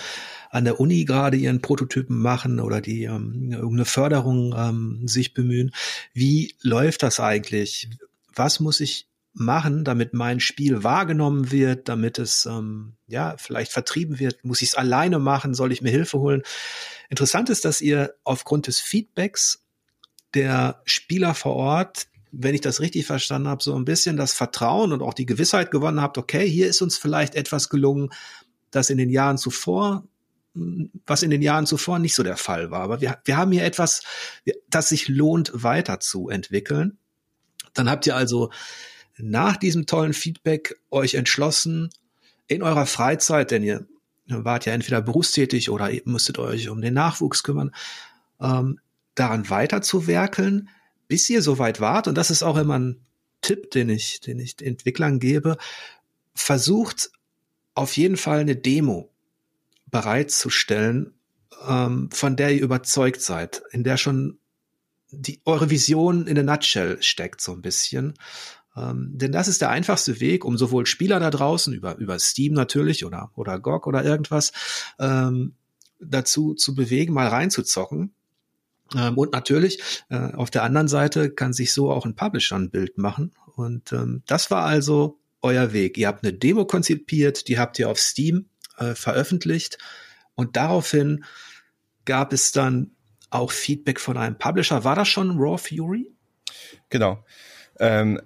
an 0.49 0.63
der 0.63 0.79
Uni 0.79 1.03
gerade 1.03 1.35
ihren 1.35 1.61
Prototypen 1.61 2.17
machen 2.17 2.61
oder 2.61 2.79
die 2.79 3.03
ähm, 3.03 3.51
irgendeine 3.51 3.83
Förderung 3.83 4.55
ähm, 4.57 5.05
sich 5.05 5.33
bemühen. 5.33 5.71
Wie 6.13 6.55
läuft 6.61 7.03
das 7.03 7.19
eigentlich? 7.19 7.89
Was 8.33 8.61
muss 8.61 8.79
ich 8.79 9.07
machen, 9.33 9.83
damit 9.83 10.13
mein 10.13 10.39
Spiel 10.39 10.81
wahrgenommen 10.83 11.51
wird, 11.51 11.89
damit 11.89 12.19
es 12.19 12.45
ähm, 12.45 12.93
ja 13.05 13.35
vielleicht 13.37 13.73
vertrieben 13.73 14.17
wird? 14.17 14.45
Muss 14.45 14.61
ich 14.61 14.69
es 14.69 14.75
alleine 14.75 15.19
machen? 15.19 15.53
Soll 15.53 15.73
ich 15.73 15.81
mir 15.81 15.91
Hilfe 15.91 16.19
holen? 16.19 16.41
Interessant 17.09 17.49
ist, 17.49 17.65
dass 17.65 17.81
ihr 17.81 18.15
aufgrund 18.23 18.67
des 18.67 18.79
Feedbacks 18.79 19.65
der 20.33 20.81
Spieler 20.85 21.33
vor 21.33 21.55
Ort 21.55 22.07
wenn 22.37 22.55
ich 22.55 22.61
das 22.61 22.81
richtig 22.81 23.05
verstanden 23.05 23.47
habe, 23.47 23.63
so 23.63 23.75
ein 23.75 23.85
bisschen 23.85 24.17
das 24.17 24.33
Vertrauen 24.33 24.91
und 24.91 25.01
auch 25.01 25.13
die 25.13 25.25
Gewissheit 25.25 25.71
gewonnen 25.71 26.01
habt, 26.01 26.17
okay, 26.17 26.47
hier 26.49 26.67
ist 26.67 26.81
uns 26.81 26.97
vielleicht 26.97 27.35
etwas 27.35 27.69
gelungen, 27.69 28.09
das 28.71 28.89
in 28.89 28.97
den 28.97 29.09
Jahren 29.09 29.37
zuvor, 29.37 30.03
was 31.05 31.23
in 31.23 31.29
den 31.29 31.41
Jahren 31.41 31.65
zuvor 31.65 31.99
nicht 31.99 32.15
so 32.15 32.23
der 32.23 32.37
Fall 32.37 32.71
war. 32.71 32.81
Aber 32.81 33.01
wir, 33.01 33.19
wir 33.25 33.37
haben 33.37 33.51
hier 33.51 33.63
etwas, 33.63 34.01
das 34.69 34.89
sich 34.89 35.07
lohnt, 35.07 35.51
weiterzuentwickeln. 35.53 36.97
Dann 37.73 37.89
habt 37.89 38.05
ihr 38.07 38.15
also 38.15 38.51
nach 39.17 39.57
diesem 39.57 39.85
tollen 39.85 40.13
Feedback 40.13 40.79
euch 40.91 41.15
entschlossen, 41.15 41.89
in 42.47 42.61
eurer 42.61 42.85
Freizeit, 42.85 43.51
denn 43.51 43.63
ihr 43.63 43.87
wart 44.27 44.65
ja 44.65 44.73
entweder 44.73 45.01
berufstätig 45.01 45.69
oder 45.69 45.89
ihr 45.89 46.01
müsstet 46.05 46.37
euch 46.37 46.69
um 46.69 46.81
den 46.81 46.93
Nachwuchs 46.93 47.43
kümmern, 47.43 47.71
ähm, 48.39 48.79
daran 49.15 49.49
weiterzuwerkeln, 49.49 50.69
bis 51.07 51.29
ihr 51.29 51.41
soweit 51.41 51.79
wart, 51.79 52.07
und 52.07 52.15
das 52.15 52.31
ist 52.31 52.43
auch 52.43 52.57
immer 52.57 52.79
ein 52.79 53.01
Tipp, 53.41 53.71
den 53.71 53.89
ich, 53.89 54.21
den 54.21 54.39
ich 54.39 54.61
Entwicklern 54.61 55.19
gebe, 55.19 55.57
versucht 56.33 57.11
auf 57.73 57.95
jeden 57.97 58.17
Fall 58.17 58.39
eine 58.39 58.55
Demo 58.55 59.11
bereitzustellen, 59.91 61.13
ähm, 61.67 62.09
von 62.11 62.35
der 62.35 62.53
ihr 62.53 62.61
überzeugt 62.61 63.21
seid, 63.21 63.63
in 63.71 63.83
der 63.83 63.97
schon 63.97 64.39
die, 65.11 65.41
eure 65.45 65.69
Vision 65.69 66.27
in 66.27 66.37
a 66.39 66.43
nutshell 66.43 67.01
steckt, 67.01 67.41
so 67.41 67.53
ein 67.53 67.61
bisschen. 67.61 68.15
Ähm, 68.75 69.11
denn 69.13 69.31
das 69.31 69.47
ist 69.47 69.61
der 69.61 69.69
einfachste 69.69 70.19
Weg, 70.19 70.43
um 70.43 70.57
sowohl 70.57 70.85
Spieler 70.85 71.19
da 71.19 71.29
draußen 71.29 71.73
über, 71.73 71.95
über 71.97 72.19
Steam 72.19 72.53
natürlich 72.53 73.05
oder, 73.05 73.31
oder 73.35 73.59
GOG 73.59 73.87
oder 73.87 74.03
irgendwas 74.03 74.51
ähm, 74.99 75.53
dazu 75.99 76.55
zu 76.55 76.75
bewegen, 76.75 77.13
mal 77.13 77.27
reinzuzocken 77.27 78.13
und 78.93 79.33
natürlich, 79.33 79.81
äh, 80.09 80.33
auf 80.33 80.51
der 80.51 80.63
anderen 80.63 80.87
Seite 80.87 81.31
kann 81.31 81.53
sich 81.53 81.73
so 81.73 81.91
auch 81.91 82.05
ein 82.05 82.15
Publisher 82.15 82.55
ein 82.55 82.69
Bild 82.69 82.97
machen. 82.97 83.31
Und 83.55 83.91
ähm, 83.91 84.21
das 84.27 84.51
war 84.51 84.65
also 84.65 85.19
euer 85.41 85.73
Weg. 85.73 85.97
Ihr 85.97 86.07
habt 86.07 86.23
eine 86.23 86.33
Demo 86.33 86.65
konzipiert, 86.65 87.47
die 87.47 87.59
habt 87.59 87.79
ihr 87.79 87.89
auf 87.89 87.99
Steam 87.99 88.49
äh, 88.77 88.95
veröffentlicht 88.95 89.77
und 90.35 90.55
daraufhin 90.55 91.23
gab 92.05 92.33
es 92.33 92.51
dann 92.51 92.91
auch 93.29 93.51
Feedback 93.51 93.99
von 93.99 94.17
einem 94.17 94.37
Publisher. 94.37 94.83
War 94.83 94.95
das 94.95 95.07
schon 95.07 95.37
Raw 95.37 95.57
Fury? 95.57 96.11
Genau. 96.89 97.23
Ähm, 97.79 98.21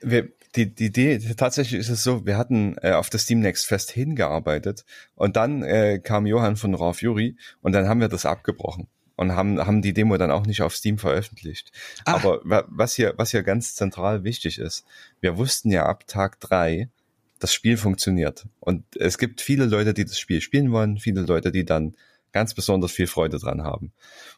wir, 0.00 0.28
die, 0.56 0.74
die 0.74 0.86
Idee, 0.86 1.18
tatsächlich 1.36 1.78
ist 1.78 1.88
es 1.88 2.02
so, 2.02 2.26
wir 2.26 2.36
hatten 2.36 2.76
äh, 2.82 2.92
auf 2.92 3.10
das 3.10 3.22
Steam 3.22 3.40
Next 3.40 3.66
Fest 3.66 3.90
hingearbeitet 3.90 4.84
und 5.14 5.36
dann 5.36 5.62
äh, 5.62 6.00
kam 6.02 6.26
Johann 6.26 6.56
von 6.56 6.74
Raw 6.74 6.92
Fury 6.92 7.36
und 7.62 7.72
dann 7.72 7.88
haben 7.88 8.00
wir 8.00 8.08
das 8.08 8.26
abgebrochen 8.26 8.88
und 9.20 9.36
haben, 9.36 9.58
haben 9.58 9.82
die 9.82 9.92
Demo 9.92 10.16
dann 10.16 10.30
auch 10.30 10.46
nicht 10.46 10.62
auf 10.62 10.74
Steam 10.74 10.96
veröffentlicht. 10.96 11.72
Ach. 12.06 12.24
Aber 12.24 12.40
was 12.68 12.94
hier, 12.94 13.12
was 13.18 13.32
hier 13.32 13.42
ganz 13.42 13.74
zentral 13.74 14.24
wichtig 14.24 14.58
ist, 14.58 14.86
wir 15.20 15.36
wussten 15.36 15.70
ja 15.70 15.84
ab 15.84 16.06
Tag 16.06 16.40
drei, 16.40 16.88
das 17.38 17.52
Spiel 17.52 17.76
funktioniert. 17.76 18.46
Und 18.60 18.82
es 18.96 19.18
gibt 19.18 19.42
viele 19.42 19.66
Leute, 19.66 19.92
die 19.92 20.06
das 20.06 20.18
Spiel 20.18 20.40
spielen 20.40 20.72
wollen, 20.72 20.96
viele 20.96 21.20
Leute, 21.20 21.52
die 21.52 21.66
dann 21.66 21.96
ganz 22.32 22.54
besonders 22.54 22.92
viel 22.92 23.06
Freude 23.06 23.38
dran 23.38 23.62
haben. 23.62 23.92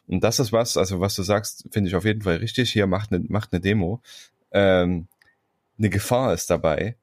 Und 0.05 0.21
das 0.21 0.39
ist 0.39 0.51
was, 0.51 0.75
also 0.75 0.99
was 0.99 1.15
du 1.15 1.23
sagst, 1.23 1.63
finde 1.71 1.87
ich 1.87 1.95
auf 1.95 2.03
jeden 2.03 2.23
Fall 2.23 2.35
richtig. 2.37 2.69
Hier 2.73 2.85
macht 2.85 3.13
eine, 3.13 3.23
macht 3.29 3.53
eine 3.53 3.61
Demo. 3.61 4.01
Ähm, 4.51 5.07
eine 5.77 5.89
Gefahr 5.91 6.33
ist 6.33 6.49
dabei, 6.49 6.97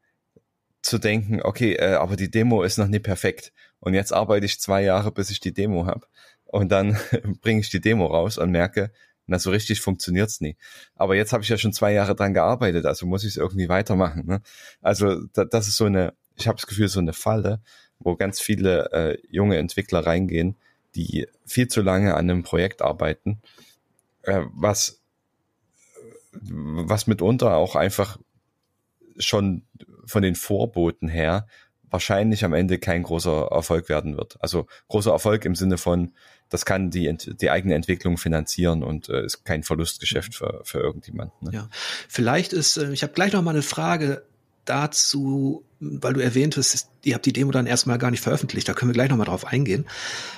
zu 0.83 0.99
denken, 0.99 1.41
okay, 1.41 1.76
äh, 1.76 1.95
aber 1.95 2.16
die 2.16 2.31
Demo 2.31 2.62
ist 2.62 2.76
noch 2.76 2.89
nicht 2.89 3.05
perfekt. 3.05 3.55
Und 3.78 3.95
jetzt 3.95 4.12
arbeite 4.12 4.45
ich 4.45 4.61
zwei 4.61 4.83
Jahre, 4.83 5.12
bis 5.12 5.31
ich 5.31 5.41
die 5.41 5.55
Demo 5.55 5.87
habe 5.87 6.07
und 6.51 6.70
dann 6.70 6.98
bringe 7.40 7.61
ich 7.61 7.70
die 7.70 7.80
Demo 7.80 8.07
raus 8.07 8.38
und 8.38 8.51
merke, 8.51 8.92
na, 9.26 9.38
so 9.38 9.51
richtig 9.51 9.80
funktioniert's 9.80 10.40
nie. 10.40 10.57
Aber 10.96 11.14
jetzt 11.14 11.32
habe 11.32 11.42
ich 11.42 11.48
ja 11.48 11.57
schon 11.57 11.72
zwei 11.72 11.92
Jahre 11.92 12.16
dran 12.16 12.34
gearbeitet, 12.34 12.84
also 12.86 13.07
muss 13.07 13.22
ich 13.22 13.30
es 13.30 13.36
irgendwie 13.36 13.68
weitermachen. 13.68 14.26
Ne? 14.26 14.42
Also 14.80 15.24
da, 15.32 15.44
das 15.44 15.68
ist 15.68 15.76
so 15.76 15.84
eine, 15.84 16.14
ich 16.36 16.48
habe 16.48 16.57
das 16.57 16.66
Gefühl, 16.66 16.88
so 16.88 17.01
eine 17.01 17.12
Falle, 17.12 17.61
wo 18.01 18.16
ganz 18.16 18.40
viele 18.40 18.90
äh, 18.92 19.18
junge 19.30 19.59
Entwickler 19.59 20.05
reingehen, 20.05 20.57
die 20.96 21.28
viel 21.46 21.68
zu 21.68 21.82
lange 21.82 22.14
an 22.14 22.28
einem 22.28 22.42
Projekt 22.42 22.82
arbeiten, 22.82 23.40
äh, 24.22 24.42
was, 24.53 25.01
was 26.32 27.07
mitunter 27.07 27.57
auch 27.57 27.76
einfach 27.76 28.18
schon 29.18 29.62
von 30.07 30.22
den 30.22 30.34
Vorboten 30.34 31.09
her 31.09 31.46
wahrscheinlich 31.90 32.44
am 32.44 32.53
Ende 32.53 32.78
kein 32.78 33.03
großer 33.03 33.48
Erfolg 33.51 33.88
werden 33.88 34.16
wird. 34.16 34.36
Also 34.40 34.66
großer 34.88 35.11
Erfolg 35.11 35.44
im 35.44 35.55
Sinne 35.55 35.76
von, 35.76 36.14
das 36.51 36.64
kann 36.64 36.90
die, 36.90 37.16
die 37.16 37.51
eigene 37.51 37.74
Entwicklung 37.74 38.18
finanzieren 38.18 38.82
und 38.82 39.09
äh, 39.09 39.24
ist 39.24 39.44
kein 39.44 39.62
Verlustgeschäft 39.62 40.34
für, 40.34 40.61
für 40.64 40.80
irgendjemanden. 40.80 41.48
Ne? 41.48 41.51
Ja, 41.55 41.68
vielleicht 42.09 42.53
ist, 42.53 42.76
äh, 42.76 42.92
ich 42.92 43.03
habe 43.03 43.12
gleich 43.12 43.32
noch 43.32 43.42
mal 43.42 43.53
eine 43.53 43.62
Frage 43.62 44.24
dazu, 44.64 45.64
weil 45.78 46.12
du 46.12 46.20
erwähnt 46.20 46.57
hast, 46.57 46.90
ihr 47.05 47.14
habt 47.14 47.24
die 47.24 47.32
Demo 47.32 47.53
dann 47.53 47.66
erstmal 47.66 47.98
gar 47.98 48.11
nicht 48.11 48.20
veröffentlicht, 48.20 48.68
da 48.68 48.74
können 48.74 48.90
wir 48.90 48.94
gleich 48.94 49.09
noch 49.09 49.16
mal 49.16 49.24
drauf 49.24 49.46
eingehen. 49.46 49.86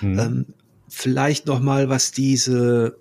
Mhm. 0.00 0.18
Ähm, 0.18 0.46
vielleicht 0.88 1.46
noch 1.46 1.60
mal, 1.60 1.88
was 1.88 2.12
diese 2.12 2.96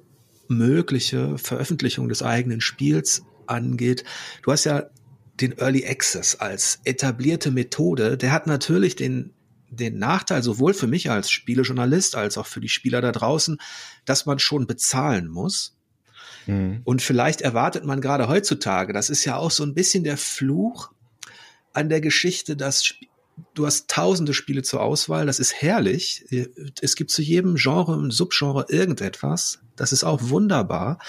mögliche 0.48 1.38
Veröffentlichung 1.38 2.10
des 2.10 2.24
eigenen 2.24 2.62
Spiels 2.62 3.24
angeht. 3.46 4.04
Du 4.44 4.52
hast 4.52 4.66
ja 4.66 4.90
den 5.40 5.58
Early 5.58 5.86
Access 5.86 6.36
als 6.36 6.80
etablierte 6.84 7.52
Methode, 7.52 8.18
der 8.18 8.32
hat 8.32 8.48
natürlich 8.48 8.96
den, 8.96 9.34
den 9.72 9.98
Nachteil, 9.98 10.44
sowohl 10.44 10.74
für 10.74 10.88
mich 10.88 11.10
als 11.10 11.32
Spielejournalist 11.32 12.16
als 12.16 12.38
auch 12.38 12.46
für 12.46 12.60
die 12.60 12.70
Spieler 12.70 13.02
da 13.02 13.12
draußen, 13.12 13.58
dass 14.06 14.26
man 14.26 14.38
schon 14.38 14.68
bezahlen 14.68 15.28
muss. 15.28 15.76
Mhm. 16.46 16.82
Und 16.84 17.02
vielleicht 17.02 17.42
erwartet 17.42 17.86
man 17.86 18.02
gerade 18.02 18.28
heutzutage, 18.28 18.94
das 18.94 19.10
ist 19.10 19.26
ja 19.26 19.38
auch 19.38 19.52
so 19.52 19.64
ein 19.64 19.74
bisschen 19.74 20.04
der 20.04 20.18
Fluch 20.18 20.92
an 21.74 21.90
der 21.90 22.02
Geschichte, 22.02 22.56
dass 22.58 22.94
du 23.54 23.66
hast 23.66 23.90
tausende 23.90 24.34
Spiele 24.34 24.62
zur 24.62 24.82
Auswahl, 24.82 25.26
das 25.26 25.40
ist 25.40 25.62
herrlich. 25.62 26.26
Es 26.82 26.96
gibt 26.96 27.12
zu 27.12 27.22
jedem 27.22 27.56
Genre 27.56 27.94
und 27.94 28.12
Subgenre 28.12 28.66
irgendetwas. 28.70 29.60
Das 29.76 29.94
ist 29.94 30.04
auch 30.04 30.20
wunderbar. 30.24 31.00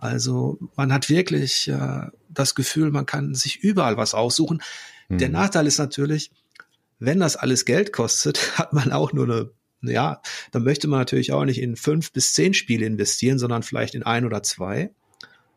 Also 0.00 0.58
man 0.76 0.92
hat 0.92 1.08
wirklich 1.08 1.68
äh, 1.68 2.06
das 2.28 2.54
Gefühl, 2.54 2.90
man 2.90 3.06
kann 3.06 3.34
sich 3.34 3.60
überall 3.60 3.96
was 3.96 4.14
aussuchen. 4.14 4.62
Mhm. 5.08 5.18
Der 5.18 5.28
Nachteil 5.28 5.66
ist 5.66 5.78
natürlich, 5.78 6.30
wenn 7.00 7.18
das 7.18 7.36
alles 7.36 7.64
Geld 7.64 7.92
kostet, 7.92 8.58
hat 8.58 8.72
man 8.72 8.92
auch 8.92 9.12
nur 9.12 9.24
eine, 9.24 9.50
ja, 9.82 10.22
dann 10.52 10.62
möchte 10.62 10.86
man 10.86 11.00
natürlich 11.00 11.32
auch 11.32 11.44
nicht 11.44 11.60
in 11.60 11.74
fünf 11.74 12.12
bis 12.12 12.34
zehn 12.34 12.54
Spiele 12.54 12.86
investieren, 12.86 13.38
sondern 13.38 13.62
vielleicht 13.62 13.94
in 13.94 14.04
ein 14.04 14.24
oder 14.24 14.42
zwei. 14.42 14.90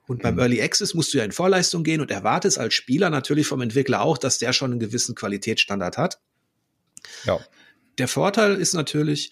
Und 0.07 0.21
beim 0.21 0.35
mhm. 0.35 0.41
Early 0.41 0.61
Access 0.61 0.93
musst 0.93 1.13
du 1.13 1.17
ja 1.19 1.23
in 1.23 1.31
Vorleistung 1.31 1.83
gehen 1.83 2.01
und 2.01 2.11
erwartest 2.11 2.57
als 2.57 2.73
Spieler 2.73 3.09
natürlich 3.09 3.47
vom 3.47 3.61
Entwickler 3.61 4.01
auch, 4.01 4.17
dass 4.17 4.37
der 4.37 4.51
schon 4.51 4.71
einen 4.71 4.79
gewissen 4.79 5.15
Qualitätsstandard 5.15 5.97
hat. 5.97 6.19
Ja. 7.25 7.39
Der 7.97 8.07
Vorteil 8.07 8.55
ist 8.55 8.73
natürlich, 8.73 9.31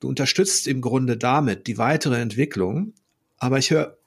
du 0.00 0.08
unterstützt 0.08 0.68
im 0.68 0.80
Grunde 0.80 1.16
damit 1.16 1.66
die 1.66 1.76
weitere 1.76 2.20
Entwicklung. 2.20 2.94
Aber 3.38 3.58
ich 3.58 3.70
höre 3.70 3.98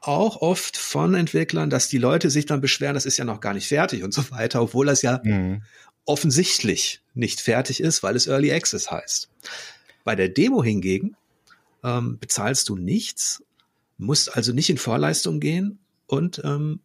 auch 0.00 0.42
oft 0.42 0.76
von 0.76 1.14
Entwicklern, 1.14 1.70
dass 1.70 1.88
die 1.88 1.98
Leute 1.98 2.30
sich 2.30 2.46
dann 2.46 2.60
beschweren, 2.60 2.94
das 2.94 3.06
ist 3.06 3.16
ja 3.16 3.24
noch 3.24 3.40
gar 3.40 3.54
nicht 3.54 3.68
fertig 3.68 4.02
und 4.02 4.12
so 4.12 4.30
weiter, 4.30 4.60
obwohl 4.60 4.86
das 4.86 5.02
ja 5.02 5.20
mhm. 5.22 5.62
Offensichtlich 6.06 7.00
nicht 7.14 7.40
fertig 7.40 7.80
ist, 7.80 8.02
weil 8.02 8.16
es 8.16 8.26
Early 8.26 8.52
Access 8.52 8.90
heißt. 8.90 9.28
Bei 10.04 10.14
der 10.14 10.28
Demo 10.28 10.62
hingegen 10.62 11.16
ähm, 11.82 12.18
bezahlst 12.18 12.68
du 12.68 12.76
nichts, 12.76 13.42
musst 13.96 14.34
also 14.34 14.52
nicht 14.52 14.70
in 14.70 14.78
Vorleistung 14.78 15.40
gehen 15.40 15.78
und 16.06 16.42
ähm, 16.44 16.80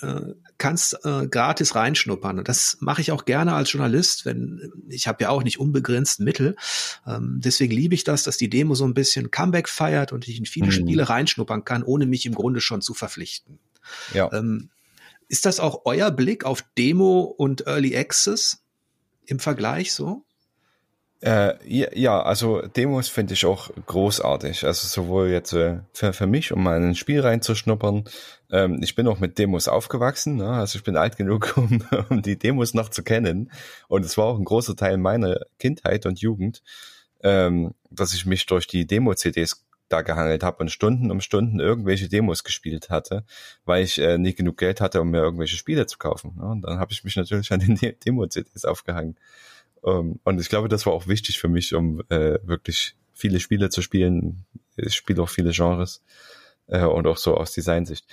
äh, 0.00 0.34
kannst 0.58 1.04
äh, 1.04 1.26
gratis 1.26 1.74
reinschnuppern. 1.74 2.38
Und 2.38 2.48
das 2.48 2.78
mache 2.80 3.00
ich 3.00 3.10
auch 3.12 3.24
gerne 3.24 3.54
als 3.54 3.72
Journalist, 3.72 4.24
wenn 4.24 4.72
ich 4.88 5.08
habe 5.08 5.24
ja 5.24 5.30
auch 5.30 5.42
nicht 5.42 5.58
unbegrenzt 5.58 6.20
Mittel. 6.20 6.56
Ähm, 7.06 7.40
deswegen 7.42 7.72
liebe 7.72 7.94
ich 7.94 8.04
das, 8.04 8.22
dass 8.22 8.36
die 8.36 8.48
Demo 8.48 8.74
so 8.74 8.84
ein 8.84 8.94
bisschen 8.94 9.30
Comeback 9.30 9.68
feiert 9.68 10.12
und 10.12 10.28
ich 10.28 10.38
in 10.38 10.46
viele 10.46 10.66
mhm. 10.66 10.72
Spiele 10.72 11.08
reinschnuppern 11.08 11.64
kann, 11.64 11.82
ohne 11.82 12.06
mich 12.06 12.26
im 12.26 12.34
Grunde 12.34 12.60
schon 12.60 12.80
zu 12.80 12.94
verpflichten. 12.94 13.58
Ja. 14.14 14.32
Ähm, 14.32 14.70
ist 15.28 15.46
das 15.46 15.60
auch 15.60 15.82
euer 15.84 16.10
Blick 16.10 16.44
auf 16.44 16.64
Demo 16.76 17.22
und 17.22 17.66
Early 17.66 17.96
Access 17.96 18.61
im 19.26 19.38
Vergleich 19.38 19.92
so? 19.92 20.24
Äh, 21.22 21.54
ja, 21.64 22.20
also 22.20 22.62
Demos 22.62 23.08
finde 23.08 23.34
ich 23.34 23.46
auch 23.46 23.70
großartig. 23.86 24.64
Also 24.64 24.88
sowohl 24.88 25.28
jetzt 25.28 25.52
äh, 25.52 25.78
für, 25.92 26.12
für 26.12 26.26
mich, 26.26 26.50
um 26.52 26.64
mal 26.64 26.76
in 26.76 26.88
ein 26.88 26.94
Spiel 26.96 27.20
reinzuschnuppern. 27.20 28.04
Ähm, 28.50 28.80
ich 28.82 28.96
bin 28.96 29.06
auch 29.06 29.20
mit 29.20 29.38
Demos 29.38 29.68
aufgewachsen. 29.68 30.36
Ne? 30.36 30.48
Also 30.48 30.78
ich 30.78 30.84
bin 30.84 30.96
alt 30.96 31.16
genug, 31.16 31.52
um, 31.56 31.84
um 32.08 32.22
die 32.22 32.36
Demos 32.36 32.74
noch 32.74 32.88
zu 32.88 33.04
kennen. 33.04 33.52
Und 33.86 34.04
es 34.04 34.18
war 34.18 34.26
auch 34.26 34.38
ein 34.38 34.44
großer 34.44 34.74
Teil 34.74 34.96
meiner 34.96 35.38
Kindheit 35.60 36.06
und 36.06 36.20
Jugend, 36.20 36.64
ähm, 37.22 37.72
dass 37.88 38.14
ich 38.14 38.26
mich 38.26 38.46
durch 38.46 38.66
die 38.66 38.84
Demo-CDs 38.84 39.64
da 39.92 40.02
gehangelt 40.02 40.42
habe 40.42 40.58
und 40.58 40.70
Stunden 40.70 41.10
um 41.10 41.20
Stunden 41.20 41.60
irgendwelche 41.60 42.08
Demos 42.08 42.44
gespielt 42.44 42.90
hatte, 42.90 43.24
weil 43.64 43.84
ich 43.84 43.98
äh, 43.98 44.18
nicht 44.18 44.38
genug 44.38 44.56
Geld 44.56 44.80
hatte, 44.80 45.00
um 45.00 45.10
mir 45.10 45.18
irgendwelche 45.18 45.56
Spiele 45.56 45.86
zu 45.86 45.98
kaufen. 45.98 46.36
Ne? 46.36 46.44
Und 46.44 46.62
dann 46.62 46.78
habe 46.78 46.92
ich 46.92 47.04
mich 47.04 47.16
natürlich 47.16 47.52
an 47.52 47.60
den 47.60 47.76
Demo-CDs 48.06 48.64
aufgehangen. 48.64 49.16
Um, 49.82 49.92
ähm, 49.92 50.20
und 50.24 50.40
ich 50.40 50.48
glaube, 50.48 50.68
das 50.68 50.86
war 50.86 50.92
auch 50.92 51.08
wichtig 51.08 51.38
für 51.38 51.48
mich, 51.48 51.74
um 51.74 52.00
äh, 52.08 52.38
wirklich 52.44 52.94
viele 53.12 53.40
Spiele 53.40 53.68
zu 53.68 53.82
spielen. 53.82 54.44
Ich 54.76 54.94
spiele 54.94 55.22
auch 55.22 55.28
viele 55.28 55.50
Genres 55.50 56.02
äh, 56.68 56.84
und 56.84 57.06
auch 57.06 57.16
so 57.16 57.36
aus 57.36 57.52
Designsicht. 57.52 58.06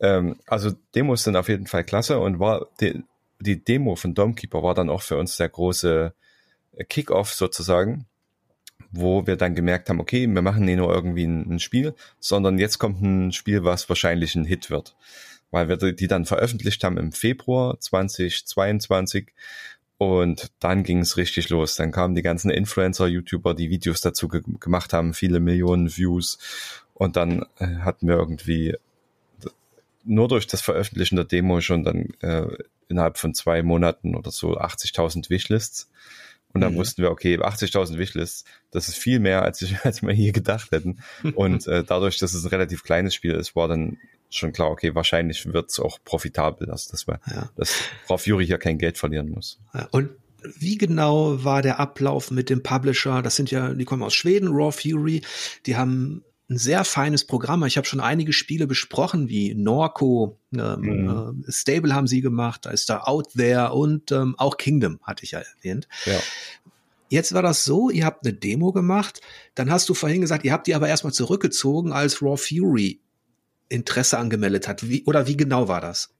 Ähm, 0.00 0.40
also 0.46 0.72
Demos 0.94 1.24
sind 1.24 1.36
auf 1.36 1.48
jeden 1.48 1.66
Fall 1.66 1.84
klasse 1.84 2.18
und 2.18 2.40
war 2.40 2.66
die, 2.80 3.04
die 3.38 3.62
Demo 3.62 3.96
von 3.96 4.14
Domkeeper 4.14 4.62
war 4.62 4.74
dann 4.74 4.90
auch 4.90 5.02
für 5.02 5.16
uns 5.16 5.36
der 5.36 5.48
große 5.48 6.14
Kickoff 6.88 7.32
sozusagen, 7.32 8.06
wo 8.90 9.26
wir 9.26 9.36
dann 9.36 9.54
gemerkt 9.54 9.88
haben, 9.88 10.00
okay, 10.00 10.26
wir 10.26 10.42
machen 10.42 10.64
nicht 10.64 10.76
nur 10.76 10.92
irgendwie 10.92 11.24
ein, 11.24 11.54
ein 11.54 11.58
Spiel, 11.58 11.94
sondern 12.18 12.58
jetzt 12.58 12.78
kommt 12.78 13.02
ein 13.02 13.32
Spiel, 13.32 13.64
was 13.64 13.88
wahrscheinlich 13.88 14.34
ein 14.34 14.44
Hit 14.44 14.70
wird 14.70 14.96
weil 15.52 15.68
wir 15.68 15.76
die 15.76 16.06
dann 16.06 16.26
veröffentlicht 16.26 16.84
haben 16.84 16.96
im 16.96 17.10
Februar 17.10 17.78
2022 17.80 19.32
und 19.98 20.50
dann 20.60 20.82
ging 20.82 21.00
es 21.00 21.18
richtig 21.18 21.50
los. 21.50 21.76
Dann 21.76 21.92
kamen 21.92 22.14
die 22.14 22.22
ganzen 22.22 22.50
Influencer, 22.50 23.06
YouTuber, 23.06 23.52
die 23.54 23.68
Videos 23.68 24.00
dazu 24.00 24.28
ge 24.28 24.40
gemacht 24.58 24.94
haben, 24.94 25.12
viele 25.12 25.40
Millionen 25.40 25.94
Views. 25.94 26.38
Und 26.94 27.16
dann 27.16 27.44
äh, 27.58 27.66
hatten 27.80 28.08
wir 28.08 28.16
irgendwie 28.16 28.76
nur 30.04 30.28
durch 30.28 30.46
das 30.46 30.62
Veröffentlichen 30.62 31.16
der 31.16 31.26
Demo 31.26 31.60
schon 31.60 31.84
dann 31.84 32.14
äh, 32.20 32.46
innerhalb 32.88 33.18
von 33.18 33.34
zwei 33.34 33.62
Monaten 33.62 34.16
oder 34.16 34.30
so 34.30 34.58
80.000 34.58 35.28
Wishlists. 35.28 35.90
Und 36.52 36.60
dann 36.60 36.74
mhm. 36.74 36.78
wussten 36.78 37.02
wir, 37.02 37.10
okay, 37.10 37.36
80.000 37.38 37.98
Wishlists, 37.98 38.44
das 38.70 38.88
ist 38.88 38.96
viel 38.96 39.20
mehr, 39.20 39.42
als, 39.42 39.62
ich, 39.62 39.80
als 39.84 40.02
wir 40.02 40.12
hier 40.12 40.32
gedacht 40.32 40.70
hätten. 40.72 41.00
Und 41.34 41.66
äh, 41.66 41.84
dadurch, 41.84 42.18
dass 42.18 42.34
es 42.34 42.44
ein 42.44 42.48
relativ 42.48 42.82
kleines 42.82 43.14
Spiel 43.14 43.32
ist, 43.32 43.54
war 43.54 43.68
dann 43.68 43.98
schon 44.30 44.52
klar, 44.52 44.70
okay, 44.70 44.94
wahrscheinlich 44.94 45.52
wird 45.52 45.70
es 45.70 45.80
auch 45.80 45.98
profitabel, 46.04 46.70
also 46.70 46.90
dass, 46.92 47.06
wir, 47.06 47.20
ja. 47.26 47.50
dass 47.56 47.74
Frau 48.06 48.16
Fury 48.16 48.46
hier 48.46 48.58
kein 48.58 48.78
Geld 48.78 48.96
verlieren 48.96 49.30
muss. 49.30 49.58
Und 49.90 50.10
wie 50.56 50.78
genau 50.78 51.44
war 51.44 51.62
der 51.62 51.80
Ablauf 51.80 52.30
mit 52.30 52.48
dem 52.48 52.62
Publisher? 52.62 53.22
Das 53.22 53.36
sind 53.36 53.50
ja, 53.50 53.74
die 53.74 53.84
kommen 53.84 54.02
aus 54.02 54.14
Schweden, 54.14 54.48
Raw 54.48 54.72
Fury. 54.72 55.22
Die 55.66 55.76
haben 55.76 56.22
ein 56.50 56.58
sehr 56.58 56.84
feines 56.84 57.24
Programm. 57.24 57.64
Ich 57.64 57.76
habe 57.76 57.86
schon 57.86 58.00
einige 58.00 58.32
Spiele 58.32 58.66
besprochen, 58.66 59.28
wie 59.28 59.54
Norco, 59.54 60.38
ähm, 60.52 60.80
mhm. 60.80 61.44
äh, 61.46 61.52
Stable 61.52 61.94
haben 61.94 62.08
sie 62.08 62.20
gemacht, 62.20 62.66
da 62.66 62.70
ist 62.70 62.90
da 62.90 63.02
Out 63.02 63.32
There 63.34 63.72
und 63.72 64.10
ähm, 64.10 64.34
auch 64.36 64.56
Kingdom 64.56 64.98
hatte 65.02 65.24
ich 65.24 65.30
ja 65.30 65.38
erwähnt. 65.38 65.88
Ja. 66.06 66.18
Jetzt 67.08 67.32
war 67.32 67.42
das 67.42 67.64
so, 67.64 67.88
ihr 67.88 68.04
habt 68.04 68.26
eine 68.26 68.34
Demo 68.34 68.72
gemacht, 68.72 69.20
dann 69.54 69.70
hast 69.70 69.88
du 69.88 69.94
vorhin 69.94 70.20
gesagt, 70.20 70.44
ihr 70.44 70.52
habt 70.52 70.66
die 70.66 70.74
aber 70.74 70.88
erstmal 70.88 71.12
zurückgezogen, 71.12 71.92
als 71.92 72.20
Raw 72.20 72.36
Fury 72.36 73.00
Interesse 73.68 74.18
angemeldet 74.18 74.66
hat. 74.66 74.88
Wie, 74.88 75.04
oder 75.04 75.28
wie 75.28 75.36
genau 75.36 75.68
war 75.68 75.80
das? 75.80 76.10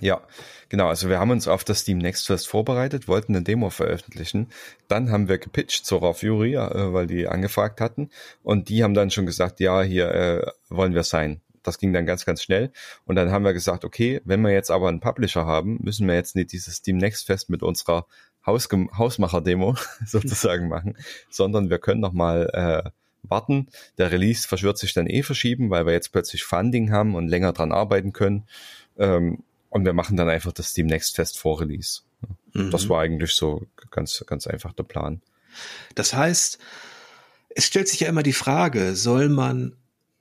Ja, 0.00 0.22
genau. 0.68 0.88
Also 0.88 1.08
wir 1.08 1.20
haben 1.20 1.30
uns 1.30 1.46
auf 1.46 1.62
das 1.62 1.80
Steam 1.80 1.98
Next 1.98 2.26
Fest 2.26 2.48
vorbereitet, 2.48 3.06
wollten 3.06 3.34
eine 3.34 3.44
Demo 3.44 3.70
veröffentlichen. 3.70 4.48
Dann 4.88 5.10
haben 5.12 5.28
wir 5.28 5.38
gepitcht 5.38 5.86
zur 5.86 6.00
Raw 6.00 6.14
Fury, 6.14 6.54
äh, 6.54 6.92
weil 6.92 7.06
die 7.06 7.28
angefragt 7.28 7.80
hatten. 7.80 8.10
Und 8.42 8.68
die 8.68 8.82
haben 8.82 8.94
dann 8.94 9.10
schon 9.10 9.26
gesagt, 9.26 9.60
ja, 9.60 9.82
hier 9.82 10.10
äh, 10.10 10.46
wollen 10.68 10.94
wir 10.94 11.04
sein. 11.04 11.40
Das 11.62 11.78
ging 11.78 11.92
dann 11.92 12.06
ganz, 12.06 12.26
ganz 12.26 12.42
schnell. 12.42 12.72
Und 13.06 13.16
dann 13.16 13.30
haben 13.30 13.44
wir 13.44 13.52
gesagt, 13.52 13.84
okay, 13.84 14.20
wenn 14.24 14.40
wir 14.42 14.50
jetzt 14.50 14.70
aber 14.70 14.88
einen 14.88 15.00
Publisher 15.00 15.46
haben, 15.46 15.78
müssen 15.80 16.06
wir 16.08 16.14
jetzt 16.14 16.34
nicht 16.36 16.52
dieses 16.52 16.76
Steam 16.76 16.98
Next 16.98 17.26
Fest 17.26 17.48
mit 17.48 17.62
unserer 17.62 18.06
Hausmacher-Demo 18.46 19.76
sozusagen 20.06 20.68
machen, 20.68 20.98
sondern 21.30 21.70
wir 21.70 21.78
können 21.78 22.00
noch 22.00 22.12
mal 22.12 22.50
äh, 22.52 22.90
warten. 23.22 23.68
Der 23.96 24.10
Release 24.10 24.50
wird 24.50 24.76
sich 24.76 24.92
dann 24.92 25.06
eh 25.06 25.22
verschieben, 25.22 25.70
weil 25.70 25.86
wir 25.86 25.94
jetzt 25.94 26.12
plötzlich 26.12 26.44
Funding 26.44 26.92
haben 26.92 27.14
und 27.14 27.28
länger 27.28 27.52
dran 27.52 27.72
arbeiten 27.72 28.12
können. 28.12 28.44
Ähm, 28.98 29.42
und 29.74 29.84
wir 29.84 29.92
machen 29.92 30.16
dann 30.16 30.28
einfach 30.28 30.52
das 30.52 30.76
Next 30.76 31.16
Fest 31.16 31.36
vor 31.36 31.60
Release. 31.60 32.02
Mhm. 32.52 32.70
Das 32.70 32.88
war 32.88 33.00
eigentlich 33.00 33.32
so 33.32 33.66
ganz, 33.90 34.22
ganz 34.24 34.46
einfach 34.46 34.72
der 34.72 34.84
Plan. 34.84 35.20
Das 35.96 36.14
heißt, 36.14 36.58
es 37.56 37.66
stellt 37.66 37.88
sich 37.88 38.00
ja 38.00 38.08
immer 38.08 38.22
die 38.22 38.32
Frage, 38.32 38.94
soll 38.94 39.28
man 39.28 39.74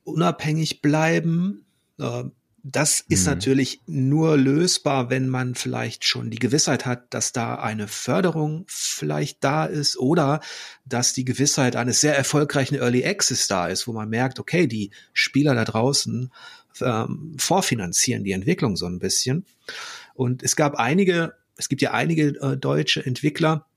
unabhängig 0.06 0.82
bleiben? 0.82 1.66
Äh, 2.00 2.24
das 2.64 3.00
ist 3.02 3.26
mhm. 3.28 3.34
natürlich 3.34 3.82
nur 3.86 4.38
lösbar, 4.38 5.12
wenn 5.12 5.30
man 5.30 5.54
vielleicht 5.54 6.04
schon 6.04 6.32
die 6.32 6.40
Gewissheit 6.40 6.88
hat, 6.88 7.14
dass 7.14 7.32
da 7.32 7.56
eine 7.56 7.88
Förderung 7.88 8.66
vielleicht 8.68 9.44
da 9.44 9.66
ist 9.66 9.98
oder 9.98 10.40
dass 10.84 11.14
die 11.14 11.26
Gewissheit 11.26 11.76
eines 11.76 12.02
sehr 12.02 12.18
erfolgreichen 12.18 12.76
Early 12.76 13.06
Access 13.06 13.48
da 13.48 13.68
ist, 13.68 13.86
wo 13.86 13.94
man 13.94 14.10
merkt, 14.10 14.40
okay, 14.40 14.66
die 14.66 14.90
Spieler 15.14 15.54
da 15.54 15.64
draußen 15.64 16.32
ähm, 16.82 17.36
vorfinanzieren 17.38 18.24
die 18.24 18.32
Entwicklung 18.32 18.76
so 18.76 18.86
ein 18.86 19.00
bisschen. 19.00 19.46
Und 20.14 20.44
es 20.44 20.56
gab 20.56 20.76
einige, 20.76 21.34
es 21.58 21.70
gibt 21.70 21.82
ja 21.82 21.92
einige 21.92 22.40
äh, 22.42 22.58
deutsche 22.58 23.06
Entwickler, 23.06 23.68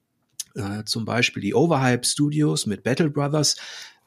äh, 0.55 0.85
zum 0.85 1.05
Beispiel 1.05 1.43
die 1.43 1.55
Overhype 1.55 2.07
Studios 2.07 2.67
mit 2.67 2.83
Battle 2.83 3.11
Brothers. 3.11 3.57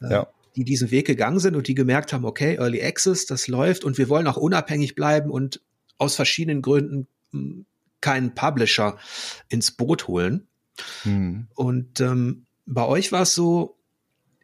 Äh, 0.01 0.11
ja 0.11 0.27
die 0.55 0.63
diesen 0.63 0.91
Weg 0.91 1.07
gegangen 1.07 1.39
sind 1.39 1.55
und 1.55 1.67
die 1.67 1.75
gemerkt 1.75 2.11
haben, 2.11 2.25
okay, 2.25 2.55
Early 2.55 2.83
Access, 2.83 3.25
das 3.25 3.47
läuft 3.47 3.85
und 3.85 3.97
wir 3.97 4.09
wollen 4.09 4.27
auch 4.27 4.35
unabhängig 4.35 4.93
bleiben 4.95 5.29
und 5.29 5.61
aus 5.97 6.15
verschiedenen 6.15 6.61
Gründen 6.61 7.07
hm, 7.31 7.65
keinen 8.01 8.35
Publisher 8.35 8.97
ins 9.47 9.71
Boot 9.71 10.07
holen. 10.07 10.47
Hm. 11.03 11.47
Und 11.55 12.01
ähm, 12.01 12.45
bei 12.65 12.85
euch 12.85 13.11
war 13.11 13.21
es 13.21 13.33
so, 13.33 13.78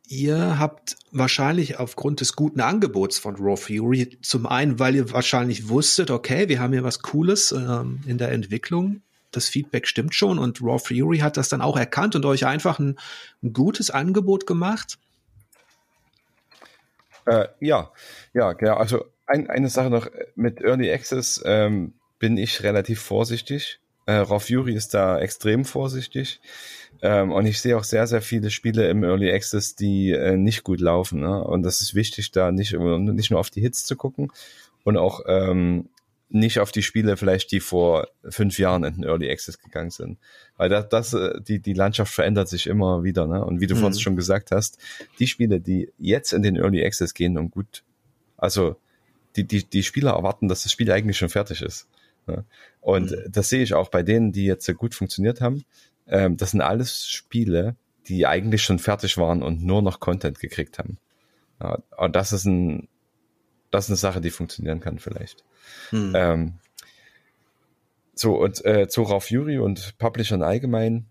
ihr 0.07 0.59
habt 0.59 0.97
wahrscheinlich 1.11 1.79
aufgrund 1.79 2.21
des 2.21 2.35
guten 2.35 2.61
Angebots 2.61 3.19
von 3.19 3.35
Raw 3.35 3.57
Fury, 3.57 4.17
zum 4.21 4.45
einen, 4.45 4.79
weil 4.79 4.95
ihr 4.95 5.11
wahrscheinlich 5.11 5.69
wusstet, 5.69 6.11
okay, 6.11 6.49
wir 6.49 6.59
haben 6.59 6.73
hier 6.73 6.83
was 6.83 7.01
Cooles 7.01 7.51
ähm, 7.51 8.01
in 8.05 8.17
der 8.17 8.31
Entwicklung, 8.31 9.01
das 9.31 9.47
Feedback 9.47 9.87
stimmt 9.87 10.15
schon 10.15 10.39
und 10.39 10.61
Raw 10.61 10.79
Fury 10.79 11.19
hat 11.19 11.37
das 11.37 11.49
dann 11.49 11.61
auch 11.61 11.77
erkannt 11.77 12.15
und 12.15 12.25
euch 12.25 12.45
einfach 12.45 12.79
ein, 12.79 12.97
ein 13.43 13.53
gutes 13.53 13.89
Angebot 13.91 14.47
gemacht. 14.47 14.97
Äh, 17.25 17.47
ja, 17.59 17.91
ja, 18.33 18.53
genau. 18.53 18.75
Also 18.75 19.05
ein, 19.25 19.49
eine 19.49 19.69
Sache 19.69 19.89
noch 19.89 20.07
mit 20.35 20.61
Early 20.61 20.91
Access 20.91 21.41
ähm, 21.45 21.93
bin 22.19 22.37
ich 22.37 22.63
relativ 22.63 23.01
vorsichtig. 23.01 23.79
Äh, 24.05 24.13
Raw 24.13 24.39
Fury 24.39 24.75
ist 24.75 24.93
da 24.93 25.19
extrem 25.19 25.65
vorsichtig. 25.65 26.39
Ähm, 27.01 27.31
und 27.31 27.45
ich 27.45 27.59
sehe 27.61 27.77
auch 27.77 27.83
sehr, 27.83 28.07
sehr 28.07 28.21
viele 28.21 28.49
Spiele 28.49 28.89
im 28.89 29.03
Early 29.03 29.31
Access, 29.31 29.75
die 29.75 30.11
äh, 30.11 30.37
nicht 30.37 30.63
gut 30.63 30.79
laufen. 30.79 31.21
Ne? 31.21 31.43
Und 31.43 31.63
das 31.63 31.81
ist 31.81 31.95
wichtig, 31.95 32.31
da 32.31 32.51
nicht, 32.51 32.73
nicht 32.73 33.31
nur 33.31 33.39
auf 33.39 33.49
die 33.49 33.61
Hits 33.61 33.85
zu 33.85 33.95
gucken 33.95 34.31
und 34.83 34.97
auch 34.97 35.21
ähm, 35.27 35.89
nicht 36.29 36.59
auf 36.59 36.71
die 36.71 36.83
Spiele 36.83 37.17
vielleicht, 37.17 37.51
die 37.51 37.59
vor 37.59 38.07
fünf 38.27 38.57
Jahren 38.57 38.83
in 38.83 38.95
den 38.95 39.03
Early 39.03 39.29
Access 39.29 39.59
gegangen 39.59 39.91
sind. 39.91 40.17
Weil 40.57 40.69
das, 40.69 40.89
das 40.89 41.13
äh, 41.13 41.39
die, 41.41 41.59
die 41.59 41.73
Landschaft 41.73 42.13
verändert 42.13 42.49
sich 42.49 42.67
immer 42.67 43.03
wieder, 43.03 43.27
ne? 43.27 43.43
Und 43.45 43.61
wie 43.61 43.67
du 43.67 43.75
mhm. 43.75 43.79
vorhin 43.79 43.99
schon 43.99 44.15
gesagt 44.15 44.51
hast, 44.51 44.77
die 45.19 45.27
Spiele, 45.27 45.59
die 45.59 45.91
jetzt 45.97 46.33
in 46.33 46.41
den 46.41 46.55
Early 46.55 46.83
Access 46.83 47.13
gehen 47.13 47.37
und 47.37 47.51
gut, 47.51 47.83
also 48.37 48.75
die, 49.35 49.43
die, 49.43 49.63
die 49.63 49.83
Spieler 49.83 50.11
erwarten, 50.11 50.47
dass 50.47 50.63
das 50.63 50.71
Spiel 50.71 50.91
eigentlich 50.91 51.17
schon 51.17 51.29
fertig 51.29 51.61
ist. 51.61 51.87
Ne? 52.27 52.43
Und 52.81 53.11
mhm. 53.11 53.17
das 53.29 53.49
sehe 53.49 53.63
ich 53.63 53.73
auch 53.73 53.89
bei 53.89 54.03
denen, 54.03 54.31
die 54.31 54.45
jetzt 54.45 54.71
gut 54.77 54.95
funktioniert 54.95 55.41
haben. 55.41 55.63
Ähm, 56.07 56.37
das 56.37 56.51
sind 56.51 56.61
alles 56.61 57.07
Spiele, 57.07 57.75
die 58.07 58.27
eigentlich 58.27 58.63
schon 58.63 58.79
fertig 58.79 59.17
waren 59.17 59.41
und 59.43 59.63
nur 59.63 59.81
noch 59.81 59.99
Content 59.99 60.39
gekriegt 60.39 60.79
haben. 60.79 60.97
Ja, 61.61 61.79
und 61.97 62.15
das 62.15 62.33
ist 62.33 62.45
ein, 62.45 62.87
das 63.71 63.85
ist 63.85 63.89
eine 63.91 63.97
Sache, 63.97 64.21
die 64.21 64.29
funktionieren 64.29 64.79
kann 64.79 64.99
vielleicht. 64.99 65.43
Hm. 65.89 66.13
Ähm, 66.15 66.53
so, 68.13 68.35
und 68.35 68.63
äh, 68.63 68.87
zu 68.87 69.03
Raw 69.03 69.19
Fury 69.19 69.57
und 69.57 69.97
Publishern 69.97 70.43
allgemein, 70.43 71.09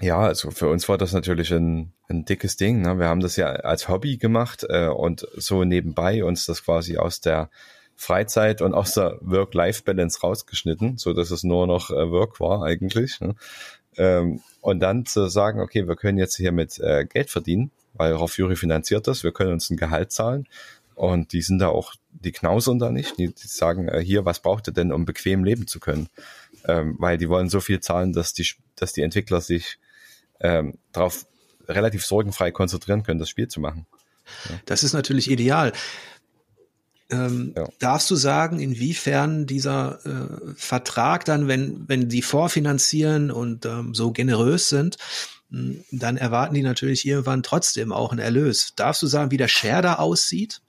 ja, 0.00 0.18
also 0.20 0.50
für 0.50 0.68
uns 0.68 0.88
war 0.88 0.98
das 0.98 1.12
natürlich 1.12 1.52
ein, 1.52 1.92
ein 2.08 2.24
dickes 2.24 2.56
Ding. 2.56 2.82
Ne? 2.82 2.98
Wir 2.98 3.06
haben 3.06 3.20
das 3.20 3.36
ja 3.36 3.46
als 3.46 3.88
Hobby 3.88 4.18
gemacht 4.18 4.64
äh, 4.68 4.88
und 4.88 5.26
so 5.36 5.64
nebenbei 5.64 6.22
uns 6.22 6.44
das 6.46 6.64
quasi 6.64 6.98
aus 6.98 7.20
der 7.20 7.50
Freizeit 7.94 8.60
und 8.60 8.74
aus 8.74 8.92
der 8.92 9.18
Work-Life-Balance 9.22 10.20
rausgeschnitten, 10.20 10.98
so 10.98 11.14
dass 11.14 11.30
es 11.30 11.44
nur 11.44 11.66
noch 11.66 11.90
äh, 11.90 12.10
Work 12.10 12.40
war 12.40 12.62
eigentlich. 12.62 13.20
Ne? 13.20 13.36
Ähm, 13.98 14.40
und 14.60 14.80
dann 14.80 15.06
zu 15.06 15.28
sagen, 15.28 15.60
okay, 15.60 15.86
wir 15.86 15.96
können 15.96 16.18
jetzt 16.18 16.36
hier 16.36 16.52
mit 16.52 16.78
äh, 16.80 17.04
Geld 17.04 17.30
verdienen, 17.30 17.70
weil 17.94 18.12
Raw 18.12 18.28
Fury 18.28 18.56
finanziert 18.56 19.06
das, 19.06 19.24
wir 19.24 19.32
können 19.32 19.52
uns 19.52 19.70
ein 19.70 19.76
Gehalt 19.76 20.12
zahlen 20.12 20.46
und 20.96 21.32
die 21.32 21.42
sind 21.42 21.58
da 21.58 21.68
auch, 21.68 21.94
die 22.10 22.32
knausern 22.32 22.78
da 22.78 22.90
nicht, 22.90 23.18
die, 23.18 23.28
die 23.28 23.46
sagen, 23.46 23.88
äh, 23.88 24.00
hier, 24.00 24.24
was 24.24 24.40
braucht 24.40 24.68
ihr 24.68 24.72
denn, 24.72 24.92
um 24.92 25.04
bequem 25.04 25.44
leben 25.44 25.66
zu 25.66 25.78
können? 25.78 26.08
Ähm, 26.64 26.96
weil 26.98 27.18
die 27.18 27.28
wollen 27.28 27.48
so 27.48 27.60
viel 27.60 27.80
zahlen, 27.80 28.12
dass 28.12 28.32
die, 28.32 28.48
dass 28.76 28.92
die 28.94 29.02
Entwickler 29.02 29.40
sich 29.40 29.78
ähm, 30.40 30.78
darauf 30.92 31.26
relativ 31.68 32.04
sorgenfrei 32.04 32.50
konzentrieren 32.50 33.02
können, 33.02 33.18
das 33.18 33.28
Spiel 33.28 33.48
zu 33.48 33.60
machen. 33.60 33.86
Ja. 34.48 34.58
Das 34.64 34.82
ist 34.82 34.92
natürlich 34.92 35.30
ideal. 35.30 35.72
Ähm, 37.10 37.54
ja. 37.56 37.68
Darfst 37.78 38.10
du 38.10 38.16
sagen, 38.16 38.58
inwiefern 38.58 39.46
dieser 39.46 40.00
äh, 40.04 40.54
Vertrag 40.56 41.24
dann, 41.24 41.46
wenn, 41.46 41.88
wenn 41.88 42.08
die 42.08 42.22
vorfinanzieren 42.22 43.30
und 43.30 43.64
ähm, 43.64 43.94
so 43.94 44.10
generös 44.10 44.68
sind, 44.68 44.96
hm, 45.50 45.84
dann 45.92 46.16
erwarten 46.16 46.54
die 46.54 46.62
natürlich 46.62 47.06
irgendwann 47.06 47.42
trotzdem 47.42 47.92
auch 47.92 48.10
einen 48.10 48.20
Erlös. 48.20 48.74
Darfst 48.74 49.02
du 49.02 49.06
sagen, 49.06 49.30
wie 49.30 49.36
der 49.36 49.48
Share 49.48 49.82
da 49.82 49.94
aussieht? 49.94 50.62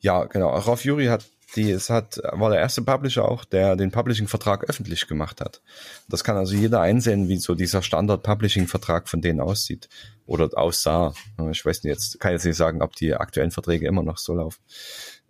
Ja, 0.00 0.24
genau. 0.24 0.50
Rauf 0.50 0.84
Juri 0.84 1.06
hat 1.06 1.24
die, 1.56 1.70
es 1.70 1.88
hat, 1.88 2.18
war 2.32 2.50
der 2.50 2.60
erste 2.60 2.82
Publisher 2.82 3.26
auch, 3.26 3.44
der 3.44 3.74
den 3.74 3.90
Publishing-Vertrag 3.90 4.68
öffentlich 4.68 5.06
gemacht 5.06 5.40
hat. 5.40 5.62
Das 6.08 6.22
kann 6.22 6.36
also 6.36 6.54
jeder 6.54 6.80
einsehen, 6.80 7.28
wie 7.28 7.38
so 7.38 7.54
dieser 7.54 7.82
Standard-Publishing-Vertrag 7.82 9.08
von 9.08 9.22
denen 9.22 9.40
aussieht 9.40 9.88
oder 10.26 10.50
aussah. 10.52 11.14
Ich 11.50 11.64
weiß 11.64 11.84
nicht 11.84 11.92
jetzt, 11.92 12.20
kann 12.20 12.32
jetzt 12.32 12.44
nicht 12.44 12.56
sagen, 12.56 12.82
ob 12.82 12.94
die 12.96 13.14
aktuellen 13.14 13.50
Verträge 13.50 13.86
immer 13.86 14.02
noch 14.02 14.18
so 14.18 14.34
laufen. 14.34 14.60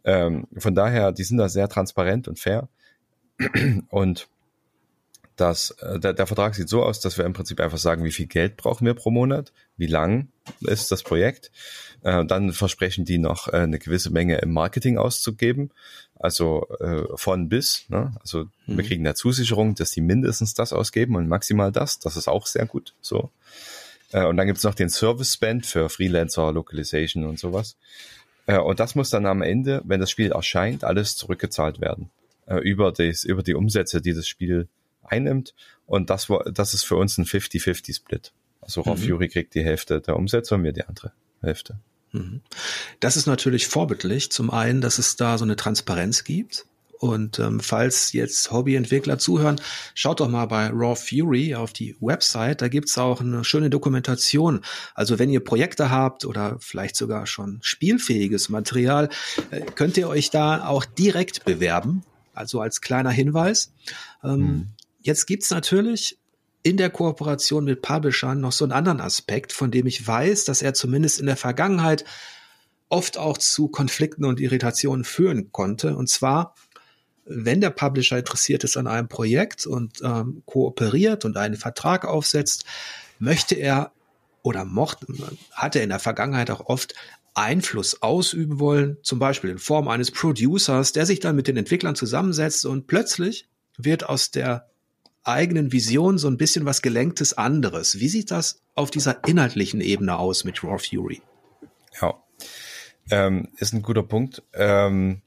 Ähm, 0.04 0.46
von 0.56 0.74
daher, 0.74 1.12
die 1.12 1.24
sind 1.24 1.38
da 1.38 1.48
sehr 1.48 1.68
transparent 1.68 2.28
und 2.28 2.38
fair. 2.38 2.68
Und 3.88 4.28
das, 5.36 5.70
äh, 5.80 5.98
der, 5.98 6.12
der 6.12 6.26
Vertrag 6.26 6.54
sieht 6.54 6.68
so 6.68 6.82
aus, 6.82 7.00
dass 7.00 7.16
wir 7.16 7.24
im 7.24 7.32
Prinzip 7.32 7.60
einfach 7.60 7.78
sagen, 7.78 8.04
wie 8.04 8.12
viel 8.12 8.26
Geld 8.26 8.56
brauchen 8.56 8.86
wir 8.86 8.94
pro 8.94 9.10
Monat, 9.10 9.52
wie 9.76 9.86
lang 9.86 10.28
ist 10.60 10.90
das 10.90 11.02
Projekt. 11.02 11.50
Äh, 12.02 12.24
dann 12.26 12.52
versprechen 12.52 13.04
die 13.04 13.18
noch 13.18 13.48
äh, 13.48 13.58
eine 13.58 13.78
gewisse 13.78 14.10
Menge 14.10 14.38
im 14.38 14.52
Marketing 14.52 14.98
auszugeben, 14.98 15.70
also 16.16 16.66
äh, 16.80 17.04
von 17.14 17.48
bis. 17.48 17.88
Ne? 17.88 18.14
Also 18.20 18.46
mhm. 18.66 18.78
wir 18.78 18.84
kriegen 18.84 19.06
eine 19.06 19.14
Zusicherung, 19.14 19.74
dass 19.74 19.92
die 19.92 20.00
mindestens 20.00 20.54
das 20.54 20.72
ausgeben 20.72 21.16
und 21.16 21.28
maximal 21.28 21.72
das. 21.72 21.98
Das 21.98 22.16
ist 22.16 22.28
auch 22.28 22.46
sehr 22.46 22.66
gut. 22.66 22.94
So. 23.00 23.30
Äh, 24.12 24.24
und 24.26 24.36
dann 24.36 24.46
gibt's 24.46 24.64
noch 24.64 24.74
den 24.74 24.90
Service 24.90 25.34
Spend 25.34 25.66
für 25.66 25.88
Freelancer, 25.88 26.52
Localization 26.52 27.24
und 27.24 27.38
sowas. 27.38 27.76
Äh, 28.48 28.58
und 28.58 28.80
das 28.80 28.96
muss 28.96 29.10
dann 29.10 29.26
am 29.26 29.42
Ende, 29.42 29.82
wenn 29.84 30.00
das 30.00 30.10
Spiel 30.10 30.32
erscheint, 30.32 30.82
alles 30.82 31.16
zurückgezahlt 31.16 31.80
werden 31.80 32.10
äh, 32.46 32.58
über, 32.58 32.90
das, 32.90 33.22
über 33.22 33.44
die 33.44 33.54
Umsätze, 33.54 34.00
die 34.00 34.14
das 34.14 34.26
Spiel 34.26 34.66
einnimmt. 35.04 35.54
Und 35.86 36.10
das 36.10 36.28
das 36.52 36.74
ist 36.74 36.84
für 36.84 36.96
uns 36.96 37.16
ein 37.18 37.24
50-50-Split. 37.24 38.32
Also 38.60 38.80
Raw 38.80 39.00
mhm. 39.00 39.06
Fury 39.06 39.28
kriegt 39.28 39.54
die 39.54 39.62
Hälfte 39.62 40.00
der 40.00 40.16
Umsätze 40.16 40.54
und 40.54 40.64
wir 40.64 40.72
die 40.72 40.84
andere 40.84 41.12
Hälfte. 41.40 41.78
Mhm. 42.12 42.40
Das 43.00 43.16
ist 43.16 43.26
natürlich 43.26 43.68
vorbildlich. 43.68 44.32
Zum 44.32 44.50
einen, 44.50 44.80
dass 44.80 44.98
es 44.98 45.16
da 45.16 45.38
so 45.38 45.44
eine 45.44 45.56
Transparenz 45.56 46.24
gibt. 46.24 46.66
Und 46.98 47.38
ähm, 47.38 47.60
falls 47.60 48.12
jetzt 48.12 48.50
Hobbyentwickler 48.50 49.18
zuhören, 49.18 49.60
schaut 49.94 50.20
doch 50.20 50.28
mal 50.28 50.46
bei 50.46 50.68
Raw 50.68 50.96
Fury 50.96 51.54
auf 51.54 51.72
die 51.72 51.96
Website. 52.00 52.60
Da 52.60 52.68
gibt's 52.68 52.98
auch 52.98 53.20
eine 53.20 53.44
schöne 53.44 53.70
Dokumentation. 53.70 54.62
Also 54.94 55.18
wenn 55.18 55.30
ihr 55.30 55.40
Projekte 55.40 55.90
habt 55.90 56.24
oder 56.24 56.56
vielleicht 56.60 56.96
sogar 56.96 57.26
schon 57.26 57.60
spielfähiges 57.62 58.48
Material, 58.48 59.08
äh, 59.50 59.60
könnt 59.60 59.96
ihr 59.96 60.08
euch 60.08 60.30
da 60.30 60.66
auch 60.66 60.84
direkt 60.84 61.44
bewerben. 61.44 62.02
Also 62.34 62.60
als 62.60 62.80
kleiner 62.80 63.10
Hinweis. 63.10 63.72
Ähm, 64.24 64.40
mhm. 64.40 64.66
Jetzt 65.00 65.26
gibt's 65.26 65.50
natürlich 65.50 66.18
in 66.62 66.76
der 66.76 66.90
Kooperation 66.90 67.64
mit 67.64 67.82
Publishern 67.82 68.40
noch 68.40 68.52
so 68.52 68.64
einen 68.64 68.72
anderen 68.72 69.00
Aspekt, 69.00 69.52
von 69.52 69.70
dem 69.70 69.86
ich 69.86 70.06
weiß, 70.06 70.44
dass 70.44 70.62
er 70.62 70.74
zumindest 70.74 71.20
in 71.20 71.26
der 71.26 71.36
Vergangenheit 71.36 72.04
oft 72.88 73.18
auch 73.18 73.38
zu 73.38 73.68
Konflikten 73.68 74.24
und 74.24 74.40
Irritationen 74.40 75.04
führen 75.04 75.52
konnte. 75.52 75.96
Und 75.96 76.08
zwar, 76.08 76.54
wenn 77.28 77.60
der 77.60 77.70
Publisher 77.70 78.18
interessiert 78.18 78.64
ist 78.64 78.76
an 78.76 78.86
einem 78.86 79.08
Projekt 79.08 79.66
und 79.66 80.00
ähm, 80.02 80.42
kooperiert 80.46 81.24
und 81.24 81.36
einen 81.36 81.56
Vertrag 81.56 82.04
aufsetzt, 82.04 82.64
möchte 83.18 83.54
er 83.54 83.92
oder 84.42 84.64
mochte, 84.64 85.06
hat 85.52 85.76
er 85.76 85.82
in 85.82 85.90
der 85.90 85.98
Vergangenheit 85.98 86.50
auch 86.50 86.66
oft 86.66 86.94
Einfluss 87.34 88.02
ausüben 88.02 88.58
wollen, 88.58 88.96
zum 89.02 89.18
Beispiel 89.18 89.50
in 89.50 89.58
Form 89.58 89.88
eines 89.88 90.10
Producers, 90.10 90.92
der 90.92 91.06
sich 91.06 91.20
dann 91.20 91.36
mit 91.36 91.46
den 91.46 91.56
Entwicklern 91.56 91.94
zusammensetzt 91.94 92.64
und 92.64 92.86
plötzlich 92.86 93.48
wird 93.76 94.08
aus 94.08 94.30
der 94.30 94.68
eigenen 95.22 95.72
Vision 95.72 96.18
so 96.18 96.28
ein 96.28 96.36
bisschen 96.36 96.64
was 96.64 96.82
gelenktes 96.82 97.36
anderes. 97.36 98.00
Wie 98.00 98.08
sieht 98.08 98.30
das 98.30 98.62
auf 98.74 98.90
dieser 98.90 99.26
inhaltlichen 99.26 99.80
Ebene 99.80 100.18
aus 100.18 100.44
mit 100.44 100.64
Raw 100.64 100.78
Fury? 100.78 101.22
Ja, 102.00 102.14
ähm, 103.10 103.48
ist 103.56 103.72
ein 103.72 103.82
guter 103.82 104.02
Punkt. 104.02 104.42
Ähm, 104.54 105.22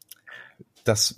das, 0.84 1.16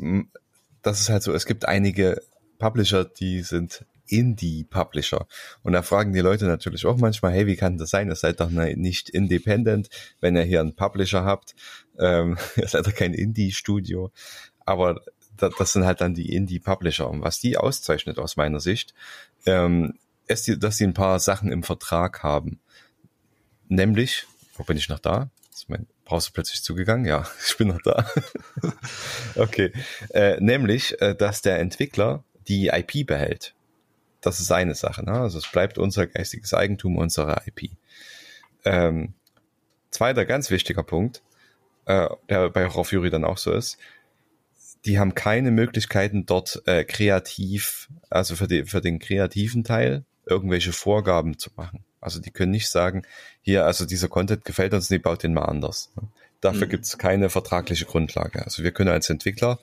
das 0.84 1.01
ist 1.01 1.09
halt 1.09 1.23
so, 1.23 1.34
es 1.34 1.45
gibt 1.45 1.65
einige 1.65 2.21
Publisher, 2.59 3.05
die 3.05 3.41
sind 3.41 3.86
Indie-Publisher. 4.07 5.27
Und 5.63 5.73
da 5.73 5.81
fragen 5.81 6.13
die 6.13 6.19
Leute 6.19 6.45
natürlich 6.45 6.86
auch 6.86 6.97
manchmal, 6.97 7.31
hey, 7.31 7.47
wie 7.47 7.55
kann 7.55 7.77
das 7.77 7.89
sein? 7.89 8.09
Ihr 8.09 8.15
seid 8.15 8.39
doch 8.39 8.49
nicht 8.49 9.09
independent, 9.09 9.89
wenn 10.19 10.36
ihr 10.36 10.43
hier 10.43 10.59
einen 10.59 10.75
Publisher 10.75 11.23
habt. 11.23 11.55
Ähm, 11.97 12.38
ihr 12.55 12.67
seid 12.67 12.86
doch 12.86 12.93
kein 12.93 13.13
Indie-Studio. 13.13 14.11
Aber 14.65 15.01
das 15.38 15.73
sind 15.73 15.86
halt 15.86 16.01
dann 16.01 16.13
die 16.13 16.34
Indie-Publisher. 16.34 17.09
Und 17.09 17.21
was 17.21 17.39
die 17.39 17.57
auszeichnet 17.57 18.19
aus 18.19 18.38
meiner 18.38 18.59
Sicht, 18.59 18.93
ähm, 19.45 19.97
ist, 20.27 20.63
dass 20.63 20.77
sie 20.77 20.86
ein 20.86 20.93
paar 20.93 21.19
Sachen 21.19 21.51
im 21.51 21.63
Vertrag 21.63 22.23
haben. 22.23 22.59
Nämlich, 23.67 24.25
wo 24.55 24.63
bin 24.63 24.77
ich 24.77 24.89
noch 24.89 24.99
da? 24.99 25.29
Ist 25.51 25.69
mein 25.69 25.88
Browser 26.06 26.32
plötzlich 26.34 26.64
zugegangen? 26.64 27.06
Ja, 27.06 27.28
ich 27.47 27.58
bin 27.58 27.70
noch 27.70 27.82
da. 27.82 28.08
okay. 29.36 29.72
Äh, 30.10 30.38
nämlich, 30.39 30.99
äh, 31.01 31.16
dass 31.16 31.41
der 31.41 31.60
Entwickler 31.60 32.24
die 32.47 32.68
IP 32.68 33.08
behält. 33.08 33.54
Das 34.22 34.39
ist 34.39 34.51
eine 34.51 34.76
Sache. 34.76 35.04
Ne? 35.04 35.14
Also 35.14 35.38
es 35.38 35.47
bleibt 35.47 35.78
unser 35.78 36.08
geistiges 36.08 36.54
Eigentum, 36.54 36.97
unsere 36.97 37.41
IP. 37.45 37.72
Ähm, 38.66 39.14
zweiter 39.91 40.26
ganz 40.26 40.49
wichtiger 40.49 40.84
Punkt, 40.84 41.22
äh, 41.86 42.08
der 42.30 42.49
bei 42.49 42.66
Raw 42.66 42.84
Fury 42.84 43.10
dann 43.10 43.26
auch 43.26 43.38
so 43.38 43.51
ist, 43.51 43.78
die 44.86 44.99
haben 44.99 45.16
keine 45.16 45.51
Möglichkeiten 45.51 46.26
dort 46.26 46.62
äh, 46.66 46.84
kreativ, 46.84 47.89
also 48.10 48.36
für, 48.36 48.47
die, 48.47 48.66
für 48.66 48.82
den 48.82 48.99
kreativen 48.99 49.64
Teil, 49.64 50.04
irgendwelche 50.26 50.74
Vorgaben 50.74 51.38
zu 51.38 51.51
machen. 51.56 51.84
Also 52.04 52.20
die 52.20 52.32
können 52.32 52.51
nicht 52.51 52.70
sagen, 52.70 53.04
hier, 53.41 53.66
also 53.66 53.86
dieser 53.86 54.08
Content 54.08 54.45
gefällt 54.45 54.74
uns, 54.74 54.89
nee, 54.89 54.97
baut 54.97 55.24
den 55.24 55.34
mal 55.34 55.45
anders. 55.45 55.91
Dafür 56.41 56.68
mhm. 56.68 56.72
gibt 56.72 56.86
es 56.86 56.97
keine 56.97 57.30
vertragliche 57.30 57.86
Grundlage. 57.86 58.43
Also 58.43 58.64
wir 58.64 58.72
können 58.72 58.89
als 58.89 59.10
Entwickler 59.10 59.60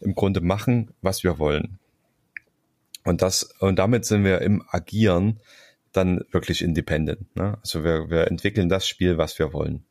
im 0.00 0.14
Grunde 0.14 0.40
machen, 0.40 0.92
was 1.02 1.22
wir 1.24 1.38
wollen. 1.38 1.78
Und 3.04 3.22
das, 3.22 3.42
und 3.58 3.76
damit 3.76 4.04
sind 4.04 4.24
wir 4.24 4.40
im 4.40 4.64
Agieren 4.68 5.40
dann 5.92 6.24
wirklich 6.30 6.62
independent. 6.62 7.34
Ne? 7.36 7.58
Also 7.60 7.84
wir, 7.84 8.10
wir 8.10 8.28
entwickeln 8.28 8.68
das 8.68 8.86
Spiel, 8.88 9.18
was 9.18 9.38
wir 9.38 9.52
wollen. 9.52 9.84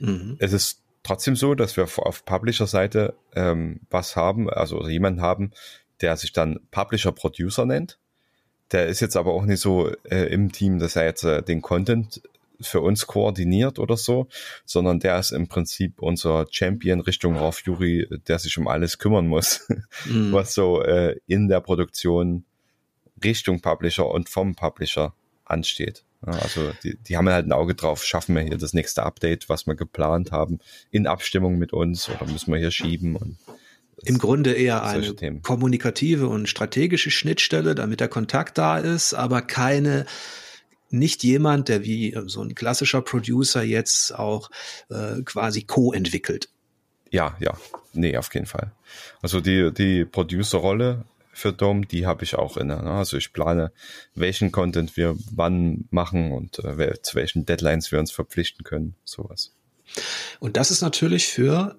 Mhm. 0.00 0.36
Es 0.40 0.52
ist 0.52 0.82
trotzdem 1.02 1.36
so, 1.36 1.54
dass 1.54 1.76
wir 1.76 1.84
auf 1.84 2.24
Publisher-Seite 2.24 3.14
ähm, 3.34 3.80
was 3.90 4.16
haben, 4.16 4.50
also 4.50 4.88
jemanden 4.88 5.22
haben, 5.22 5.52
der 6.00 6.16
sich 6.16 6.32
dann 6.32 6.60
Publisher-Producer 6.70 7.66
nennt. 7.66 7.98
Der 8.72 8.86
ist 8.86 9.00
jetzt 9.00 9.16
aber 9.16 9.32
auch 9.32 9.44
nicht 9.44 9.60
so 9.60 9.90
äh, 10.04 10.32
im 10.32 10.52
Team, 10.52 10.78
dass 10.78 10.96
er 10.96 11.04
jetzt 11.04 11.24
äh, 11.24 11.42
den 11.42 11.60
Content 11.60 12.22
für 12.60 12.80
uns 12.80 13.06
koordiniert 13.06 13.78
oder 13.78 13.96
so, 13.96 14.28
sondern 14.64 15.00
der 15.00 15.18
ist 15.18 15.32
im 15.32 15.48
Prinzip 15.48 16.00
unser 16.02 16.46
Champion 16.50 17.00
Richtung 17.00 17.36
Raw 17.36 17.52
Fury, 17.52 18.06
der 18.28 18.38
sich 18.38 18.58
um 18.58 18.68
alles 18.68 18.98
kümmern 18.98 19.26
muss, 19.26 19.66
mhm. 20.04 20.32
was 20.32 20.54
so 20.54 20.82
äh, 20.82 21.16
in 21.26 21.48
der 21.48 21.60
Produktion 21.60 22.44
Richtung 23.24 23.60
Publisher 23.60 24.10
und 24.10 24.28
vom 24.28 24.54
Publisher 24.54 25.14
ansteht. 25.44 26.04
Also 26.22 26.72
die, 26.84 26.96
die 26.96 27.16
haben 27.16 27.28
halt 27.30 27.46
ein 27.46 27.52
Auge 27.52 27.74
drauf, 27.74 28.04
schaffen 28.04 28.34
wir 28.34 28.42
hier 28.42 28.58
das 28.58 28.74
nächste 28.74 29.04
Update, 29.04 29.48
was 29.48 29.66
wir 29.66 29.74
geplant 29.74 30.32
haben, 30.32 30.58
in 30.90 31.06
Abstimmung 31.06 31.56
mit 31.56 31.72
uns 31.72 32.10
oder 32.10 32.26
müssen 32.30 32.52
wir 32.52 32.60
hier 32.60 32.70
schieben 32.70 33.16
und 33.16 33.38
im 34.04 34.18
Grunde 34.18 34.52
eher 34.52 34.84
eine 34.84 35.14
Themen. 35.14 35.42
kommunikative 35.42 36.28
und 36.28 36.48
strategische 36.48 37.10
Schnittstelle, 37.10 37.74
damit 37.74 38.00
der 38.00 38.08
Kontakt 38.08 38.58
da 38.58 38.78
ist, 38.78 39.14
aber 39.14 39.42
keine 39.42 40.06
nicht 40.90 41.22
jemand, 41.22 41.68
der 41.68 41.84
wie 41.84 42.16
so 42.26 42.42
ein 42.42 42.54
klassischer 42.54 43.02
Producer 43.02 43.62
jetzt 43.62 44.14
auch 44.14 44.50
äh, 44.88 45.22
quasi 45.22 45.62
co-entwickelt. 45.62 46.48
Ja, 47.10 47.36
ja, 47.40 47.56
nee, 47.92 48.16
auf 48.16 48.32
jeden 48.34 48.46
Fall. 48.46 48.72
Also 49.22 49.40
die, 49.40 49.72
die 49.72 50.04
Producer-Rolle 50.04 51.04
für 51.32 51.52
Dom, 51.52 51.86
die 51.88 52.06
habe 52.06 52.24
ich 52.24 52.34
auch 52.34 52.56
inne. 52.56 52.82
Ne? 52.82 52.90
Also 52.90 53.16
ich 53.16 53.32
plane, 53.32 53.72
welchen 54.14 54.52
Content 54.52 54.96
wir 54.96 55.16
wann 55.30 55.88
machen 55.90 56.32
und 56.32 56.58
äh, 56.58 57.00
zu 57.02 57.14
welchen 57.14 57.46
Deadlines 57.46 57.92
wir 57.92 57.98
uns 57.98 58.10
verpflichten 58.10 58.64
können, 58.64 58.94
sowas. 59.04 59.52
Und 60.38 60.56
das 60.56 60.70
ist 60.70 60.82
natürlich 60.82 61.26
für 61.28 61.76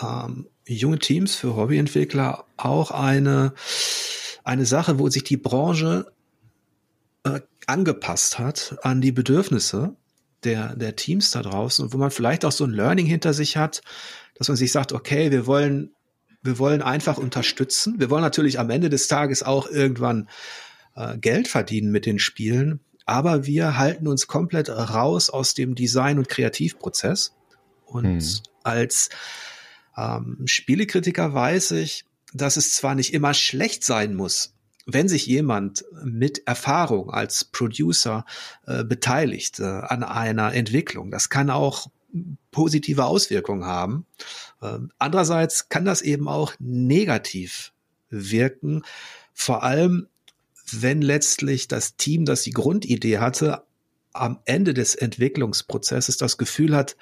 ähm, 0.00 0.48
junge 0.66 0.98
Teams, 0.98 1.34
für 1.34 1.56
Hobbyentwickler 1.56 2.44
auch 2.56 2.90
eine, 2.90 3.54
eine 4.44 4.66
Sache, 4.66 4.98
wo 4.98 5.08
sich 5.08 5.24
die 5.24 5.36
Branche 5.36 6.12
äh, 7.24 7.40
angepasst 7.66 8.38
hat 8.38 8.76
an 8.82 9.00
die 9.00 9.12
Bedürfnisse 9.12 9.96
der, 10.44 10.76
der 10.76 10.96
Teams 10.96 11.30
da 11.30 11.42
draußen 11.42 11.84
und 11.84 11.92
wo 11.92 11.98
man 11.98 12.10
vielleicht 12.10 12.44
auch 12.44 12.52
so 12.52 12.64
ein 12.64 12.70
Learning 12.70 13.06
hinter 13.06 13.32
sich 13.32 13.56
hat, 13.56 13.82
dass 14.34 14.48
man 14.48 14.56
sich 14.56 14.72
sagt, 14.72 14.92
okay, 14.92 15.30
wir 15.30 15.46
wollen, 15.46 15.94
wir 16.42 16.58
wollen 16.58 16.82
einfach 16.82 17.16
unterstützen. 17.16 17.94
Wir 17.98 18.10
wollen 18.10 18.22
natürlich 18.22 18.58
am 18.58 18.70
Ende 18.70 18.90
des 18.90 19.08
Tages 19.08 19.42
auch 19.42 19.68
irgendwann 19.70 20.28
äh, 20.96 21.16
Geld 21.16 21.48
verdienen 21.48 21.90
mit 21.90 22.04
den 22.04 22.18
Spielen, 22.18 22.80
aber 23.06 23.46
wir 23.46 23.78
halten 23.78 24.06
uns 24.06 24.26
komplett 24.26 24.68
raus 24.68 25.30
aus 25.30 25.54
dem 25.54 25.74
Design- 25.74 26.18
und 26.18 26.28
Kreativprozess. 26.28 27.34
Und 27.86 28.04
hm. 28.04 28.42
als 28.62 29.10
ähm, 29.96 30.42
Spielekritiker 30.46 31.34
weiß 31.34 31.72
ich, 31.72 32.04
dass 32.32 32.56
es 32.56 32.74
zwar 32.74 32.94
nicht 32.94 33.14
immer 33.14 33.34
schlecht 33.34 33.84
sein 33.84 34.14
muss, 34.14 34.54
wenn 34.86 35.08
sich 35.08 35.26
jemand 35.26 35.84
mit 36.04 36.46
Erfahrung 36.46 37.10
als 37.10 37.44
Producer 37.44 38.24
äh, 38.66 38.84
beteiligt 38.84 39.60
äh, 39.60 39.64
an 39.64 40.02
einer 40.02 40.52
Entwicklung, 40.52 41.10
das 41.10 41.30
kann 41.30 41.50
auch 41.50 41.88
positive 42.50 43.04
Auswirkungen 43.04 43.64
haben. 43.64 44.06
Ähm, 44.62 44.92
andererseits 44.98 45.68
kann 45.68 45.84
das 45.84 46.02
eben 46.02 46.28
auch 46.28 46.54
negativ 46.58 47.72
wirken, 48.10 48.82
vor 49.32 49.62
allem 49.62 50.06
wenn 50.70 51.02
letztlich 51.02 51.68
das 51.68 51.96
Team, 51.96 52.24
das 52.24 52.42
die 52.42 52.52
Grundidee 52.52 53.18
hatte, 53.18 53.64
am 54.12 54.38
Ende 54.44 54.74
des 54.74 54.94
Entwicklungsprozesses 54.94 56.16
das 56.16 56.38
Gefühl 56.38 56.74
hat, 56.76 56.96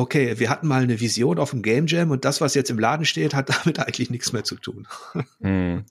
okay, 0.00 0.38
wir 0.38 0.48
hatten 0.48 0.66
mal 0.66 0.82
eine 0.82 0.98
Vision 1.00 1.38
auf 1.38 1.50
dem 1.50 1.62
Game 1.62 1.86
Jam 1.86 2.10
und 2.10 2.24
das, 2.24 2.40
was 2.40 2.54
jetzt 2.54 2.70
im 2.70 2.78
Laden 2.78 3.04
steht, 3.04 3.34
hat 3.34 3.50
damit 3.64 3.78
eigentlich 3.78 4.10
nichts 4.10 4.32
mehr 4.32 4.44
zu 4.44 4.56
tun. 4.56 4.88
Hm. 5.40 5.84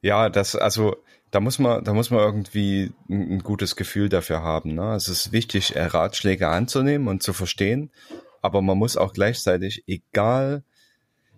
Ja, 0.00 0.28
das, 0.28 0.56
also 0.56 0.96
da 1.30 1.40
muss 1.40 1.58
man, 1.58 1.84
da 1.84 1.92
muss 1.92 2.10
man 2.10 2.20
irgendwie 2.20 2.92
ein, 3.08 3.40
gutes 3.40 3.76
Gefühl 3.76 4.08
dafür 4.08 4.42
haben. 4.42 4.74
Ne? 4.74 4.94
Es 4.94 5.08
ist 5.08 5.32
wichtig, 5.32 5.76
äh, 5.76 5.84
Ratschläge 5.84 6.48
anzunehmen 6.48 7.08
und 7.08 7.22
zu 7.22 7.32
verstehen, 7.32 7.90
aber 8.40 8.62
man 8.62 8.78
muss 8.78 8.96
auch 8.96 9.12
gleichzeitig, 9.12 9.84
egal, 9.86 10.62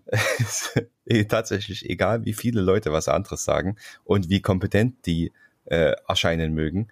tatsächlich 1.28 1.88
egal, 1.88 2.24
wie 2.24 2.34
viele 2.34 2.60
Leute 2.60 2.92
was 2.92 3.08
anderes 3.08 3.44
sagen 3.44 3.76
und 4.04 4.28
wie 4.28 4.40
kompetent 4.40 5.06
die 5.06 5.32
äh, 5.64 5.94
erscheinen 6.06 6.54
mögen, 6.54 6.88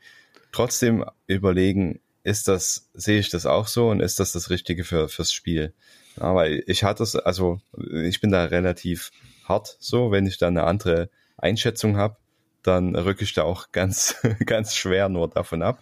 trotzdem 0.50 1.04
überlegen, 1.26 2.00
ist 2.24 2.48
das, 2.48 2.88
sehe 2.94 3.20
ich 3.20 3.28
das 3.28 3.46
auch 3.46 3.68
so 3.68 3.90
und 3.90 4.00
ist 4.00 4.18
das 4.18 4.32
das 4.32 4.50
Richtige 4.50 4.82
für, 4.82 5.08
fürs 5.08 5.32
Spiel? 5.32 5.74
Aber 6.16 6.48
ich 6.48 6.82
hatte 6.82 7.02
es, 7.02 7.14
also 7.16 7.60
ich 7.92 8.20
bin 8.20 8.30
da 8.30 8.44
relativ 8.44 9.12
hart 9.44 9.76
so, 9.78 10.10
wenn 10.10 10.26
ich 10.26 10.38
dann 10.38 10.56
eine 10.56 10.66
andere 10.66 11.10
Einschätzung 11.36 11.96
habe, 11.96 12.16
dann 12.62 12.96
rücke 12.96 13.24
ich 13.24 13.34
da 13.34 13.42
auch 13.42 13.66
ganz, 13.72 14.16
ganz 14.46 14.74
schwer 14.74 15.08
nur 15.08 15.28
davon 15.28 15.62
ab. 15.62 15.80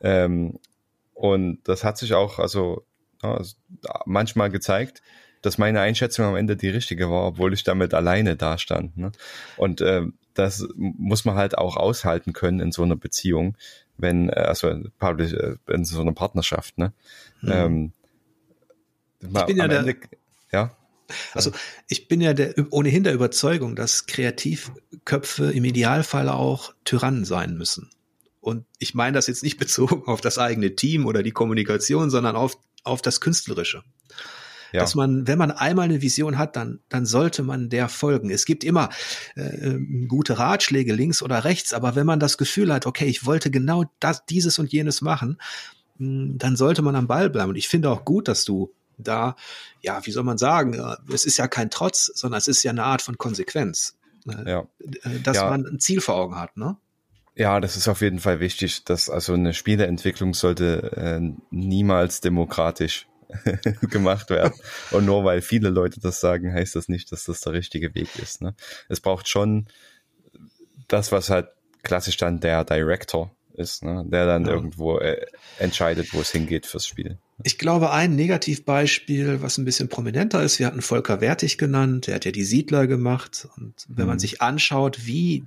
Ähm, 0.00 0.58
und 1.14 1.60
das 1.64 1.84
hat 1.84 1.98
sich 1.98 2.12
auch 2.14 2.38
also 2.38 2.84
ja, 3.22 3.40
manchmal 4.04 4.50
gezeigt, 4.50 5.02
dass 5.40 5.58
meine 5.58 5.80
Einschätzung 5.80 6.26
am 6.26 6.36
Ende 6.36 6.56
die 6.56 6.68
richtige 6.68 7.10
war, 7.10 7.26
obwohl 7.26 7.54
ich 7.54 7.64
damit 7.64 7.94
alleine 7.94 8.36
dastand. 8.36 8.96
Ne? 8.96 9.12
Und 9.56 9.80
äh, 9.80 10.02
das 10.34 10.66
muss 10.76 11.24
man 11.24 11.36
halt 11.36 11.56
auch 11.56 11.76
aushalten 11.76 12.32
können 12.32 12.60
in 12.60 12.72
so 12.72 12.82
einer 12.82 12.96
Beziehung, 12.96 13.56
wenn, 14.02 14.28
äh, 14.28 14.32
also 14.32 14.68
äh, 14.68 15.56
in 15.68 15.84
so 15.84 16.00
einer 16.00 16.12
Partnerschaft. 16.12 16.76
Ne? 16.76 16.92
Mhm. 17.40 17.50
Ähm, 17.50 17.92
ich 19.20 19.46
bin 19.46 19.56
ja, 19.56 19.68
der, 19.68 19.78
Ende, 19.78 19.96
ja. 20.52 20.76
Also 21.32 21.52
ich 21.88 22.08
bin 22.08 22.20
ja 22.20 22.34
der, 22.34 22.54
ohnehin 22.70 23.04
der 23.04 23.14
Überzeugung, 23.14 23.76
dass 23.76 24.06
Kreativköpfe 24.06 25.52
im 25.52 25.64
Idealfall 25.64 26.28
auch 26.28 26.74
Tyrannen 26.84 27.24
sein 27.24 27.56
müssen. 27.56 27.90
Und 28.40 28.66
ich 28.78 28.94
meine 28.94 29.14
das 29.14 29.28
jetzt 29.28 29.42
nicht 29.42 29.58
bezogen 29.58 30.04
auf 30.06 30.20
das 30.20 30.38
eigene 30.38 30.74
Team 30.74 31.06
oder 31.06 31.22
die 31.22 31.30
Kommunikation, 31.30 32.10
sondern 32.10 32.36
auf, 32.36 32.58
auf 32.84 33.00
das 33.00 33.20
Künstlerische. 33.20 33.82
Ja. 34.72 34.80
Dass 34.80 34.94
man, 34.94 35.26
wenn 35.26 35.38
man 35.38 35.50
einmal 35.50 35.84
eine 35.84 36.00
Vision 36.00 36.38
hat, 36.38 36.56
dann, 36.56 36.80
dann 36.88 37.04
sollte 37.04 37.42
man 37.42 37.68
der 37.68 37.88
folgen. 37.88 38.30
Es 38.30 38.46
gibt 38.46 38.64
immer 38.64 38.88
äh, 39.34 39.78
gute 40.08 40.38
Ratschläge 40.38 40.94
links 40.94 41.22
oder 41.22 41.44
rechts, 41.44 41.74
aber 41.74 41.94
wenn 41.94 42.06
man 42.06 42.20
das 42.20 42.38
Gefühl 42.38 42.72
hat, 42.72 42.86
okay, 42.86 43.06
ich 43.06 43.26
wollte 43.26 43.50
genau 43.50 43.84
das, 44.00 44.24
dieses 44.24 44.58
und 44.58 44.72
jenes 44.72 45.02
machen, 45.02 45.38
hm, 45.98 46.38
dann 46.38 46.56
sollte 46.56 46.82
man 46.82 46.96
am 46.96 47.06
Ball 47.06 47.28
bleiben. 47.28 47.50
Und 47.50 47.56
ich 47.56 47.68
finde 47.68 47.90
auch 47.90 48.04
gut, 48.04 48.28
dass 48.28 48.44
du 48.44 48.72
da, 48.98 49.36
ja, 49.80 50.04
wie 50.06 50.10
soll 50.10 50.24
man 50.24 50.38
sagen, 50.38 50.80
es 51.12 51.24
ist 51.24 51.36
ja 51.36 51.48
kein 51.48 51.70
Trotz, 51.70 52.06
sondern 52.06 52.38
es 52.38 52.48
ist 52.48 52.62
ja 52.62 52.70
eine 52.70 52.84
Art 52.84 53.02
von 53.02 53.18
Konsequenz. 53.18 53.96
Äh, 54.28 54.50
ja. 54.50 54.66
Äh, 55.02 55.20
dass 55.22 55.38
ja. 55.38 55.50
man 55.50 55.66
ein 55.66 55.80
Ziel 55.80 56.00
vor 56.00 56.14
Augen 56.14 56.36
hat, 56.36 56.56
ne? 56.56 56.76
Ja, 57.34 57.60
das 57.60 57.76
ist 57.76 57.88
auf 57.88 58.02
jeden 58.02 58.18
Fall 58.18 58.40
wichtig, 58.40 58.84
dass 58.84 59.08
also 59.08 59.32
eine 59.32 59.54
Spieleentwicklung 59.54 60.34
sollte 60.34 60.92
äh, 60.96 61.20
niemals 61.50 62.20
demokratisch 62.20 63.06
gemacht 63.90 64.30
werden. 64.30 64.54
Und 64.90 65.04
nur 65.04 65.24
weil 65.24 65.42
viele 65.42 65.68
Leute 65.68 66.00
das 66.00 66.20
sagen, 66.20 66.52
heißt 66.52 66.76
das 66.76 66.88
nicht, 66.88 67.12
dass 67.12 67.24
das 67.24 67.40
der 67.40 67.52
richtige 67.52 67.94
Weg 67.94 68.08
ist. 68.20 68.42
Ne? 68.42 68.54
Es 68.88 69.00
braucht 69.00 69.28
schon 69.28 69.66
das, 70.88 71.12
was 71.12 71.30
halt 71.30 71.48
klassisch 71.82 72.16
dann 72.16 72.40
der 72.40 72.64
Director 72.64 73.34
ist, 73.54 73.82
ne? 73.82 74.04
der 74.06 74.26
dann 74.26 74.44
ja. 74.44 74.52
irgendwo 74.52 74.98
äh, 74.98 75.26
entscheidet, 75.58 76.12
wo 76.12 76.20
es 76.20 76.30
hingeht 76.30 76.66
fürs 76.66 76.86
Spiel. 76.86 77.18
Ich 77.44 77.58
glaube, 77.58 77.90
ein 77.90 78.14
Negativbeispiel, 78.14 79.42
was 79.42 79.58
ein 79.58 79.64
bisschen 79.64 79.88
prominenter 79.88 80.42
ist, 80.42 80.58
wir 80.58 80.66
hatten 80.66 80.82
Volker 80.82 81.20
Wertig 81.20 81.58
genannt, 81.58 82.06
der 82.06 82.16
hat 82.16 82.24
ja 82.24 82.30
die 82.30 82.44
Siedler 82.44 82.86
gemacht. 82.86 83.48
Und 83.56 83.74
wenn 83.88 84.04
mhm. 84.04 84.10
man 84.10 84.18
sich 84.18 84.40
anschaut, 84.40 85.06
wie 85.06 85.44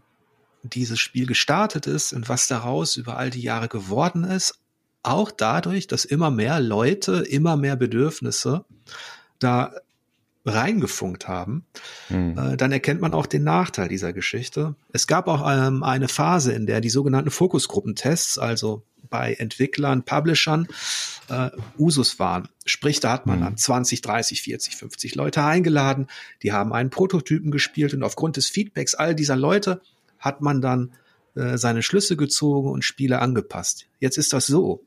dieses 0.63 0.99
Spiel 0.99 1.25
gestartet 1.25 1.87
ist 1.87 2.13
und 2.13 2.27
was 2.27 2.47
daraus 2.47 2.95
über 2.97 3.17
all 3.17 3.29
die 3.29 3.41
Jahre 3.41 3.67
geworden 3.67 4.23
ist, 4.23 4.59
auch 5.05 5.31
dadurch, 5.31 5.87
dass 5.87 6.05
immer 6.05 6.31
mehr 6.31 6.59
Leute, 6.59 7.23
immer 7.29 7.57
mehr 7.57 7.75
Bedürfnisse 7.75 8.65
da 9.39 9.73
reingefunkt 10.45 11.27
haben, 11.27 11.65
mhm. 12.09 12.37
äh, 12.37 12.57
dann 12.57 12.71
erkennt 12.71 13.01
man 13.01 13.13
auch 13.13 13.25
den 13.25 13.43
Nachteil 13.43 13.87
dieser 13.87 14.13
Geschichte. 14.13 14.75
Es 14.93 15.07
gab 15.07 15.27
auch 15.27 15.43
ähm, 15.49 15.83
eine 15.83 16.07
Phase, 16.07 16.53
in 16.53 16.67
der 16.67 16.81
die 16.81 16.89
sogenannten 16.89 17.31
Fokusgruppentests, 17.31 18.37
also 18.37 18.83
bei 19.09 19.33
Entwicklern, 19.33 20.03
Publishern, 20.03 20.67
äh, 21.29 21.49
Usus 21.77 22.19
waren. 22.19 22.47
Sprich, 22.65 22.99
da 22.99 23.11
hat 23.11 23.25
man 23.25 23.39
mhm. 23.39 23.43
dann 23.43 23.57
20, 23.57 24.01
30, 24.01 24.41
40, 24.41 24.75
50 24.75 25.15
Leute 25.15 25.43
eingeladen, 25.43 26.07
die 26.43 26.53
haben 26.53 26.73
einen 26.73 26.91
Prototypen 26.91 27.51
gespielt 27.51 27.93
und 27.93 28.03
aufgrund 28.03 28.37
des 28.37 28.47
Feedbacks 28.47 28.93
all 28.93 29.15
dieser 29.15 29.35
Leute 29.35 29.81
hat 30.19 30.41
man 30.41 30.61
dann 30.61 30.93
äh, 31.35 31.57
seine 31.57 31.83
Schlüsse 31.83 32.15
gezogen 32.15 32.69
und 32.69 32.83
Spiele 32.83 33.19
angepasst. 33.19 33.87
Jetzt 33.99 34.17
ist 34.17 34.31
das 34.31 34.47
so, 34.47 34.84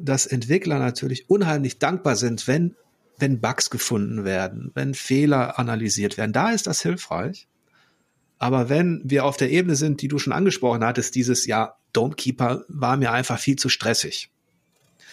dass 0.00 0.26
Entwickler 0.26 0.78
natürlich 0.78 1.28
unheimlich 1.28 1.78
dankbar 1.78 2.16
sind, 2.16 2.46
wenn 2.46 2.76
wenn 3.18 3.40
Bugs 3.40 3.70
gefunden 3.70 4.24
werden, 4.24 4.72
wenn 4.74 4.94
Fehler 4.94 5.58
analysiert 5.58 6.18
werden, 6.18 6.32
da 6.32 6.50
ist 6.50 6.66
das 6.66 6.82
hilfreich. 6.82 7.46
Aber 8.38 8.68
wenn 8.68 9.00
wir 9.04 9.24
auf 9.24 9.36
der 9.36 9.50
Ebene 9.50 9.76
sind, 9.76 10.02
die 10.02 10.08
du 10.08 10.18
schon 10.18 10.32
angesprochen 10.32 10.84
hattest, 10.84 11.14
dieses 11.14 11.46
ja, 11.46 11.76
Domekeeper 11.92 12.64
war 12.68 12.96
mir 12.96 13.12
einfach 13.12 13.38
viel 13.38 13.56
zu 13.56 13.68
stressig 13.68 14.30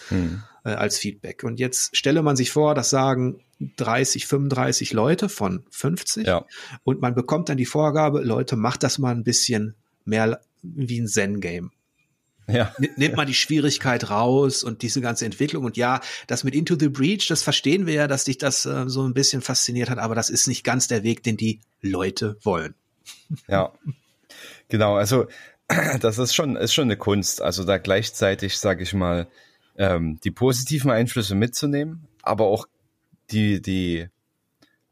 hm. 0.08 0.42
äh, 0.64 0.70
als 0.70 0.98
Feedback. 0.98 1.44
Und 1.44 1.60
jetzt 1.60 1.96
stelle 1.96 2.22
man 2.22 2.36
sich 2.36 2.50
vor, 2.50 2.74
das 2.74 2.90
sagen 2.90 3.40
30, 3.76 4.26
35 4.26 4.92
Leute 4.92 5.28
von 5.28 5.64
50 5.70 6.26
ja. 6.26 6.44
und 6.82 7.00
man 7.00 7.14
bekommt 7.14 7.48
dann 7.48 7.56
die 7.56 7.66
Vorgabe, 7.66 8.20
Leute, 8.22 8.56
macht 8.56 8.82
das 8.82 8.98
mal 8.98 9.14
ein 9.14 9.22
bisschen 9.22 9.76
mehr 10.04 10.40
wie 10.62 11.00
ein 11.00 11.06
Zen-Game. 11.06 11.70
Ja. 12.52 12.74
Nimmt 12.96 13.16
man 13.16 13.26
die 13.26 13.34
Schwierigkeit 13.34 14.10
raus 14.10 14.62
und 14.62 14.82
diese 14.82 15.00
ganze 15.00 15.24
Entwicklung. 15.24 15.64
Und 15.64 15.76
ja, 15.76 16.00
das 16.26 16.44
mit 16.44 16.54
Into 16.54 16.76
the 16.78 16.88
Breach, 16.88 17.26
das 17.28 17.42
verstehen 17.42 17.86
wir 17.86 17.94
ja, 17.94 18.08
dass 18.08 18.24
dich 18.24 18.38
das 18.38 18.66
äh, 18.66 18.88
so 18.88 19.02
ein 19.02 19.14
bisschen 19.14 19.42
fasziniert 19.42 19.90
hat, 19.90 19.98
aber 19.98 20.14
das 20.14 20.30
ist 20.30 20.46
nicht 20.46 20.64
ganz 20.64 20.88
der 20.88 21.02
Weg, 21.02 21.22
den 21.22 21.36
die 21.36 21.60
Leute 21.80 22.36
wollen. 22.42 22.74
Ja, 23.48 23.72
genau. 24.68 24.96
Also 24.96 25.26
das 26.00 26.18
ist 26.18 26.34
schon, 26.34 26.56
ist 26.56 26.74
schon 26.74 26.84
eine 26.84 26.96
Kunst. 26.96 27.42
Also 27.42 27.64
da 27.64 27.78
gleichzeitig, 27.78 28.58
sage 28.58 28.82
ich 28.82 28.94
mal, 28.94 29.28
ähm, 29.76 30.18
die 30.22 30.30
positiven 30.30 30.90
Einflüsse 30.90 31.34
mitzunehmen, 31.34 32.06
aber 32.22 32.46
auch 32.46 32.66
die, 33.30 33.62
die, 33.62 34.08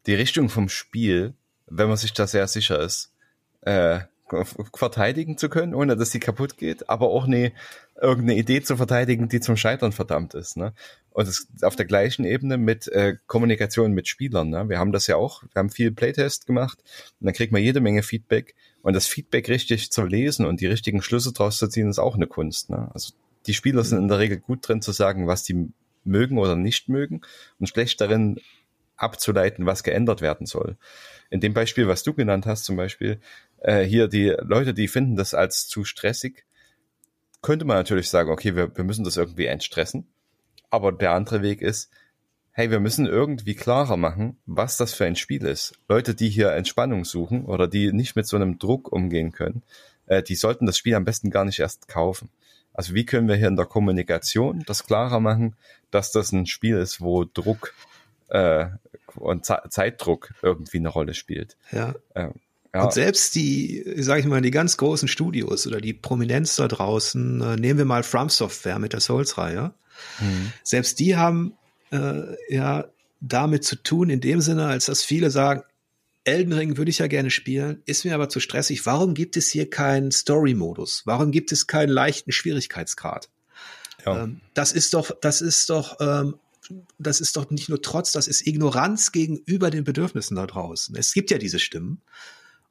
die 0.06 0.14
Richtung 0.14 0.48
vom 0.48 0.68
Spiel, 0.68 1.34
wenn 1.66 1.88
man 1.88 1.96
sich 1.96 2.12
da 2.12 2.26
sehr 2.26 2.48
sicher 2.48 2.80
ist, 2.80 3.12
äh, 3.62 4.00
verteidigen 4.74 5.36
zu 5.36 5.48
können, 5.48 5.74
ohne 5.74 5.96
dass 5.96 6.10
sie 6.10 6.20
kaputt 6.20 6.56
geht, 6.56 6.88
aber 6.88 7.08
auch 7.08 7.26
eine 7.26 7.52
irgendeine 8.00 8.38
Idee 8.38 8.62
zu 8.62 8.76
verteidigen, 8.76 9.28
die 9.28 9.40
zum 9.40 9.56
Scheitern 9.56 9.92
verdammt 9.92 10.34
ist. 10.34 10.56
Ne? 10.56 10.72
Und 11.10 11.28
das 11.28 11.46
auf 11.62 11.76
der 11.76 11.86
gleichen 11.86 12.24
Ebene 12.24 12.56
mit 12.56 12.88
äh, 12.88 13.16
Kommunikation 13.26 13.92
mit 13.92 14.08
Spielern. 14.08 14.50
Ne? 14.50 14.68
Wir 14.68 14.78
haben 14.78 14.92
das 14.92 15.06
ja 15.06 15.16
auch, 15.16 15.42
wir 15.42 15.58
haben 15.58 15.70
viel 15.70 15.92
Playtest 15.92 16.46
gemacht 16.46 16.78
und 17.20 17.26
dann 17.26 17.34
kriegt 17.34 17.52
man 17.52 17.62
jede 17.62 17.80
Menge 17.80 18.02
Feedback. 18.02 18.54
Und 18.82 18.94
das 18.94 19.06
Feedback 19.06 19.48
richtig 19.50 19.90
zu 19.90 20.04
lesen 20.04 20.46
und 20.46 20.60
die 20.60 20.66
richtigen 20.66 21.02
Schlüsse 21.02 21.32
draus 21.32 21.58
zu 21.58 21.68
ziehen, 21.68 21.90
ist 21.90 21.98
auch 21.98 22.14
eine 22.14 22.26
Kunst. 22.26 22.70
Ne? 22.70 22.90
Also 22.94 23.12
die 23.46 23.54
Spieler 23.54 23.84
sind 23.84 23.98
in 23.98 24.08
der 24.08 24.18
Regel 24.18 24.38
gut 24.38 24.66
drin 24.66 24.80
zu 24.80 24.92
sagen, 24.92 25.26
was 25.26 25.42
die 25.42 25.68
mögen 26.04 26.38
oder 26.38 26.56
nicht 26.56 26.88
mögen 26.88 27.20
und 27.58 27.68
schlecht 27.68 28.00
darin 28.00 28.40
abzuleiten, 29.00 29.66
was 29.66 29.82
geändert 29.82 30.20
werden 30.20 30.46
soll. 30.46 30.76
In 31.30 31.40
dem 31.40 31.54
Beispiel, 31.54 31.88
was 31.88 32.02
du 32.02 32.12
genannt 32.12 32.46
hast, 32.46 32.64
zum 32.64 32.76
Beispiel, 32.76 33.20
äh, 33.58 33.82
hier 33.82 34.08
die 34.08 34.34
Leute, 34.40 34.74
die 34.74 34.88
finden 34.88 35.16
das 35.16 35.34
als 35.34 35.68
zu 35.68 35.84
stressig, 35.84 36.44
könnte 37.42 37.64
man 37.64 37.76
natürlich 37.76 38.10
sagen, 38.10 38.30
okay, 38.30 38.54
wir, 38.56 38.76
wir 38.76 38.84
müssen 38.84 39.04
das 39.04 39.16
irgendwie 39.16 39.46
entstressen. 39.46 40.06
Aber 40.70 40.92
der 40.92 41.12
andere 41.12 41.42
Weg 41.42 41.62
ist, 41.62 41.90
hey, 42.52 42.70
wir 42.70 42.80
müssen 42.80 43.06
irgendwie 43.06 43.54
klarer 43.54 43.96
machen, 43.96 44.38
was 44.44 44.76
das 44.76 44.92
für 44.92 45.06
ein 45.06 45.16
Spiel 45.16 45.44
ist. 45.46 45.72
Leute, 45.88 46.14
die 46.14 46.28
hier 46.28 46.52
Entspannung 46.52 47.04
suchen 47.04 47.46
oder 47.46 47.68
die 47.68 47.92
nicht 47.92 48.16
mit 48.16 48.26
so 48.26 48.36
einem 48.36 48.58
Druck 48.58 48.92
umgehen 48.92 49.32
können, 49.32 49.62
äh, 50.06 50.22
die 50.22 50.34
sollten 50.34 50.66
das 50.66 50.76
Spiel 50.76 50.94
am 50.94 51.04
besten 51.04 51.30
gar 51.30 51.44
nicht 51.44 51.58
erst 51.58 51.88
kaufen. 51.88 52.28
Also 52.74 52.94
wie 52.94 53.06
können 53.06 53.28
wir 53.28 53.36
hier 53.36 53.48
in 53.48 53.56
der 53.56 53.66
Kommunikation 53.66 54.62
das 54.66 54.86
klarer 54.86 55.20
machen, 55.20 55.56
dass 55.90 56.12
das 56.12 56.32
ein 56.32 56.46
Spiel 56.46 56.76
ist, 56.76 57.00
wo 57.00 57.24
Druck 57.24 57.74
äh, 58.28 58.66
und 59.20 59.46
Ze 59.46 59.60
Zeitdruck 59.68 60.32
irgendwie 60.42 60.78
eine 60.78 60.88
Rolle 60.88 61.14
spielt. 61.14 61.56
Ja. 61.72 61.94
Ähm, 62.14 62.34
ja. 62.74 62.84
Und 62.84 62.92
selbst 62.92 63.34
die, 63.34 63.84
sage 63.98 64.20
ich 64.20 64.26
mal, 64.26 64.40
die 64.40 64.52
ganz 64.52 64.76
großen 64.76 65.08
Studios 65.08 65.66
oder 65.66 65.80
die 65.80 65.92
Prominenz 65.92 66.56
da 66.56 66.68
draußen, 66.68 67.40
äh, 67.40 67.56
nehmen 67.56 67.78
wir 67.78 67.84
mal 67.84 68.02
From 68.02 68.28
Software 68.28 68.78
mit 68.78 68.92
der 68.92 69.00
Souls-Reihe, 69.00 69.74
mhm. 70.20 70.52
selbst 70.62 71.00
die 71.00 71.16
haben 71.16 71.54
äh, 71.90 72.22
ja 72.48 72.86
damit 73.20 73.64
zu 73.64 73.76
tun 73.76 74.08
in 74.08 74.20
dem 74.20 74.40
Sinne, 74.40 74.66
als 74.66 74.86
dass 74.86 75.02
viele 75.02 75.30
sagen, 75.30 75.62
Elden 76.24 76.52
Ring 76.52 76.76
würde 76.76 76.90
ich 76.90 76.98
ja 76.98 77.06
gerne 77.06 77.30
spielen, 77.30 77.82
ist 77.86 78.04
mir 78.04 78.14
aber 78.14 78.28
zu 78.28 78.40
stressig. 78.40 78.84
Warum 78.86 79.14
gibt 79.14 79.36
es 79.36 79.48
hier 79.48 79.68
keinen 79.68 80.12
Story-Modus? 80.12 81.02
Warum 81.06 81.30
gibt 81.32 81.50
es 81.50 81.66
keinen 81.66 81.88
leichten 81.88 82.30
Schwierigkeitsgrad? 82.30 83.30
Ja. 84.04 84.24
Ähm, 84.24 84.40
das 84.54 84.72
ist 84.72 84.94
doch, 84.94 85.10
das 85.20 85.40
ist 85.40 85.70
doch 85.70 85.96
ähm, 86.00 86.36
das 86.98 87.20
ist 87.20 87.36
doch 87.36 87.50
nicht 87.50 87.68
nur 87.68 87.82
Trotz, 87.82 88.12
das 88.12 88.28
ist 88.28 88.46
Ignoranz 88.46 89.12
gegenüber 89.12 89.70
den 89.70 89.84
Bedürfnissen 89.84 90.36
da 90.36 90.46
draußen. 90.46 90.94
Es 90.96 91.12
gibt 91.12 91.30
ja 91.30 91.38
diese 91.38 91.58
Stimmen. 91.58 92.00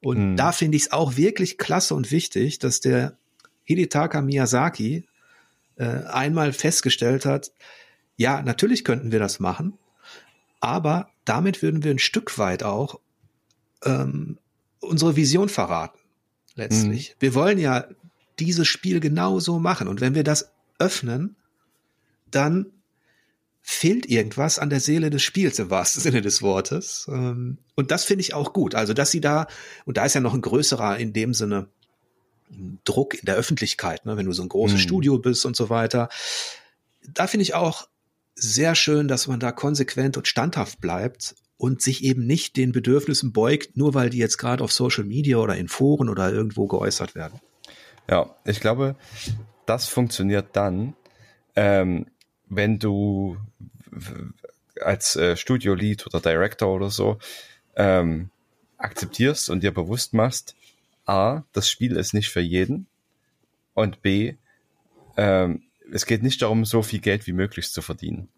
Und 0.01 0.17
hm. 0.17 0.35
da 0.37 0.51
finde 0.51 0.77
ich 0.77 0.83
es 0.83 0.91
auch 0.91 1.17
wirklich 1.17 1.57
klasse 1.57 1.95
und 1.95 2.11
wichtig, 2.11 2.59
dass 2.59 2.79
der 2.79 3.17
Hidetaka 3.63 4.21
Miyazaki 4.21 5.05
äh, 5.75 5.85
einmal 5.85 6.53
festgestellt 6.53 7.25
hat, 7.25 7.51
ja, 8.15 8.41
natürlich 8.41 8.83
könnten 8.83 9.11
wir 9.11 9.19
das 9.19 9.39
machen, 9.39 9.77
aber 10.59 11.09
damit 11.25 11.61
würden 11.61 11.83
wir 11.83 11.91
ein 11.91 11.99
Stück 11.99 12.37
weit 12.37 12.63
auch 12.63 12.99
ähm, 13.83 14.37
unsere 14.79 15.15
Vision 15.15 15.49
verraten, 15.49 15.99
letztlich. 16.55 17.09
Hm. 17.09 17.15
Wir 17.19 17.33
wollen 17.33 17.57
ja 17.57 17.85
dieses 18.39 18.67
Spiel 18.67 18.99
genauso 18.99 19.59
machen. 19.59 19.87
Und 19.87 20.01
wenn 20.01 20.15
wir 20.15 20.23
das 20.23 20.51
öffnen, 20.79 21.35
dann 22.31 22.67
fehlt 23.71 24.09
irgendwas 24.09 24.57
an 24.57 24.71
der 24.71 24.79
Seele 24.79 25.11
des 25.11 25.21
Spiels 25.21 25.59
im 25.59 25.69
wahrsten 25.69 26.01
Sinne 26.03 26.21
des 26.21 26.41
Wortes. 26.41 27.07
Ähm, 27.07 27.59
und 27.75 27.91
das 27.91 28.03
finde 28.03 28.21
ich 28.21 28.33
auch 28.33 28.51
gut. 28.51 28.73
Also, 28.73 28.93
dass 28.93 29.11
sie 29.11 29.21
da, 29.21 29.47
und 29.85 29.97
da 29.97 30.05
ist 30.05 30.15
ja 30.15 30.21
noch 30.21 30.33
ein 30.33 30.41
größerer 30.41 30.97
in 30.97 31.13
dem 31.13 31.35
Sinne 31.35 31.67
Druck 32.83 33.13
in 33.13 33.25
der 33.25 33.35
Öffentlichkeit, 33.35 34.07
ne, 34.07 34.17
wenn 34.17 34.25
du 34.25 34.31
so 34.31 34.41
ein 34.41 34.49
großes 34.49 34.77
mhm. 34.77 34.81
Studio 34.81 35.19
bist 35.19 35.45
und 35.45 35.55
so 35.55 35.69
weiter. 35.69 36.09
Da 37.13 37.27
finde 37.27 37.43
ich 37.43 37.53
auch 37.53 37.87
sehr 38.33 38.73
schön, 38.73 39.07
dass 39.07 39.27
man 39.27 39.39
da 39.39 39.51
konsequent 39.51 40.17
und 40.17 40.27
standhaft 40.27 40.81
bleibt 40.81 41.35
und 41.57 41.83
sich 41.83 42.03
eben 42.03 42.25
nicht 42.25 42.57
den 42.57 42.71
Bedürfnissen 42.71 43.33
beugt, 43.33 43.77
nur 43.77 43.93
weil 43.93 44.09
die 44.09 44.17
jetzt 44.17 44.37
gerade 44.39 44.63
auf 44.63 44.71
Social 44.71 45.03
Media 45.03 45.37
oder 45.37 45.55
in 45.57 45.67
Foren 45.67 46.09
oder 46.09 46.31
irgendwo 46.31 46.65
geäußert 46.65 47.13
werden. 47.13 47.39
Ja, 48.09 48.35
ich 48.45 48.61
glaube, 48.61 48.95
das 49.67 49.87
funktioniert 49.87 50.47
dann, 50.53 50.95
ähm, 51.55 52.07
wenn 52.49 52.79
du 52.79 53.37
als 54.81 55.15
äh, 55.15 55.35
Studio-Lead 55.35 56.07
oder 56.07 56.19
Director 56.19 56.73
oder 56.73 56.89
so 56.89 57.17
ähm, 57.75 58.29
akzeptierst 58.77 59.49
und 59.49 59.63
dir 59.63 59.73
bewusst 59.73 60.13
machst, 60.13 60.55
A, 61.05 61.43
das 61.53 61.69
Spiel 61.69 61.95
ist 61.95 62.13
nicht 62.13 62.29
für 62.29 62.41
jeden 62.41 62.87
und 63.73 64.01
B, 64.01 64.35
ähm, 65.17 65.63
es 65.91 66.05
geht 66.05 66.23
nicht 66.23 66.41
darum, 66.41 66.65
so 66.65 66.81
viel 66.81 66.99
Geld 66.99 67.27
wie 67.27 67.33
möglich 67.33 67.71
zu 67.71 67.81
verdienen. 67.81 68.29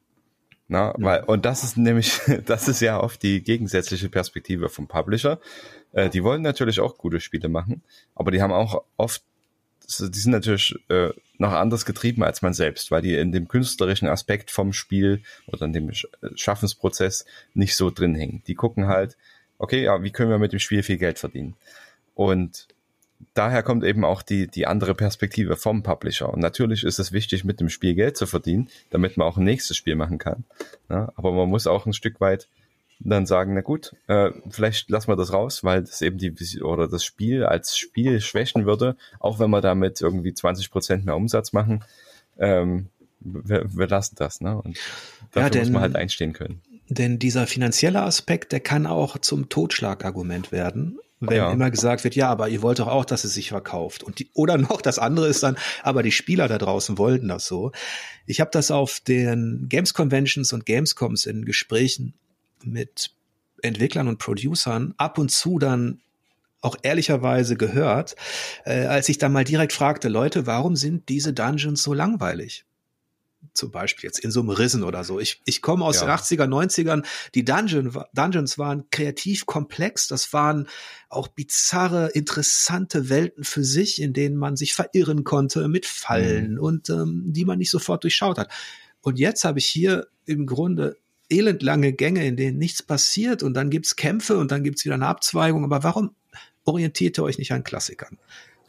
Na, 0.68 0.94
weil, 0.98 1.24
und 1.26 1.44
das 1.44 1.66
ist 1.66 1.76
nämlich, 1.76 2.22
das 2.46 2.70
ist 2.70 2.80
ja 2.80 3.00
oft 3.00 3.22
die 3.24 3.44
gegensätzliche 3.44 4.08
Perspektive 4.08 4.70
vom 4.70 4.88
Publisher. 4.88 5.40
Äh, 5.92 6.10
die 6.10 6.24
wollen 6.24 6.42
natürlich 6.42 6.80
auch 6.80 6.98
gute 6.98 7.20
Spiele 7.20 7.50
machen, 7.50 7.84
aber 8.16 8.32
die 8.32 8.42
haben 8.42 8.54
auch 8.54 8.84
oft 8.96 9.22
die 10.00 10.20
sind 10.20 10.32
natürlich 10.32 10.76
äh, 10.90 11.10
noch 11.38 11.52
anders 11.52 11.86
getrieben 11.86 12.24
als 12.24 12.42
man 12.42 12.54
selbst, 12.54 12.92
weil 12.92 13.02
die 13.02 13.16
in 13.16 13.32
dem 13.32 13.48
künstlerischen 13.48 14.08
Aspekt 14.08 14.52
vom 14.52 14.74
Spiel 14.74 15.22
oder 15.48 15.66
in 15.66 15.74
dem 15.74 15.92
Schaffensprozess 16.36 17.26
nicht 17.54 17.76
so 17.76 17.90
drin 17.90 18.16
hängen. 18.16 18.44
Die 18.48 18.56
gucken 18.56 18.88
halt, 18.88 19.18
okay, 19.58 19.84
ja, 19.84 20.02
wie 20.04 20.12
können 20.12 20.30
wir 20.30 20.40
mit 20.40 20.54
dem 20.54 20.60
Spiel 20.60 20.84
viel 20.84 20.98
Geld 20.98 21.20
verdienen? 21.20 21.56
Und 22.16 22.68
daher 23.34 23.64
kommt 23.64 23.84
eben 23.84 24.04
auch 24.04 24.22
die, 24.22 24.48
die 24.48 24.68
andere 24.68 24.96
Perspektive 24.96 25.56
vom 25.56 25.84
Publisher. 25.84 26.32
Und 26.32 26.40
natürlich 26.40 26.84
ist 26.84 27.00
es 27.00 27.12
wichtig, 27.12 27.44
mit 27.44 27.60
dem 27.60 27.70
Spiel 27.70 27.96
Geld 27.96 28.18
zu 28.18 28.26
verdienen, 28.26 28.70
damit 28.90 29.18
man 29.18 29.28
auch 29.28 29.38
ein 29.38 29.44
nächstes 29.44 29.78
Spiel 29.78 29.96
machen 29.96 30.18
kann. 30.18 30.44
Ja, 30.90 31.12
aber 31.16 31.32
man 31.32 31.50
muss 31.50 31.68
auch 31.68 31.86
ein 31.86 31.94
Stück 31.94 32.20
weit 32.22 32.48
dann 33.04 33.26
sagen, 33.26 33.54
na 33.54 33.62
gut, 33.62 33.96
äh, 34.08 34.32
vielleicht 34.50 34.90
lassen 34.90 35.10
wir 35.10 35.16
das 35.16 35.34
raus, 35.34 35.64
weil 35.64 35.82
das 35.82 36.02
eben 36.02 36.18
die 36.18 36.62
oder 36.62 36.88
das 36.88 37.04
Spiel 37.04 37.44
als 37.44 37.78
Spiel 37.78 38.22
schwächen 38.22 38.66
würde, 38.66 38.96
auch 39.20 39.40
wenn 39.40 39.50
wir 39.50 39.62
damit 39.62 40.02
irgendwie 40.02 40.34
20 40.34 40.72
Prozent 40.72 41.06
mehr 41.06 41.16
Umsatz 41.16 41.54
machen. 41.54 41.84
Ähm, 42.38 42.88
wir, 43.20 43.66
wir 43.76 43.88
lassen 43.88 44.16
das, 44.18 44.42
ne? 44.42 44.60
Und 44.60 44.78
dafür 45.32 45.44
ja, 45.44 45.50
denn, 45.50 45.62
muss 45.62 45.72
man 45.72 45.82
halt 45.82 45.96
einstehen 45.96 46.34
können. 46.34 46.62
Denn 46.90 47.20
dieser 47.20 47.48
finanzielle 47.48 48.02
Aspekt, 48.02 48.52
der 48.52 48.60
kann 48.60 48.86
auch 48.88 49.18
zum 49.20 49.50
Totschlagargument 49.50 50.52
werden, 50.52 51.00
wenn 51.20 51.38
ja. 51.38 51.52
immer 51.52 51.70
gesagt 51.70 52.04
wird, 52.04 52.16
ja, 52.16 52.30
aber 52.30 52.50
ihr 52.50 52.64
wollt 52.64 52.80
doch 52.80 52.88
auch, 52.88 53.06
dass 53.06 53.24
es 53.24 53.36
sich 53.36 53.50
verkauft. 53.50 54.04
Und 54.04 54.20
die, 54.20 54.30
oder 54.34 54.58
noch 54.58 54.82
das 54.82 55.00
andere 55.00 55.28
ist 55.28 55.44
dann, 55.44 55.58
aber 55.84 56.04
die 56.04 56.12
Spieler 56.12 56.48
da 56.48 56.58
draußen 56.58 56.98
wollten 56.98 57.28
das 57.28 57.46
so. 57.46 57.72
Ich 58.26 58.42
habe 58.42 58.52
das 58.52 58.72
auf 58.72 59.00
den 59.00 59.68
Games 59.70 59.94
Conventions 59.94 60.52
und 60.52 60.66
Gamescoms 60.66 61.26
in 61.26 61.46
Gesprächen 61.46 62.16
mit 62.64 63.12
Entwicklern 63.62 64.08
und 64.08 64.18
Producern 64.18 64.94
ab 64.98 65.18
und 65.18 65.32
zu 65.32 65.60
dann 65.60 66.02
auch 66.62 66.76
ehrlicherweise 66.84 67.56
gehört, 67.58 68.16
äh, 68.66 68.86
als 68.86 69.10
ich 69.10 69.18
dann 69.18 69.34
mal 69.34 69.44
direkt 69.44 69.74
fragte, 69.74 70.10
Leute, 70.10 70.46
warum 70.46 70.76
sind 70.76 71.10
diese 71.10 71.34
Dungeons 71.34 71.82
so 71.82 71.94
langweilig? 71.94 72.66
Zum 73.54 73.72
Beispiel 73.72 74.08
jetzt 74.08 74.20
in 74.20 74.30
so 74.30 74.42
einem 74.42 74.52
Rissen 74.52 74.84
oder 74.84 75.04
so. 75.04 75.20
Ich, 75.20 75.42
ich 75.46 75.64
komme 75.64 75.84
aus 75.84 76.00
ja. 76.00 76.06
den 76.06 76.12
80er, 76.12 76.46
90ern. 76.46 77.04
Die 77.34 77.44
Dungeon, 77.44 77.92
Dungeons 78.14 78.60
waren 78.60 78.88
kreativ 78.92 79.48
komplex. 79.48 80.08
Das 80.08 80.32
waren 80.32 80.68
auch 81.10 81.28
bizarre, 81.28 82.10
interessante 82.10 83.10
Welten 83.10 83.44
für 83.44 83.64
sich, 83.64 84.00
in 84.00 84.14
denen 84.14 84.38
man 84.38 84.56
sich 84.56 84.76
verirren 84.76 85.24
konnte 85.24 85.68
mit 85.68 85.88
Fallen 85.88 86.54
mhm. 86.54 86.60
und 86.60 86.90
ähm, 86.92 87.24
die 87.26 87.46
man 87.46 87.58
nicht 87.58 87.72
sofort 87.72 88.04
durchschaut 88.04 88.38
hat. 88.38 88.52
Und 89.02 89.18
jetzt 89.18 89.44
habe 89.44 89.58
ich 89.58 89.66
hier 89.66 90.08
im 90.26 90.46
Grunde 90.46 90.98
elendlange 91.32 91.94
Gänge, 91.94 92.26
in 92.26 92.36
denen 92.36 92.58
nichts 92.58 92.84
passiert 92.84 93.42
und 93.44 93.54
dann 93.54 93.70
gibt's 93.70 93.96
Kämpfe 93.96 94.38
und 94.38 94.52
dann 94.52 94.64
gibt's 94.64 94.86
wieder 94.86 94.96
eine 94.96 95.08
Abzweigung. 95.08 95.64
Aber 95.64 95.84
warum 95.84 96.16
orientiert 96.66 97.18
ihr 97.18 97.24
euch 97.24 97.38
nicht 97.38 97.52
an 97.52 97.64
Klassikern? 97.64 98.18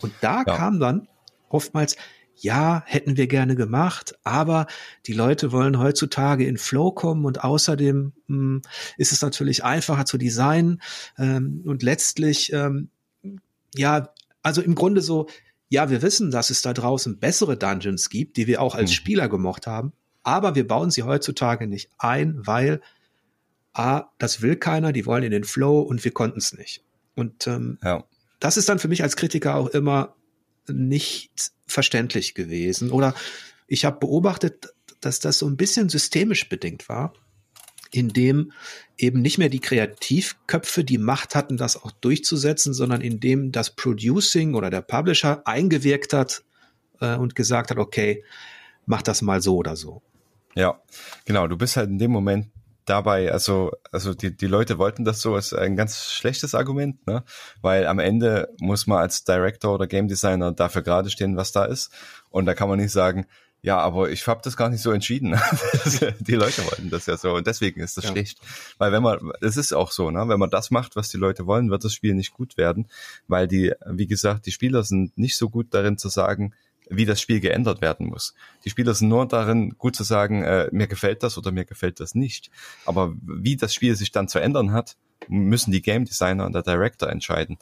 Und 0.01 0.13
da 0.21 0.39
ja. 0.47 0.57
kam 0.57 0.81
dann 0.81 1.09
oftmals, 1.49 1.97
ja, 2.37 2.83
hätten 2.87 3.17
wir 3.17 3.27
gerne 3.27 3.55
gemacht, 3.55 4.15
aber 4.25 4.67
die 5.07 5.13
Leute 5.13 5.53
wollen 5.53 5.79
heutzutage 5.79 6.47
in 6.47 6.57
Flow 6.57 6.91
kommen 6.93 7.25
und 7.25 7.45
außerdem 7.45 8.13
mh, 8.27 8.37
hm, 8.37 8.63
ist 8.97 9.13
es 9.13 9.23
natürlich 9.23 9.65
einfacher 9.65 10.07
zu 10.07 10.19
designen 10.19 10.81
ähm, 11.19 11.63
und 11.67 11.83
letztlich, 11.83 12.53
ähm, 12.53 12.89
ja, 13.75 14.09
also 14.43 14.63
im 14.63 14.75
Grunde 14.75 15.03
so, 15.03 15.29
ja, 15.69 15.89
wir 15.89 16.03
wissen, 16.03 16.31
dass 16.31 16.51
es 16.51 16.63
da 16.63 16.73
draußen 16.73 17.19
bessere 17.19 17.57
Dungeons 17.57 18.11
gibt, 18.11 18.37
die 18.37 18.47
wir 18.47 18.61
auch 18.61 18.75
als 18.75 18.91
hm. 18.91 18.97
Spieler 18.97 19.29
gemocht 19.29 19.67
haben, 19.67 19.93
aber 20.23 20.55
wir 20.55 20.67
bauen 20.67 20.91
sie 20.91 21.03
heutzutage 21.03 21.67
nicht 21.67 21.91
ein, 21.99 22.47
weil 22.47 22.81
A, 23.73 24.05
das 24.19 24.43
will 24.43 24.57
keiner, 24.57 24.93
die 24.93 25.07
wollen 25.07 25.25
in 25.25 25.31
den 25.31 25.45
Flow 25.45 25.81
und 25.81 26.05
wir 26.05 26.13
konnten 26.13 26.39
es 26.39 26.53
nicht. 26.53 26.85
Und 27.15 27.47
ähm, 27.47 27.79
ja. 27.83 28.05
das 28.41 28.57
ist 28.57 28.69
dann 28.69 28.79
für 28.79 28.89
mich 28.89 29.03
als 29.03 29.17
Kritiker 29.17 29.57
auch 29.57 29.69
immer 29.69 30.15
nicht 30.69 31.53
verständlich 31.67 32.35
gewesen. 32.35 32.91
Oder 32.91 33.15
ich 33.67 33.85
habe 33.85 33.99
beobachtet, 33.99 34.75
dass 35.01 35.21
das 35.21 35.39
so 35.39 35.47
ein 35.47 35.57
bisschen 35.57 35.89
systemisch 35.89 36.49
bedingt 36.49 36.89
war. 36.89 37.15
in 37.93 38.09
dem 38.09 38.53
eben 38.97 39.21
nicht 39.21 39.39
mehr 39.39 39.51
die 39.51 39.61
Kreativköpfe 39.61 40.83
die 40.83 40.99
Macht 40.99 41.35
hatten, 41.35 41.57
das 41.57 41.77
auch 41.77 41.93
durchzusetzen, 41.93 42.73
sondern 42.73 43.03
in 43.03 43.21
dem 43.21 43.53
das 43.53 43.77
Producing 43.77 44.55
oder 44.55 44.71
der 44.71 44.81
Publisher 44.81 45.47
eingewirkt 45.47 46.15
hat 46.15 46.43
äh, 47.01 47.17
und 47.17 47.35
gesagt 47.35 47.71
hat, 47.71 47.79
okay, 47.79 48.25
mach 48.87 49.03
das 49.03 49.23
mal 49.23 49.43
so 49.43 49.57
oder 49.57 49.77
so. 49.77 50.03
Ja, 50.55 50.81
genau. 51.25 51.47
Du 51.47 51.57
bist 51.57 51.77
halt 51.77 51.89
in 51.89 51.99
dem 51.99 52.11
Moment 52.11 52.49
dabei, 52.85 53.31
also, 53.31 53.73
also 53.93 54.13
die, 54.15 54.37
die 54.37 54.47
Leute 54.47 54.79
wollten 54.79 55.05
das 55.05 55.21
so, 55.21 55.37
ist 55.37 55.55
ein 55.55 55.77
ganz 55.77 56.11
schlechtes 56.13 56.55
Argument, 56.55 57.07
ne? 57.07 57.23
Weil 57.61 57.87
am 57.87 57.99
Ende 57.99 58.49
muss 58.59 58.87
man 58.87 58.99
als 58.99 59.25
Director 59.25 59.75
oder 59.75 59.87
Game 59.87 60.09
Designer 60.09 60.53
dafür 60.53 60.83
gerade 60.83 61.11
stehen, 61.11 61.37
was 61.37 61.53
da 61.53 61.65
ist. 61.65 61.93
Und 62.31 62.47
da 62.47 62.55
kann 62.55 62.69
man 62.69 62.79
nicht 62.79 62.93
sagen, 62.93 63.27
ja, 63.65 63.79
aber 63.79 64.11
ich 64.11 64.27
habe 64.27 64.41
das 64.43 64.57
gar 64.57 64.69
nicht 64.71 64.83
so 64.83 64.91
entschieden. 64.91 65.39
die 66.19 66.35
Leute 66.35 66.65
wollten 66.67 66.91
das 66.91 67.07
ja 67.07 67.17
so 67.17 67.35
und 67.37 67.47
deswegen 67.47 67.81
ist 67.81 67.97
das 67.97 68.05
ja. 68.05 68.11
schlecht. 68.11 68.41
Weil 68.79 68.91
wenn 68.91 69.05
man, 69.05 69.31
es 69.41 69.57
ist 69.57 69.73
auch 69.73 69.93
so, 69.93 70.11
ne, 70.11 70.29
wenn 70.29 70.41
man 70.41 70.51
das 70.51 70.73
macht, 70.73 70.97
was 70.97 71.09
die 71.11 71.17
Leute 71.17 71.47
wollen, 71.47 71.71
wird 71.71 71.85
das 71.85 71.95
Spiel 71.95 72.15
nicht 72.15 72.33
gut 72.33 72.57
werden, 72.57 72.89
weil 73.29 73.47
die, 73.47 73.73
wie 73.87 74.09
gesagt, 74.09 74.47
die 74.47 74.51
Spieler 74.51 74.83
sind 74.83 75.17
nicht 75.17 75.37
so 75.37 75.49
gut 75.49 75.69
darin 75.71 75.97
zu 75.97 76.09
sagen, 76.09 76.55
wie 76.97 77.07
das 77.07 77.21
Spiel 77.21 77.41
geändert 77.41 77.81
werden 77.81 78.07
muss. 78.07 78.35
Die 78.65 78.71
Spieler 78.71 78.95
sind 78.95 79.09
nur 79.09 79.27
darin, 79.27 79.77
gut 79.79 79.97
zu 79.97 80.05
sagen, 80.05 80.43
äh, 80.43 80.69
mir 80.73 80.87
gefällt 80.87 81.23
das 81.23 81.39
oder 81.39 81.53
mir 81.53 81.65
gefällt 81.65 82.01
das 82.01 82.15
nicht. 82.15 82.51
Aber 82.85 83.15
wie 83.23 83.57
das 83.57 83.75
Spiel 83.75 83.97
sich 83.97 84.13
dann 84.13 84.29
zu 84.29 84.39
ändern 84.39 84.73
hat, 84.73 84.97
müssen 85.29 85.73
die 85.73 85.83
Game 85.83 86.05
Designer 86.05 86.47
und 86.47 86.53
der 86.53 86.63
Director 86.63 87.09
entscheiden. 87.09 87.59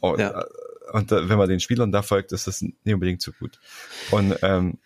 Und, 0.00 0.20
ja. 0.20 0.40
Äh, 0.40 0.44
und 0.92 1.12
äh, 1.12 1.28
wenn 1.28 1.38
man 1.38 1.48
den 1.48 1.60
Spielern 1.60 1.92
da 1.92 2.02
folgt, 2.02 2.32
ist 2.32 2.46
das 2.46 2.62
nicht 2.62 2.76
unbedingt 2.86 3.22
so 3.22 3.32
gut. 3.32 3.58
Und 4.10 4.36
ähm, 4.42 4.78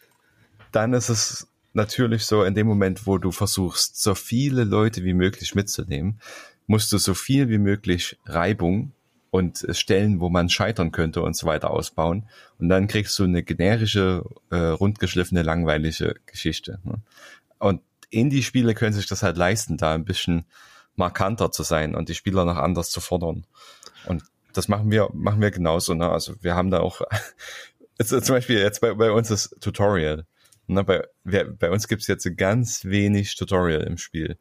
dann 0.73 0.93
ist 0.93 1.09
es 1.09 1.49
natürlich 1.73 2.25
so, 2.25 2.43
in 2.45 2.55
dem 2.55 2.67
Moment, 2.67 3.07
wo 3.07 3.19
du 3.19 3.33
versuchst, 3.33 4.01
so 4.01 4.15
viele 4.15 4.65
Leute 4.65 5.05
wie 5.05 5.15
möglich 5.15 5.55
mitzunehmen, 5.55 6.21
musst 6.67 6.93
du 6.93 6.99
so 6.99 7.15
viel 7.15 7.49
wie 7.49 7.59
möglich 7.59 8.19
Reibung 8.25 8.93
und 9.31 9.67
Stellen, 9.71 10.21
wo 10.21 10.29
man 10.29 10.49
scheitern 10.49 10.93
könnte 10.93 11.23
und 11.23 11.37
so 11.37 11.47
weiter 11.47 11.71
ausbauen. 11.71 12.29
Und 12.59 12.69
dann 12.69 12.87
kriegst 12.89 13.19
du 13.19 13.25
eine 13.25 13.43
generische, 13.43 14.25
äh, 14.51 14.57
rundgeschliffene, 14.57 15.43
langweilige 15.43 16.15
Geschichte. 16.27 16.79
Ne? 16.85 17.01
Und 17.59 17.83
Indie-Spiele 18.11 18.75
können 18.75 18.93
sich 18.93 19.07
das 19.07 19.23
halt 19.23 19.37
leisten, 19.37 19.77
da 19.77 19.95
ein 19.95 20.05
bisschen 20.05 20.45
markanter 20.95 21.51
zu 21.51 21.63
sein 21.63 21.95
und 21.95 22.09
die 22.09 22.15
Spieler 22.15 22.45
noch 22.45 22.57
anders 22.57 22.91
zu 22.91 23.01
fordern. 23.01 23.47
Und 24.07 24.23
das 24.53 24.69
machen 24.69 24.91
wir, 24.91 25.11
machen 25.13 25.41
wir 25.41 25.51
genauso. 25.51 25.95
Ne? 25.95 26.09
Also 26.09 26.35
wir 26.41 26.55
haben 26.55 26.71
da 26.71 26.81
auch, 26.81 27.03
zum 28.03 28.21
Beispiel 28.21 28.59
jetzt 28.59 28.81
bei, 28.81 28.95
bei 28.95 29.11
uns 29.11 29.29
das 29.29 29.51
Tutorial. 29.61 30.27
Na, 30.69 30.83
bei, 30.83 31.07
wir, 31.23 31.45
bei 31.45 31.71
uns 31.71 31.87
gibt's 31.87 32.09
jetzt 32.09 32.29
ganz 32.37 32.85
wenig 32.85 33.37
Tutorial 33.37 33.83
im 33.83 33.99
Spiel. 33.99 34.37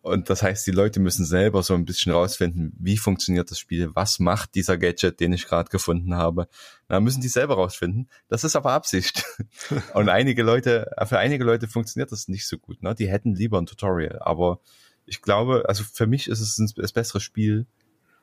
Und 0.00 0.30
das 0.30 0.42
heißt, 0.42 0.66
die 0.66 0.72
Leute 0.72 1.00
müssen 1.00 1.26
selber 1.26 1.62
so 1.62 1.74
ein 1.74 1.84
bisschen 1.84 2.12
rausfinden, 2.12 2.72
wie 2.78 2.96
funktioniert 2.96 3.50
das 3.50 3.58
Spiel, 3.58 3.90
was 3.94 4.20
macht 4.20 4.54
dieser 4.54 4.78
Gadget, 4.78 5.18
den 5.20 5.32
ich 5.32 5.46
gerade 5.46 5.70
gefunden 5.70 6.14
habe. 6.14 6.48
Da 6.86 7.00
müssen 7.00 7.20
die 7.20 7.28
selber 7.28 7.54
rausfinden. 7.54 8.08
Das 8.28 8.44
ist 8.44 8.56
aber 8.56 8.72
Absicht. 8.72 9.24
Und 9.94 10.08
einige 10.08 10.42
Leute, 10.42 10.90
für 11.06 11.18
einige 11.18 11.44
Leute 11.44 11.66
funktioniert 11.66 12.12
das 12.12 12.28
nicht 12.28 12.46
so 12.46 12.58
gut. 12.58 12.82
Ne? 12.82 12.94
Die 12.94 13.08
hätten 13.08 13.34
lieber 13.34 13.58
ein 13.58 13.66
Tutorial. 13.66 14.20
Aber 14.20 14.60
ich 15.04 15.20
glaube, 15.20 15.64
also 15.68 15.82
für 15.84 16.06
mich 16.06 16.28
ist 16.28 16.40
es 16.40 16.58
ein, 16.58 16.70
das 16.76 16.92
bessere 16.92 17.20
Spiel, 17.20 17.66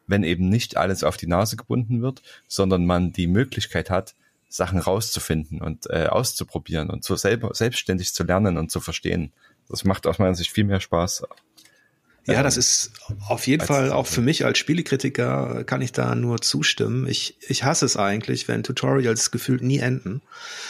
wenn 0.08 0.24
eben 0.24 0.50
nicht 0.50 0.78
alles 0.78 1.04
auf 1.04 1.18
die 1.18 1.28
Nase 1.28 1.58
gebunden 1.58 2.02
wird, 2.02 2.22
sondern 2.48 2.86
man 2.86 3.12
die 3.12 3.28
Möglichkeit 3.28 3.90
hat, 3.90 4.16
Sachen 4.48 4.80
rauszufinden 4.80 5.62
und 5.62 5.90
äh, 5.90 6.06
auszuprobieren 6.06 6.90
und 6.90 7.04
so 7.04 7.16
selber 7.16 7.54
selbstständig 7.54 8.14
zu 8.14 8.24
lernen 8.24 8.58
und 8.58 8.72
zu 8.72 8.80
verstehen. 8.80 9.34
Das 9.68 9.84
macht 9.84 10.08
aus 10.08 10.20
meiner 10.20 10.36
Sicht 10.36 10.52
viel 10.52 10.64
mehr 10.64 10.80
Spaß. 10.80 11.24
Ja, 12.28 12.42
das 12.42 12.58
ist 12.58 12.92
auf 13.28 13.46
jeden 13.46 13.64
Fall 13.66 13.92
auch 13.92 14.08
für 14.08 14.22
mich 14.22 14.46
als 14.46 14.58
Spielekritiker 14.58 15.64
kann 15.64 15.82
ich 15.82 15.92
da 15.92 16.16
nur 16.16 16.42
zustimmen. 16.42 17.08
Ich, 17.08 17.38
ich 17.48 17.64
hasse 17.64 17.86
es 17.86 17.98
eigentlich, 17.98 18.48
wenn 18.48 18.64
Tutorials 18.64 19.30
gefühlt 19.30 19.62
nie 19.62 19.78
enden 19.78 20.24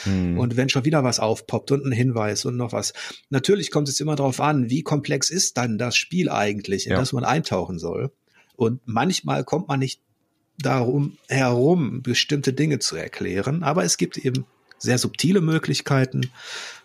hm. 0.04 0.38
und 0.38 0.58
wenn 0.58 0.68
schon 0.68 0.84
wieder 0.84 1.06
was 1.06 1.22
aufpoppt 1.22 1.72
und 1.72 1.86
ein 1.86 1.94
Hinweis 1.94 2.44
und 2.44 2.58
noch 2.58 2.74
was. 2.74 2.94
Natürlich 3.30 3.72
kommt 3.72 3.88
es 3.88 4.02
immer 4.02 4.18
darauf 4.18 4.42
an, 4.42 4.70
wie 4.70 4.84
komplex 4.84 5.30
ist 5.30 5.56
dann 5.58 5.78
das 5.78 5.96
Spiel 5.96 6.30
eigentlich, 6.30 6.88
in 6.88 6.92
ja. 6.92 7.00
das 7.00 7.14
man 7.14 7.24
eintauchen 7.24 7.80
soll. 7.80 8.12
Und 8.58 8.82
manchmal 8.86 9.46
kommt 9.46 9.70
man 9.70 9.80
nicht 9.80 10.02
darum 10.58 11.18
herum, 11.30 12.02
bestimmte 12.02 12.52
Dinge 12.52 12.80
zu 12.80 12.98
erklären. 12.98 13.64
Aber 13.64 13.86
es 13.86 13.98
gibt 13.98 14.18
eben 14.18 14.46
sehr 14.78 14.98
subtile 14.98 15.42
Möglichkeiten 15.42 16.30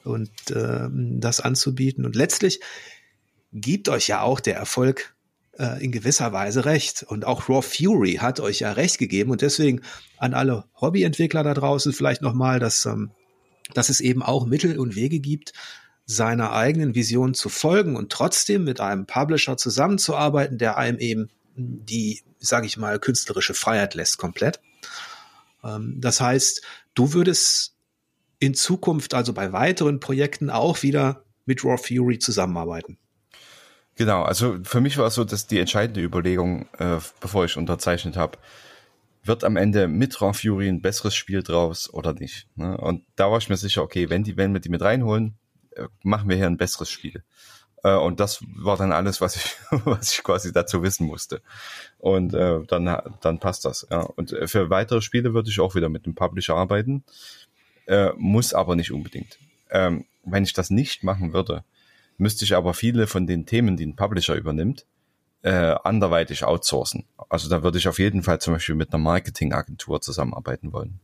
und 0.05 0.31
äh, 0.51 0.89
das 0.91 1.41
anzubieten. 1.41 2.05
Und 2.05 2.14
letztlich 2.14 2.61
gibt 3.53 3.88
euch 3.88 4.09
ja 4.09 4.22
auch 4.22 4.40
der 4.40 4.57
Erfolg 4.57 5.14
äh, 5.59 5.82
in 5.82 5.92
gewisser 5.92 6.32
Weise 6.32 6.64
recht. 6.64 7.03
Und 7.03 7.24
auch 7.24 7.48
Raw 7.48 7.62
Fury 7.62 8.14
hat 8.14 8.40
euch 8.40 8.61
ja 8.61 8.72
recht 8.72 8.98
gegeben. 8.98 9.30
Und 9.30 9.42
deswegen 9.42 9.82
an 10.18 10.34
alle 10.34 10.64
Hobbyentwickler 10.80 11.42
da 11.42 11.55
draußen 11.55 11.92
vielleicht 11.92 12.22
nochmal, 12.22 12.59
dass, 12.59 12.86
ähm, 12.86 13.11
dass 13.74 13.88
es 13.88 14.01
eben 14.01 14.22
auch 14.22 14.46
Mittel 14.46 14.78
und 14.78 14.96
Wege 14.96 15.20
gibt, 15.20 15.53
seiner 16.07 16.53
eigenen 16.53 16.94
Vision 16.96 17.34
zu 17.34 17.48
folgen 17.48 17.94
und 17.94 18.11
trotzdem 18.11 18.64
mit 18.64 18.80
einem 18.80 19.07
Publisher 19.07 19.57
zusammenzuarbeiten, 19.57 20.59
der 20.59 20.76
einem 20.76 20.98
eben 20.98 21.28
die, 21.55 22.22
sage 22.38 22.66
ich 22.66 22.76
mal, 22.76 22.98
künstlerische 22.98 23.55
Freiheit 23.55 23.94
lässt 23.94 24.18
komplett. 24.18 24.61
Ähm, 25.62 25.96
das 25.98 26.20
heißt, 26.20 26.62
du 26.94 27.12
würdest 27.12 27.76
in 28.38 28.55
Zukunft, 28.55 29.14
also 29.14 29.32
bei 29.32 29.53
weiteren 29.53 30.01
Projekten, 30.01 30.51
auch 30.51 30.82
wieder 30.82 31.24
mit 31.44 31.64
Raw 31.64 31.76
Fury 31.76 32.18
zusammenarbeiten. 32.18 32.98
Genau, 34.01 34.22
also 34.22 34.57
für 34.62 34.80
mich 34.80 34.96
war 34.96 35.09
es 35.09 35.14
so, 35.14 35.24
dass 35.24 35.46
die 35.46 35.59
entscheidende 35.59 36.01
Überlegung, 36.01 36.66
äh, 36.78 36.96
bevor 37.20 37.44
ich 37.44 37.59
unterzeichnet 37.59 38.16
habe, 38.16 38.38
wird 39.24 39.44
am 39.44 39.57
Ende 39.59 39.88
mit 39.88 40.22
Raw 40.22 40.32
Fury 40.32 40.70
ein 40.70 40.80
besseres 40.80 41.14
Spiel 41.14 41.42
draus 41.42 41.92
oder 41.92 42.14
nicht. 42.14 42.46
Ne? 42.57 42.78
Und 42.78 43.05
da 43.16 43.30
war 43.30 43.36
ich 43.36 43.51
mir 43.51 43.59
sicher, 43.59 43.82
okay, 43.82 44.09
wenn 44.09 44.24
die, 44.24 44.38
wenn 44.38 44.55
wir 44.55 44.61
die 44.62 44.70
mit 44.70 44.80
reinholen, 44.80 45.34
äh, 45.72 45.84
machen 46.03 46.30
wir 46.30 46.36
hier 46.36 46.46
ein 46.46 46.57
besseres 46.57 46.88
Spiel. 46.88 47.22
Äh, 47.84 47.94
und 47.94 48.20
das 48.20 48.42
war 48.57 48.78
dann 48.78 48.92
alles, 48.92 49.20
was 49.20 49.36
ich, 49.36 49.57
was 49.84 50.14
ich 50.14 50.22
quasi 50.22 50.51
dazu 50.51 50.82
wissen 50.82 51.07
musste. 51.07 51.42
Und 51.98 52.32
äh, 52.32 52.61
dann, 52.68 52.86
dann 53.20 53.38
passt 53.38 53.66
das. 53.66 53.86
Ja. 53.90 54.01
Und 54.01 54.34
für 54.46 54.70
weitere 54.70 55.03
Spiele 55.03 55.34
würde 55.34 55.51
ich 55.51 55.61
auch 55.61 55.74
wieder 55.74 55.90
mit 55.90 56.07
dem 56.07 56.14
Publisher 56.14 56.55
arbeiten, 56.55 57.05
äh, 57.84 58.12
muss 58.16 58.55
aber 58.55 58.76
nicht 58.76 58.92
unbedingt. 58.92 59.38
Ähm, 59.68 60.07
wenn 60.24 60.44
ich 60.44 60.55
das 60.55 60.70
nicht 60.70 61.05
machen 61.05 61.34
würde, 61.34 61.64
müsste 62.21 62.45
ich 62.45 62.55
aber 62.55 62.75
viele 62.75 63.07
von 63.07 63.27
den 63.27 63.47
Themen, 63.47 63.77
die 63.77 63.87
ein 63.87 63.97
Publisher 63.97 64.35
übernimmt, 64.35 64.87
äh, 65.43 65.75
anderweitig 65.85 66.45
outsourcen. 66.45 67.05
Also 67.29 67.49
da 67.49 67.62
würde 67.62 67.79
ich 67.79 67.89
auf 67.89 67.99
jeden 67.99 68.23
Fall 68.23 68.41
zum 68.41 68.55
Beispiel 68.55 68.75
mit 68.75 68.93
einer 68.93 69.03
Marketingagentur 69.03 70.01
zusammenarbeiten 70.01 70.73
wollen. 70.73 71.01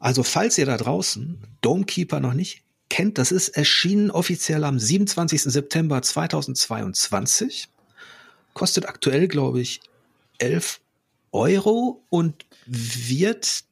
Also 0.00 0.22
falls 0.22 0.58
ihr 0.58 0.66
da 0.66 0.76
draußen 0.76 1.38
Domekeeper 1.60 2.20
noch 2.20 2.34
nicht 2.34 2.62
kennt, 2.88 3.18
das 3.18 3.32
ist 3.32 3.50
erschienen 3.50 4.10
offiziell 4.10 4.64
am 4.64 4.78
27. 4.78 5.42
September 5.42 6.02
2022. 6.02 7.68
Kostet 8.54 8.88
aktuell, 8.88 9.28
glaube 9.28 9.60
ich, 9.60 9.80
11 10.38 10.80
Euro 11.32 12.02
und 12.10 12.46
wird 12.66 13.64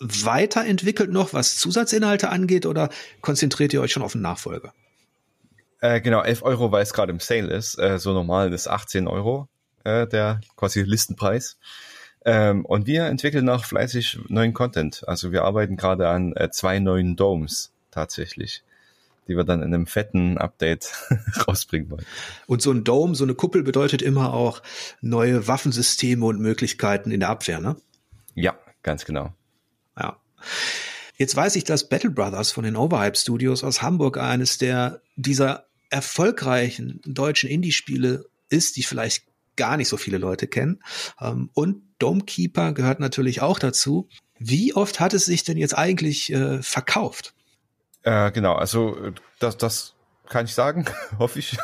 weiterentwickelt 0.00 1.10
noch, 1.10 1.32
was 1.32 1.56
Zusatzinhalte 1.56 2.28
angeht, 2.30 2.66
oder 2.66 2.90
konzentriert 3.20 3.72
ihr 3.72 3.80
euch 3.80 3.92
schon 3.92 4.02
auf 4.02 4.12
den 4.12 4.22
Nachfolger? 4.22 4.72
Äh, 5.82 6.00
genau, 6.00 6.22
11 6.22 6.42
Euro, 6.42 6.72
weil 6.72 6.82
es 6.82 6.94
gerade 6.94 7.12
im 7.12 7.20
Sale 7.20 7.52
ist. 7.52 7.78
Äh, 7.78 7.98
so 7.98 8.14
normal 8.14 8.52
ist 8.54 8.68
18 8.68 9.06
Euro 9.06 9.48
äh, 9.84 10.06
der 10.06 10.40
quasi 10.56 10.82
Listenpreis. 10.82 11.58
Ähm, 12.24 12.64
und 12.64 12.86
wir 12.86 13.06
entwickeln 13.06 13.48
auch 13.48 13.64
fleißig 13.64 14.20
neuen 14.28 14.54
Content. 14.54 15.06
Also 15.08 15.32
wir 15.32 15.44
arbeiten 15.44 15.76
gerade 15.76 16.08
an 16.08 16.34
äh, 16.36 16.50
zwei 16.50 16.78
neuen 16.78 17.16
Domes 17.16 17.72
tatsächlich, 17.90 18.62
die 19.26 19.36
wir 19.36 19.44
dann 19.44 19.62
in 19.62 19.74
einem 19.74 19.86
fetten 19.86 20.38
Update 20.38 20.92
rausbringen 21.48 21.90
wollen. 21.90 22.06
Und 22.46 22.62
so 22.62 22.70
ein 22.70 22.84
Dome, 22.84 23.14
so 23.14 23.24
eine 23.24 23.34
Kuppel 23.34 23.64
bedeutet 23.64 24.02
immer 24.02 24.34
auch 24.34 24.62
neue 25.00 25.48
Waffensysteme 25.48 26.24
und 26.24 26.40
Möglichkeiten 26.40 27.10
in 27.10 27.20
der 27.20 27.30
Abwehr, 27.30 27.60
ne? 27.60 27.76
Ja, 28.34 28.56
ganz 28.82 29.04
genau. 29.04 29.34
Ja. 29.98 30.16
Jetzt 31.16 31.36
weiß 31.36 31.56
ich, 31.56 31.64
dass 31.64 31.88
Battle 31.88 32.10
Brothers 32.10 32.52
von 32.52 32.64
den 32.64 32.76
Overhype 32.76 33.16
Studios 33.16 33.64
aus 33.64 33.82
Hamburg 33.82 34.16
eines 34.16 34.58
der 34.58 35.02
dieser 35.16 35.66
erfolgreichen 35.92 37.00
deutschen 37.04 37.50
Indie-Spiele 37.50 38.24
ist, 38.48 38.76
die 38.76 38.82
vielleicht 38.82 39.24
gar 39.56 39.76
nicht 39.76 39.88
so 39.88 39.96
viele 39.96 40.18
Leute 40.18 40.46
kennen. 40.46 40.82
Ähm, 41.20 41.50
und 41.52 41.82
Domekeeper 41.98 42.72
gehört 42.72 43.00
natürlich 43.00 43.42
auch 43.42 43.58
dazu. 43.58 44.08
Wie 44.38 44.74
oft 44.74 45.00
hat 45.00 45.12
es 45.12 45.26
sich 45.26 45.44
denn 45.44 45.58
jetzt 45.58 45.76
eigentlich 45.76 46.32
äh, 46.32 46.62
verkauft? 46.62 47.34
Äh, 48.02 48.32
genau, 48.32 48.54
also 48.54 49.12
das, 49.38 49.56
das 49.58 49.94
kann 50.28 50.46
ich 50.46 50.54
sagen, 50.54 50.86
hoffe 51.18 51.38
ich. 51.38 51.56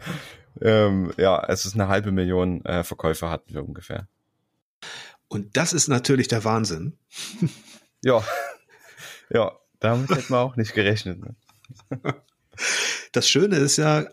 ähm, 0.62 1.12
ja, 1.18 1.44
es 1.46 1.66
ist 1.66 1.74
eine 1.74 1.88
halbe 1.88 2.12
Million 2.12 2.64
äh, 2.64 2.82
Verkäufer 2.82 3.30
hatten 3.30 3.52
wir 3.52 3.62
ungefähr. 3.62 4.08
Und 5.28 5.56
das 5.56 5.72
ist 5.72 5.88
natürlich 5.88 6.28
der 6.28 6.44
Wahnsinn. 6.44 6.96
ja, 8.02 8.24
ja, 9.30 9.52
damit 9.80 10.10
hätten 10.10 10.30
wir 10.30 10.40
auch 10.40 10.56
nicht 10.56 10.72
gerechnet. 10.72 11.20
Ne? 11.20 11.36
Das 13.16 13.28
Schöne 13.30 13.56
ist 13.56 13.78
ja, 13.78 14.06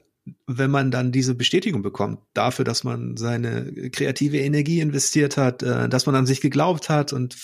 wenn 0.47 0.71
man 0.71 0.89
dann 0.89 1.11
diese 1.11 1.35
Bestätigung 1.35 1.81
bekommt 1.81 2.19
dafür, 2.33 2.63
dass 2.63 2.85
man 2.85 3.17
seine 3.17 3.89
kreative 3.89 4.37
Energie 4.37 4.79
investiert 4.79 5.35
hat, 5.35 5.61
äh, 5.61 5.89
dass 5.89 6.05
man 6.05 6.15
an 6.15 6.25
sich 6.25 6.39
geglaubt 6.39 6.87
hat 6.87 7.11
und 7.11 7.35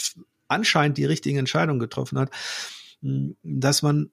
anscheinend 0.47 0.97
die 0.97 1.03
richtigen 1.03 1.37
Entscheidungen 1.37 1.79
getroffen 1.79 2.17
hat, 2.17 2.31
dass 3.43 3.81
man 3.81 4.09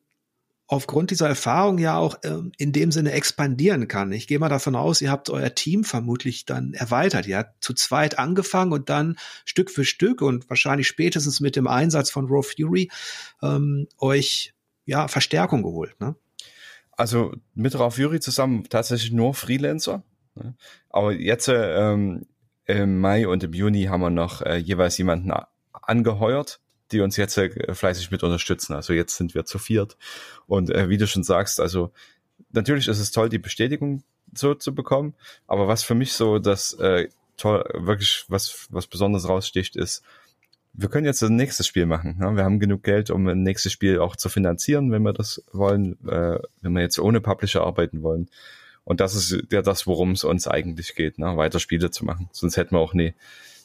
aufgrund 0.67 1.13
dieser 1.13 1.29
Erfahrung 1.29 1.79
ja 1.79 1.97
auch 1.97 2.19
ähm, 2.25 2.51
in 2.59 2.73
dem 2.73 2.91
Sinne 2.91 3.13
expandieren 3.13 3.87
kann. 3.87 4.11
Ich 4.11 4.27
gehe 4.27 4.41
mal 4.41 4.49
davon 4.49 4.75
aus, 4.75 5.01
ihr 5.01 5.13
habt 5.13 5.31
euer 5.31 5.55
Team 5.55 5.85
vermutlich 5.85 6.45
dann 6.45 6.75
erweitert. 6.75 7.29
Ihr 7.29 7.39
habt 7.39 7.63
zu 7.63 7.75
zweit 7.75 8.19
angefangen 8.19 8.73
und 8.73 8.89
dann 8.89 9.17
Stück 9.45 9.71
für 9.71 9.85
Stück 9.85 10.21
und 10.21 10.51
wahrscheinlich 10.51 10.89
spätestens 10.89 11.39
mit 11.39 11.55
dem 11.55 11.69
Einsatz 11.69 12.11
von 12.11 12.27
Raw 12.27 12.43
Fury 12.43 12.91
ähm, 13.41 13.87
euch 13.99 14.53
ja 14.85 15.07
Verstärkung 15.07 15.63
geholt. 15.63 16.01
Ne? 16.01 16.17
Also 16.97 17.33
mit 17.55 17.79
Raw 17.79 17.91
Fury 17.91 18.21
zusammen 18.21 18.65
tatsächlich 18.69 19.13
nur 19.13 19.35
Freelancer. 19.35 20.03
Ne? 20.35 20.55
Aber 20.91 21.13
jetzt 21.13 21.49
ähm, 21.49 22.27
im 22.65 23.01
Mai 23.01 23.29
und 23.29 23.45
im 23.45 23.53
Juni 23.53 23.85
haben 23.85 24.01
wir 24.01 24.11
noch 24.11 24.43
äh, 24.43 24.57
jeweils 24.57 24.99
jemanden 24.99 25.33
angeheuert, 25.73 26.61
die 26.93 27.01
uns 27.01 27.17
jetzt 27.17 27.37
äh, 27.39 27.75
fleißig 27.75 28.11
mit 28.11 28.23
unterstützen. 28.23 28.75
Also 28.75 28.93
jetzt 28.93 29.17
sind 29.17 29.35
wir 29.35 29.45
zu 29.45 29.59
viert. 29.59 29.97
Und 30.47 30.71
äh, 30.71 30.89
wie 30.89 30.97
du 30.97 31.07
schon 31.07 31.23
sagst, 31.23 31.61
also 31.61 31.93
natürlich 32.51 32.89
ist 32.89 32.99
es 32.99 33.11
toll, 33.11 33.29
die 33.29 33.39
Bestätigung 33.39 34.03
so 34.35 34.55
zu 34.55 34.75
bekommen. 34.75 35.15
Aber 35.47 35.69
was 35.69 35.83
für 35.83 35.95
mich 35.95 36.13
so 36.13 36.39
das 36.39 36.73
äh, 36.75 37.09
toll, 37.37 37.65
wirklich 37.75 38.25
was, 38.29 38.67
was 38.71 38.87
besonders 38.87 39.29
raussticht, 39.29 39.77
ist, 39.77 40.03
wir 40.79 40.89
können 40.89 41.07
jetzt 41.07 41.23
ein 41.23 41.37
nächstes 41.37 41.67
Spiel 41.67 41.87
machen. 41.87 42.17
Ne? 42.19 42.37
Wir 42.37 42.45
haben 42.45 42.61
genug 42.61 42.83
Geld, 42.83 43.11
um 43.11 43.27
ein 43.27 43.43
nächstes 43.43 43.73
Spiel 43.73 43.99
auch 43.99 44.17
zu 44.17 44.29
finanzieren, 44.29 44.93
wenn 44.93 45.03
wir 45.03 45.13
das 45.13 45.43
wollen, 45.53 45.97
äh, 46.07 46.39
wenn 46.61 46.73
wir 46.73 46.83
jetzt 46.83 46.99
ohne 46.99 47.21
Publisher 47.21 47.63
arbeiten 47.63 48.03
wollen. 48.03 48.29
Und 48.85 49.01
das 49.01 49.15
ist 49.15 49.37
ja 49.51 49.63
das, 49.63 49.87
worum 49.87 50.13
es 50.13 50.23
uns 50.23 50.47
eigentlich 50.47 50.95
geht, 50.95 51.19
ne? 51.19 51.37
weiter 51.37 51.59
Spiele 51.61 51.91
zu 51.91 52.05
machen. 52.05 52.29
Sonst 52.33 52.57
hätten 52.57 52.75
wir 52.77 52.81
auch 52.81 52.95
nie 52.95 53.15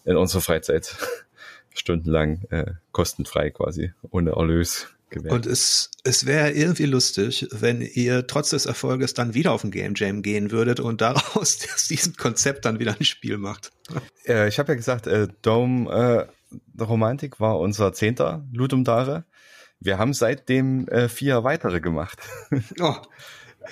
in 0.06 0.16
unserer 0.16 0.42
Freizeit 0.42 0.96
stundenlang 1.74 2.44
äh, 2.50 2.72
kostenfrei 2.92 3.52
quasi, 3.52 3.94
ohne 4.10 4.32
Erlös 4.32 4.88
gewährt. 5.10 5.34
Und 5.34 5.46
es, 5.46 5.92
es 6.04 6.26
wäre 6.26 6.52
irgendwie 6.52 6.86
lustig, 6.86 7.48
wenn 7.52 7.82
ihr 7.82 8.26
trotz 8.26 8.52
des 8.52 8.66
Erfolges 8.66 9.14
dann 9.14 9.34
wieder 9.34 9.52
auf 9.52 9.64
ein 9.64 9.72
Game 9.72 9.94
Jam 9.96 10.22
gehen 10.22 10.50
würdet 10.50 10.80
und 10.80 11.02
daraus 11.02 11.60
aus 11.76 11.88
diesem 11.88 12.16
Konzept 12.16 12.66
dann 12.66 12.80
wieder 12.80 12.96
ein 12.98 13.06
Spiel 13.06 13.38
macht. 13.38 13.72
Äh, 14.26 14.48
ich 14.48 14.58
habe 14.60 14.72
ja 14.72 14.76
gesagt, 14.76 15.08
äh, 15.08 15.28
Dome 15.42 16.28
äh, 16.28 16.32
Romantik 16.80 17.40
war 17.40 17.60
unser 17.60 17.94
zehnter 17.94 18.46
Ludum 18.52 18.84
Dare. 18.84 19.26
Wir 19.80 19.98
haben 19.98 20.14
seitdem 20.14 20.88
äh, 20.88 21.10
vier 21.10 21.44
weitere 21.44 21.82
gemacht. 21.82 22.20
Oh. 22.80 22.96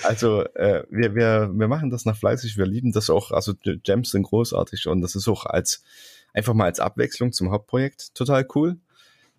Also 0.04 0.44
äh, 0.54 0.84
wir, 0.92 1.16
wir, 1.16 1.50
wir 1.52 1.68
machen 1.68 1.90
das 1.90 2.06
nach 2.06 2.16
fleißig, 2.16 2.58
wir 2.58 2.68
lieben 2.68 2.92
das 2.92 3.10
auch. 3.10 3.32
Also 3.32 3.54
Gems 3.84 4.12
sind 4.12 4.22
großartig 4.22 4.88
und 4.88 5.02
das 5.02 5.16
ist 5.16 5.28
auch 5.28 5.48
als 5.48 5.84
einfach 6.32 6.54
mal 6.54 6.66
als 6.66 6.80
Abwechslung 6.80 7.32
zum 7.32 7.50
Hauptprojekt 7.52 8.14
total 8.14 8.48
cool. 8.56 8.78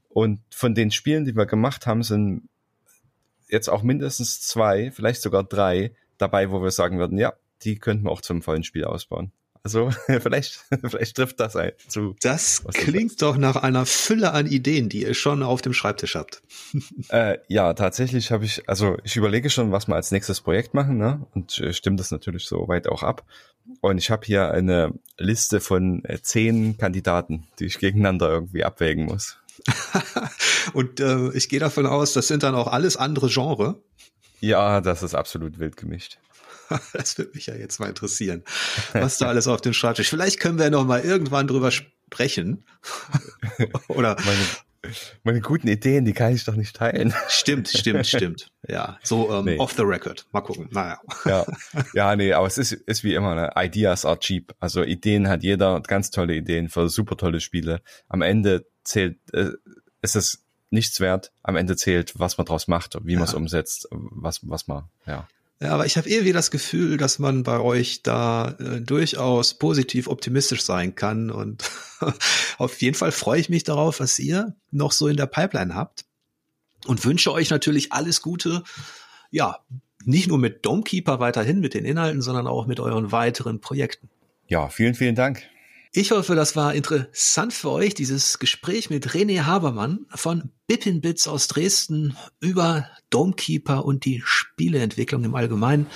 Und 0.08 0.40
von 0.50 0.74
den 0.74 0.90
Spielen, 0.90 1.24
die 1.24 1.36
wir 1.36 1.46
gemacht 1.46 1.86
haben, 1.86 2.02
sind 2.02 2.48
jetzt 3.48 3.68
auch 3.68 3.82
mindestens 3.82 4.40
zwei, 4.40 4.90
vielleicht 4.90 5.22
sogar 5.22 5.44
drei 5.44 5.94
dabei, 6.18 6.50
wo 6.50 6.62
wir 6.62 6.72
sagen 6.72 6.98
würden, 6.98 7.18
ja, 7.18 7.32
die 7.62 7.78
könnten 7.78 8.04
wir 8.04 8.10
auch 8.10 8.20
zum 8.20 8.42
vollen 8.42 8.64
Spiel 8.64 8.84
ausbauen. 8.84 9.32
Also 9.62 9.90
vielleicht, 10.06 10.64
vielleicht 10.82 11.16
trifft 11.16 11.40
das 11.40 11.56
ein 11.56 11.72
zu. 11.88 12.16
Das 12.22 12.64
klingt 12.72 13.20
doch 13.20 13.36
nach 13.36 13.56
einer 13.56 13.84
Fülle 13.86 14.32
an 14.32 14.46
Ideen, 14.46 14.88
die 14.88 15.02
ihr 15.02 15.14
schon 15.14 15.42
auf 15.42 15.62
dem 15.62 15.74
Schreibtisch 15.74 16.14
habt. 16.14 16.42
Äh, 17.08 17.38
ja, 17.48 17.74
tatsächlich 17.74 18.30
habe 18.30 18.44
ich, 18.44 18.68
also 18.68 18.96
ich 19.02 19.16
überlege 19.16 19.50
schon, 19.50 19.72
was 19.72 19.88
wir 19.88 19.96
als 19.96 20.12
nächstes 20.12 20.40
Projekt 20.40 20.74
machen, 20.74 20.96
ne? 20.96 21.26
Und 21.34 21.58
äh, 21.58 21.72
stimme 21.72 21.96
das 21.96 22.12
natürlich 22.12 22.44
so 22.44 22.68
weit 22.68 22.86
auch 22.86 23.02
ab. 23.02 23.24
Und 23.80 23.98
ich 23.98 24.10
habe 24.10 24.24
hier 24.24 24.50
eine 24.50 24.92
Liste 25.18 25.60
von 25.60 26.04
äh, 26.04 26.20
zehn 26.22 26.78
Kandidaten, 26.78 27.48
die 27.58 27.66
ich 27.66 27.78
gegeneinander 27.78 28.28
irgendwie 28.28 28.64
abwägen 28.64 29.06
muss. 29.06 29.38
Und 30.72 31.00
äh, 31.00 31.30
ich 31.30 31.48
gehe 31.48 31.60
davon 31.60 31.86
aus, 31.86 32.12
das 32.12 32.28
sind 32.28 32.42
dann 32.42 32.54
auch 32.54 32.68
alles 32.68 32.96
andere 32.96 33.28
Genre. 33.28 33.82
Ja, 34.40 34.80
das 34.80 35.02
ist 35.02 35.14
absolut 35.14 35.58
wild 35.58 35.76
gemischt. 35.76 36.18
das 36.92 37.18
würde 37.18 37.32
mich 37.34 37.46
ja 37.46 37.54
jetzt 37.54 37.80
mal 37.80 37.88
interessieren, 37.88 38.44
was 38.92 39.18
da 39.18 39.28
alles 39.28 39.48
auf 39.48 39.60
dem 39.60 39.72
Schreibtisch. 39.72 40.08
Vielleicht 40.08 40.40
können 40.40 40.58
wir 40.58 40.70
noch 40.70 40.84
mal 40.84 41.00
irgendwann 41.00 41.46
drüber 41.46 41.70
sprechen. 41.70 42.64
Oder 43.88 44.16
meine, 44.24 44.94
meine 45.24 45.40
guten 45.40 45.68
Ideen, 45.68 46.04
die 46.04 46.12
kann 46.12 46.34
ich 46.34 46.44
doch 46.44 46.56
nicht 46.56 46.76
teilen. 46.76 47.12
Stimmt, 47.28 47.68
stimmt, 47.68 48.06
stimmt. 48.06 48.50
Ja, 48.66 48.98
so 49.02 49.30
ähm, 49.32 49.44
nee. 49.44 49.58
off 49.58 49.72
the 49.72 49.82
record. 49.82 50.26
Mal 50.32 50.40
gucken. 50.40 50.68
Naja. 50.70 51.00
Ja, 51.24 51.46
ja, 51.94 52.16
nee, 52.16 52.32
aber 52.32 52.46
es 52.46 52.58
ist, 52.58 52.72
ist 52.72 53.04
wie 53.04 53.14
immer, 53.14 53.34
ne? 53.34 53.52
Ideas 53.56 54.04
are 54.04 54.18
cheap. 54.18 54.54
Also 54.60 54.82
Ideen 54.82 55.28
hat 55.28 55.42
jeder, 55.42 55.80
ganz 55.80 56.10
tolle 56.10 56.34
Ideen 56.34 56.68
für 56.68 56.88
super 56.88 57.16
tolle 57.16 57.40
Spiele. 57.40 57.82
Am 58.08 58.22
Ende 58.22 58.66
zählt, 58.84 59.18
äh, 59.32 59.50
ist 60.02 60.16
es 60.16 60.44
nichts 60.70 61.00
wert. 61.00 61.32
Am 61.42 61.56
Ende 61.56 61.76
zählt, 61.76 62.18
was 62.18 62.38
man 62.38 62.46
draus 62.46 62.68
macht, 62.68 62.96
wie 63.02 63.12
ja. 63.12 63.18
man 63.18 63.28
es 63.28 63.34
umsetzt, 63.34 63.88
was, 63.90 64.40
was 64.42 64.66
man, 64.66 64.84
ja. 65.06 65.28
Ja, 65.62 65.72
aber 65.72 65.84
ich 65.84 65.98
habe 65.98 66.08
irgendwie 66.08 66.32
das 66.32 66.50
Gefühl, 66.50 66.96
dass 66.96 67.18
man 67.18 67.42
bei 67.42 67.60
euch 67.60 68.02
da 68.02 68.56
äh, 68.58 68.80
durchaus 68.80 69.54
positiv 69.54 70.08
optimistisch 70.08 70.62
sein 70.62 70.94
kann. 70.94 71.30
Und 71.30 71.70
auf 72.58 72.80
jeden 72.80 72.96
Fall 72.96 73.12
freue 73.12 73.40
ich 73.40 73.50
mich 73.50 73.64
darauf, 73.64 74.00
was 74.00 74.18
ihr 74.18 74.56
noch 74.70 74.92
so 74.92 75.06
in 75.06 75.18
der 75.18 75.26
Pipeline 75.26 75.74
habt. 75.74 76.06
Und 76.86 77.04
wünsche 77.04 77.30
euch 77.30 77.50
natürlich 77.50 77.92
alles 77.92 78.22
Gute. 78.22 78.62
Ja, 79.30 79.58
nicht 80.06 80.28
nur 80.28 80.38
mit 80.38 80.64
Domekeeper 80.64 81.20
weiterhin, 81.20 81.60
mit 81.60 81.74
den 81.74 81.84
Inhalten, 81.84 82.22
sondern 82.22 82.46
auch 82.46 82.66
mit 82.66 82.80
euren 82.80 83.12
weiteren 83.12 83.60
Projekten. 83.60 84.08
Ja, 84.46 84.70
vielen, 84.70 84.94
vielen 84.94 85.14
Dank. 85.14 85.42
Ich 85.92 86.12
hoffe, 86.12 86.36
das 86.36 86.54
war 86.54 86.72
interessant 86.72 87.52
für 87.52 87.70
euch, 87.70 87.94
dieses 87.94 88.38
Gespräch 88.38 88.90
mit 88.90 89.08
René 89.08 89.42
Habermann 89.42 90.06
von 90.14 90.52
Bippin 90.68 91.00
Bits 91.00 91.26
aus 91.26 91.48
Dresden 91.48 92.16
über 92.38 92.86
Domekeeper 93.10 93.84
und 93.84 94.04
die 94.04 94.22
Spieleentwicklung 94.24 95.24
im 95.24 95.34
Allgemeinen. 95.34 95.86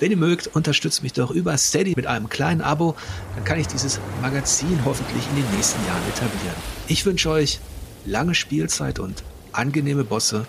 Wenn 0.00 0.10
ihr 0.10 0.16
mögt, 0.16 0.46
unterstützt 0.46 1.02
mich 1.02 1.12
doch 1.12 1.30
über 1.30 1.58
Steady 1.58 1.92
mit 1.94 2.06
einem 2.06 2.30
kleinen 2.30 2.62
Abo. 2.62 2.96
Dann 3.34 3.44
kann 3.44 3.60
ich 3.60 3.66
dieses 3.66 4.00
Magazin 4.22 4.82
hoffentlich 4.82 5.28
in 5.28 5.36
den 5.36 5.50
nächsten 5.54 5.84
Jahren 5.86 6.08
etablieren. 6.08 6.56
Ich 6.88 7.04
wünsche 7.04 7.28
euch 7.28 7.60
lange 8.06 8.34
Spielzeit 8.34 8.98
und 8.98 9.24
angenehme 9.52 10.04
Bosse. 10.04 10.46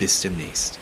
Bis 0.00 0.20
demnächst. 0.20 0.81